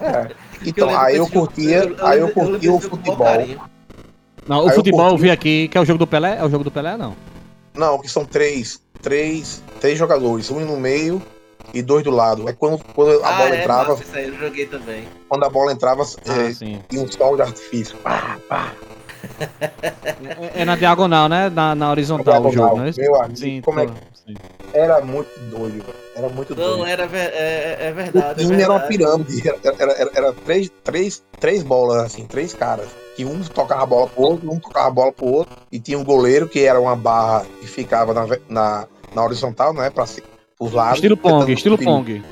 É. 0.00 0.30
Então, 0.64 0.90
aí 0.94 1.16
eu 1.16 1.26
curtia, 1.26 1.84
eu 1.84 2.06
aí 2.06 2.18
eu 2.18 2.26
desse 2.26 2.68
o 2.68 2.78
futebol. 2.80 3.26
Não, 4.46 4.66
o 4.66 4.70
futebol 4.70 5.04
eu 5.06 5.10
curti. 5.12 5.22
vi 5.22 5.30
aqui, 5.30 5.68
que 5.68 5.78
é 5.78 5.80
o 5.80 5.86
jogo 5.86 5.98
do 5.98 6.06
Pelé? 6.06 6.36
É 6.38 6.44
o 6.44 6.50
jogo 6.50 6.62
do 6.62 6.70
Pelé, 6.70 6.98
não? 6.98 7.16
Não, 7.74 7.98
que 7.98 8.06
são 8.06 8.26
três, 8.26 8.78
três, 9.00 9.62
três 9.80 9.98
jogadores, 9.98 10.50
um 10.50 10.60
no 10.60 10.76
meio 10.78 11.22
e 11.72 11.82
dois 11.82 12.02
do 12.04 12.10
lado. 12.10 12.48
É 12.48 12.52
quando, 12.52 12.82
quando 12.94 13.22
a 13.24 13.28
ah, 13.28 13.32
bola 13.32 13.54
é, 13.56 13.60
entrava, 13.60 13.90
massa, 13.90 14.02
isso 14.02 14.16
aí 14.16 14.28
eu 14.28 14.36
joguei 14.36 14.66
também. 14.66 15.08
quando 15.28 15.44
a 15.44 15.50
bola 15.50 15.72
entrava, 15.72 16.02
Ah, 16.26 16.48
é, 16.48 16.52
tinha 16.52 17.02
um 17.02 17.10
sol 17.10 17.36
de 17.36 17.42
artifício. 17.42 17.96
Pá, 17.98 18.38
pá, 18.48 18.74
É, 20.54 20.62
é 20.62 20.64
na 20.64 20.76
diagonal, 20.76 21.28
né? 21.28 21.48
Na, 21.50 21.74
na 21.74 21.90
horizontal 21.90 22.44
o 22.44 22.50
jogo, 22.50 22.80
né? 22.80 22.90
Meu 22.96 23.20
amigo, 23.20 23.36
Sim, 23.38 23.62
como 23.62 23.80
é 23.80 23.86
tô- 23.86 23.92
que 23.92 23.98
sim. 24.26 24.38
era 24.74 25.00
muito 25.00 25.28
doido, 25.50 25.82
velho. 25.82 25.94
Era 26.16 26.28
muito 26.28 26.54
Não, 26.54 26.64
doido. 26.76 26.86
era 26.86 27.06
ver- 27.06 27.32
é, 27.32 27.76
é 27.80 27.90
O 27.92 27.94
verdade. 27.94 28.40
é 28.42 28.46
time 28.46 28.62
era 28.62 28.72
uma 28.72 28.80
pirâmide, 28.80 29.48
era, 29.48 29.58
era, 29.78 29.92
era, 29.92 30.10
era 30.14 30.32
três, 30.44 30.70
três, 30.84 31.22
três 31.38 31.62
bolas, 31.62 31.98
assim, 32.04 32.26
três 32.26 32.52
caras. 32.52 32.88
Que 33.16 33.24
um 33.24 33.42
tocava 33.42 33.82
a 33.82 33.86
bola 33.86 34.08
pro 34.08 34.22
outro, 34.22 34.50
um 34.50 34.58
tocava 34.58 34.88
a 34.88 34.90
bola 34.90 35.12
pro 35.12 35.26
outro, 35.26 35.52
e 35.70 35.78
tinha 35.78 35.98
um 35.98 36.04
goleiro 36.04 36.48
que 36.48 36.60
era 36.64 36.80
uma 36.80 36.96
barra 36.96 37.46
que 37.60 37.66
ficava 37.66 38.12
na, 38.12 38.26
na, 38.48 38.86
na 39.14 39.24
horizontal, 39.24 39.72
né? 39.72 39.90
Pra, 39.90 40.04
lados. 40.60 40.96
Estilo 40.96 41.16
Pong, 41.16 41.52
estilo. 41.52 41.78
Pong. 41.78 42.22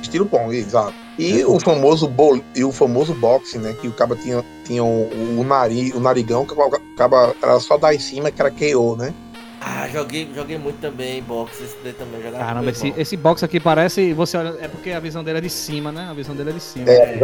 Estilo 0.00 0.26
Pong, 0.26 0.56
exato. 0.56 0.94
E 1.18 1.44
o 1.44 1.58
famoso 1.58 2.06
bol, 2.06 2.40
e 2.54 2.62
o 2.62 2.70
famoso 2.70 3.14
boxe, 3.14 3.58
né? 3.58 3.74
Que 3.80 3.88
o 3.88 3.92
cara 3.92 4.14
tinha, 4.14 4.44
tinha 4.64 4.84
o, 4.84 5.40
o, 5.40 5.44
nariz, 5.44 5.94
o 5.94 6.00
narigão, 6.00 6.44
que 6.44 6.52
o 6.52 6.96
cara 6.96 7.34
era 7.42 7.58
só 7.58 7.76
dar 7.76 7.94
em 7.94 7.98
cima 7.98 8.30
que 8.30 8.40
era 8.40 8.50
KO, 8.50 8.96
né? 8.96 9.12
Ah, 9.60 9.88
joguei, 9.88 10.28
joguei 10.32 10.58
muito 10.58 10.78
também 10.78 11.22
boxe, 11.22 11.64
esse 11.64 11.76
daí 11.82 11.92
também 11.94 12.22
jogava 12.22 12.44
Caramba, 12.44 12.62
muito 12.62 12.76
esse, 12.76 12.86
boxe. 12.88 13.00
esse 13.00 13.16
box 13.16 13.42
aqui 13.42 13.58
parece. 13.58 14.12
Você 14.12 14.36
olha, 14.36 14.54
é 14.60 14.68
porque 14.68 14.90
a 14.92 15.00
visão 15.00 15.24
dele 15.24 15.38
é 15.38 15.40
de 15.40 15.50
cima, 15.50 15.90
né? 15.90 16.06
A 16.08 16.12
visão 16.12 16.36
dele 16.36 16.50
é 16.50 16.52
de 16.52 16.60
cima. 16.60 16.88
É, 16.88 17.18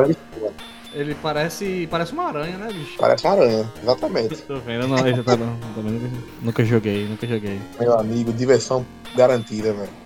Ele 0.95 1.15
parece. 1.23 1.87
Parece 1.91 2.13
uma 2.15 2.25
aranha, 2.25 2.57
né, 2.57 2.69
bicho? 2.73 2.97
parece 2.99 3.25
uma 3.27 3.35
aranha, 3.35 3.71
exatamente. 3.81 4.37
Tô 4.43 4.59
vendo, 4.59 4.89
não, 4.89 5.07
eu 5.07 5.17
já 5.17 5.23
tá, 5.23 5.37
não, 5.37 5.57
também 5.77 5.93
nunca, 5.93 6.17
nunca 6.41 6.65
joguei, 6.65 7.07
nunca 7.07 7.27
joguei. 7.27 7.61
Meu 7.79 7.99
amigo, 7.99 8.33
diversão 8.33 8.85
garantida, 9.15 9.73
velho. 9.73 10.02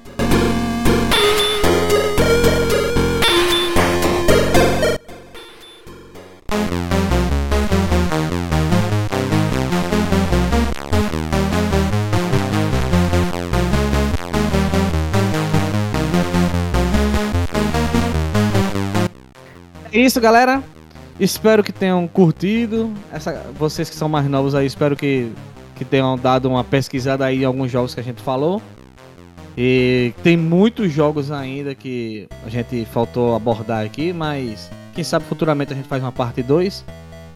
É 19.97 20.01
isso, 20.01 20.21
galera. 20.21 20.63
Espero 21.19 21.65
que 21.65 21.73
tenham 21.73 22.07
curtido. 22.07 22.93
Essa, 23.11 23.47
vocês 23.59 23.89
que 23.89 23.97
são 23.97 24.11
mais 24.11 24.29
novos 24.29 24.55
aí, 24.55 24.67
espero 24.67 24.95
que, 24.95 25.33
que 25.75 25.87
tenham 25.87 26.19
dado 26.19 26.51
uma 26.51 26.63
pesquisada 26.63 27.25
aí 27.25 27.41
em 27.41 27.45
alguns 27.47 27.71
jogos 27.71 27.95
que 27.95 28.01
a 28.01 28.05
gente 28.05 28.21
falou. 28.21 28.61
E 29.57 30.13
tem 30.23 30.37
muitos 30.37 30.93
jogos 30.93 31.33
ainda 31.33 31.75
que 31.75 32.29
a 32.45 32.51
gente 32.51 32.85
faltou 32.93 33.35
abordar 33.35 33.87
aqui, 33.87 34.13
mas 34.13 34.71
quem 34.95 35.03
sabe 35.03 35.25
futuramente 35.25 35.73
a 35.73 35.77
gente 35.77 35.89
faz 35.89 36.03
uma 36.03 36.13
parte 36.13 36.43
2. 36.43 36.85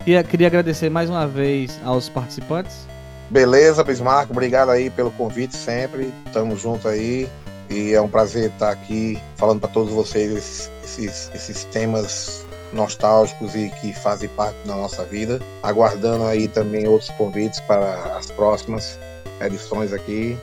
E 0.07 0.23
queria 0.25 0.49
agradecer 0.49 0.91
mais 0.91 1.09
uma 1.09 1.27
vez 1.27 1.81
aos 1.83 2.11
participantes. 2.11 2.87
Beleza, 3.31 3.83
Bismarck, 3.83 4.31
obrigado 4.31 4.71
aí 4.71 4.91
pelo 4.91 5.11
convite 5.13 5.57
sempre. 5.57 6.13
Tamo 6.31 6.55
junto 6.59 6.89
aí. 6.89 7.27
E 7.71 7.95
é 7.95 8.01
um 8.03 8.09
prazer 8.09 8.51
estar 8.51 8.71
aqui 8.71 9.19
falando 9.37 9.61
para 9.61 9.71
todos 9.71 9.95
vocês 9.95 10.31
esses, 10.31 10.71
esses, 10.85 11.31
esses 11.33 11.65
temas 11.65 12.45
nostálgicos 12.73 13.55
e 13.55 13.69
que 13.81 13.93
fazem 13.93 14.29
parte 14.31 14.57
da 14.67 14.75
nossa 14.77 15.05
vida. 15.05 15.41
Aguardando 15.63 16.25
aí 16.25 16.49
também 16.49 16.87
outros 16.89 17.11
convites 17.11 17.61
para 17.61 18.17
as 18.17 18.31
próximas 18.31 18.99
edições 19.41 19.93
aqui. 19.93 20.39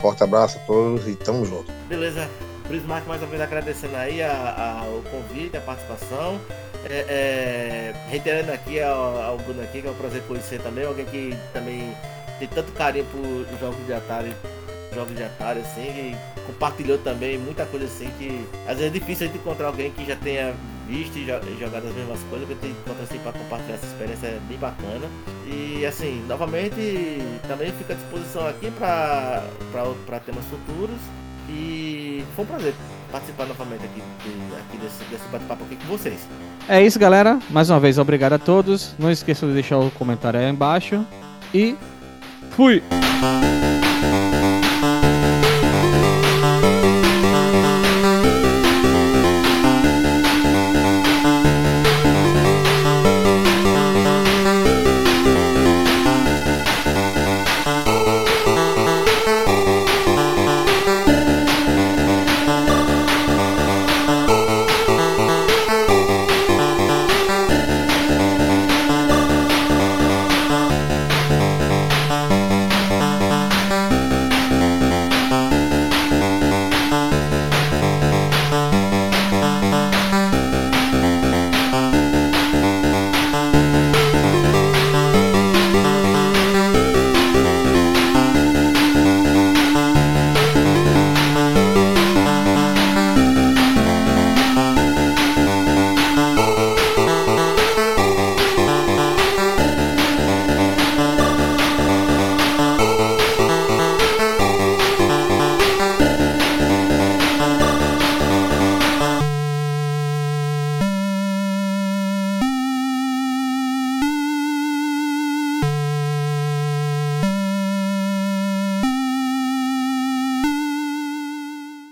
Forte 0.00 0.22
abraço 0.22 0.58
a 0.58 0.60
todos 0.66 1.06
e 1.08 1.14
tamo 1.16 1.44
junto. 1.44 1.70
Beleza. 1.88 2.28
Prismark 2.68 3.06
mais 3.06 3.20
uma 3.22 3.28
vez 3.30 3.40
agradecendo 3.42 3.96
aí 3.96 4.20
a, 4.22 4.32
a- 4.82 4.84
o 4.88 5.02
convite, 5.10 5.56
a 5.56 5.60
participação. 5.60 6.40
É, 6.88 7.04
é, 7.08 7.94
reiterando 8.08 8.52
aqui 8.52 8.80
ao, 8.80 9.20
ao 9.20 9.38
Bruno 9.38 9.62
aqui, 9.62 9.82
que 9.82 9.88
é 9.88 9.90
um 9.90 9.94
prazer 9.94 10.22
conhecer 10.22 10.60
também, 10.60 10.84
alguém 10.84 11.04
que 11.06 11.36
também 11.52 11.92
tem 12.38 12.46
tanto 12.48 12.70
carinho 12.72 13.04
por 13.06 13.58
jogos 13.58 13.84
de 13.86 13.92
Atari 13.92 14.32
jogos 14.96 15.14
de 15.14 15.22
Atari, 15.22 15.60
assim, 15.60 15.82
e 15.82 16.16
compartilhou 16.46 16.98
também 16.98 17.38
muita 17.38 17.66
coisa 17.66 17.84
assim 17.86 18.08
que 18.18 18.44
às 18.66 18.78
vezes 18.78 18.86
é 18.86 18.90
difícil 18.90 19.26
gente 19.26 19.38
encontrar 19.38 19.66
alguém 19.66 19.90
que 19.90 20.04
já 20.04 20.16
tenha 20.16 20.54
visto 20.88 21.18
e 21.18 21.26
jogado 21.26 21.88
as 21.88 21.94
mesmas 21.94 22.20
coisas, 22.30 22.46
que 22.46 22.54
a 22.54 22.68
gente 22.68 22.78
encontra 22.80 23.02
assim 23.02 23.18
pra 23.18 23.32
compartilhar 23.32 23.74
essa 23.74 23.86
experiência 23.86 24.26
é 24.28 24.40
bem 24.48 24.56
bacana. 24.56 25.06
E 25.46 25.84
assim, 25.84 26.24
novamente 26.26 27.20
também 27.46 27.72
fica 27.72 27.92
à 27.92 27.96
disposição 27.96 28.46
aqui 28.46 28.70
para 28.70 30.20
temas 30.24 30.44
futuros. 30.46 30.96
E 31.48 32.24
foi 32.34 32.44
um 32.44 32.48
prazer 32.48 32.74
participar 33.12 33.46
novamente 33.46 33.84
aqui, 33.84 34.02
aqui 34.58 34.78
desse, 34.78 35.04
desse 35.04 35.28
bate-papo 35.30 35.64
aqui 35.64 35.76
com 35.76 35.86
vocês. 35.86 36.26
É 36.68 36.82
isso, 36.82 36.98
galera. 36.98 37.38
Mais 37.50 37.70
uma 37.70 37.78
vez, 37.78 37.98
obrigado 37.98 38.32
a 38.32 38.38
todos. 38.38 38.94
Não 38.98 39.10
esqueçam 39.10 39.48
de 39.48 39.54
deixar 39.54 39.78
o 39.78 39.90
comentário 39.92 40.40
aí 40.40 40.48
embaixo. 40.48 41.04
E 41.54 41.76
fui! 42.50 42.82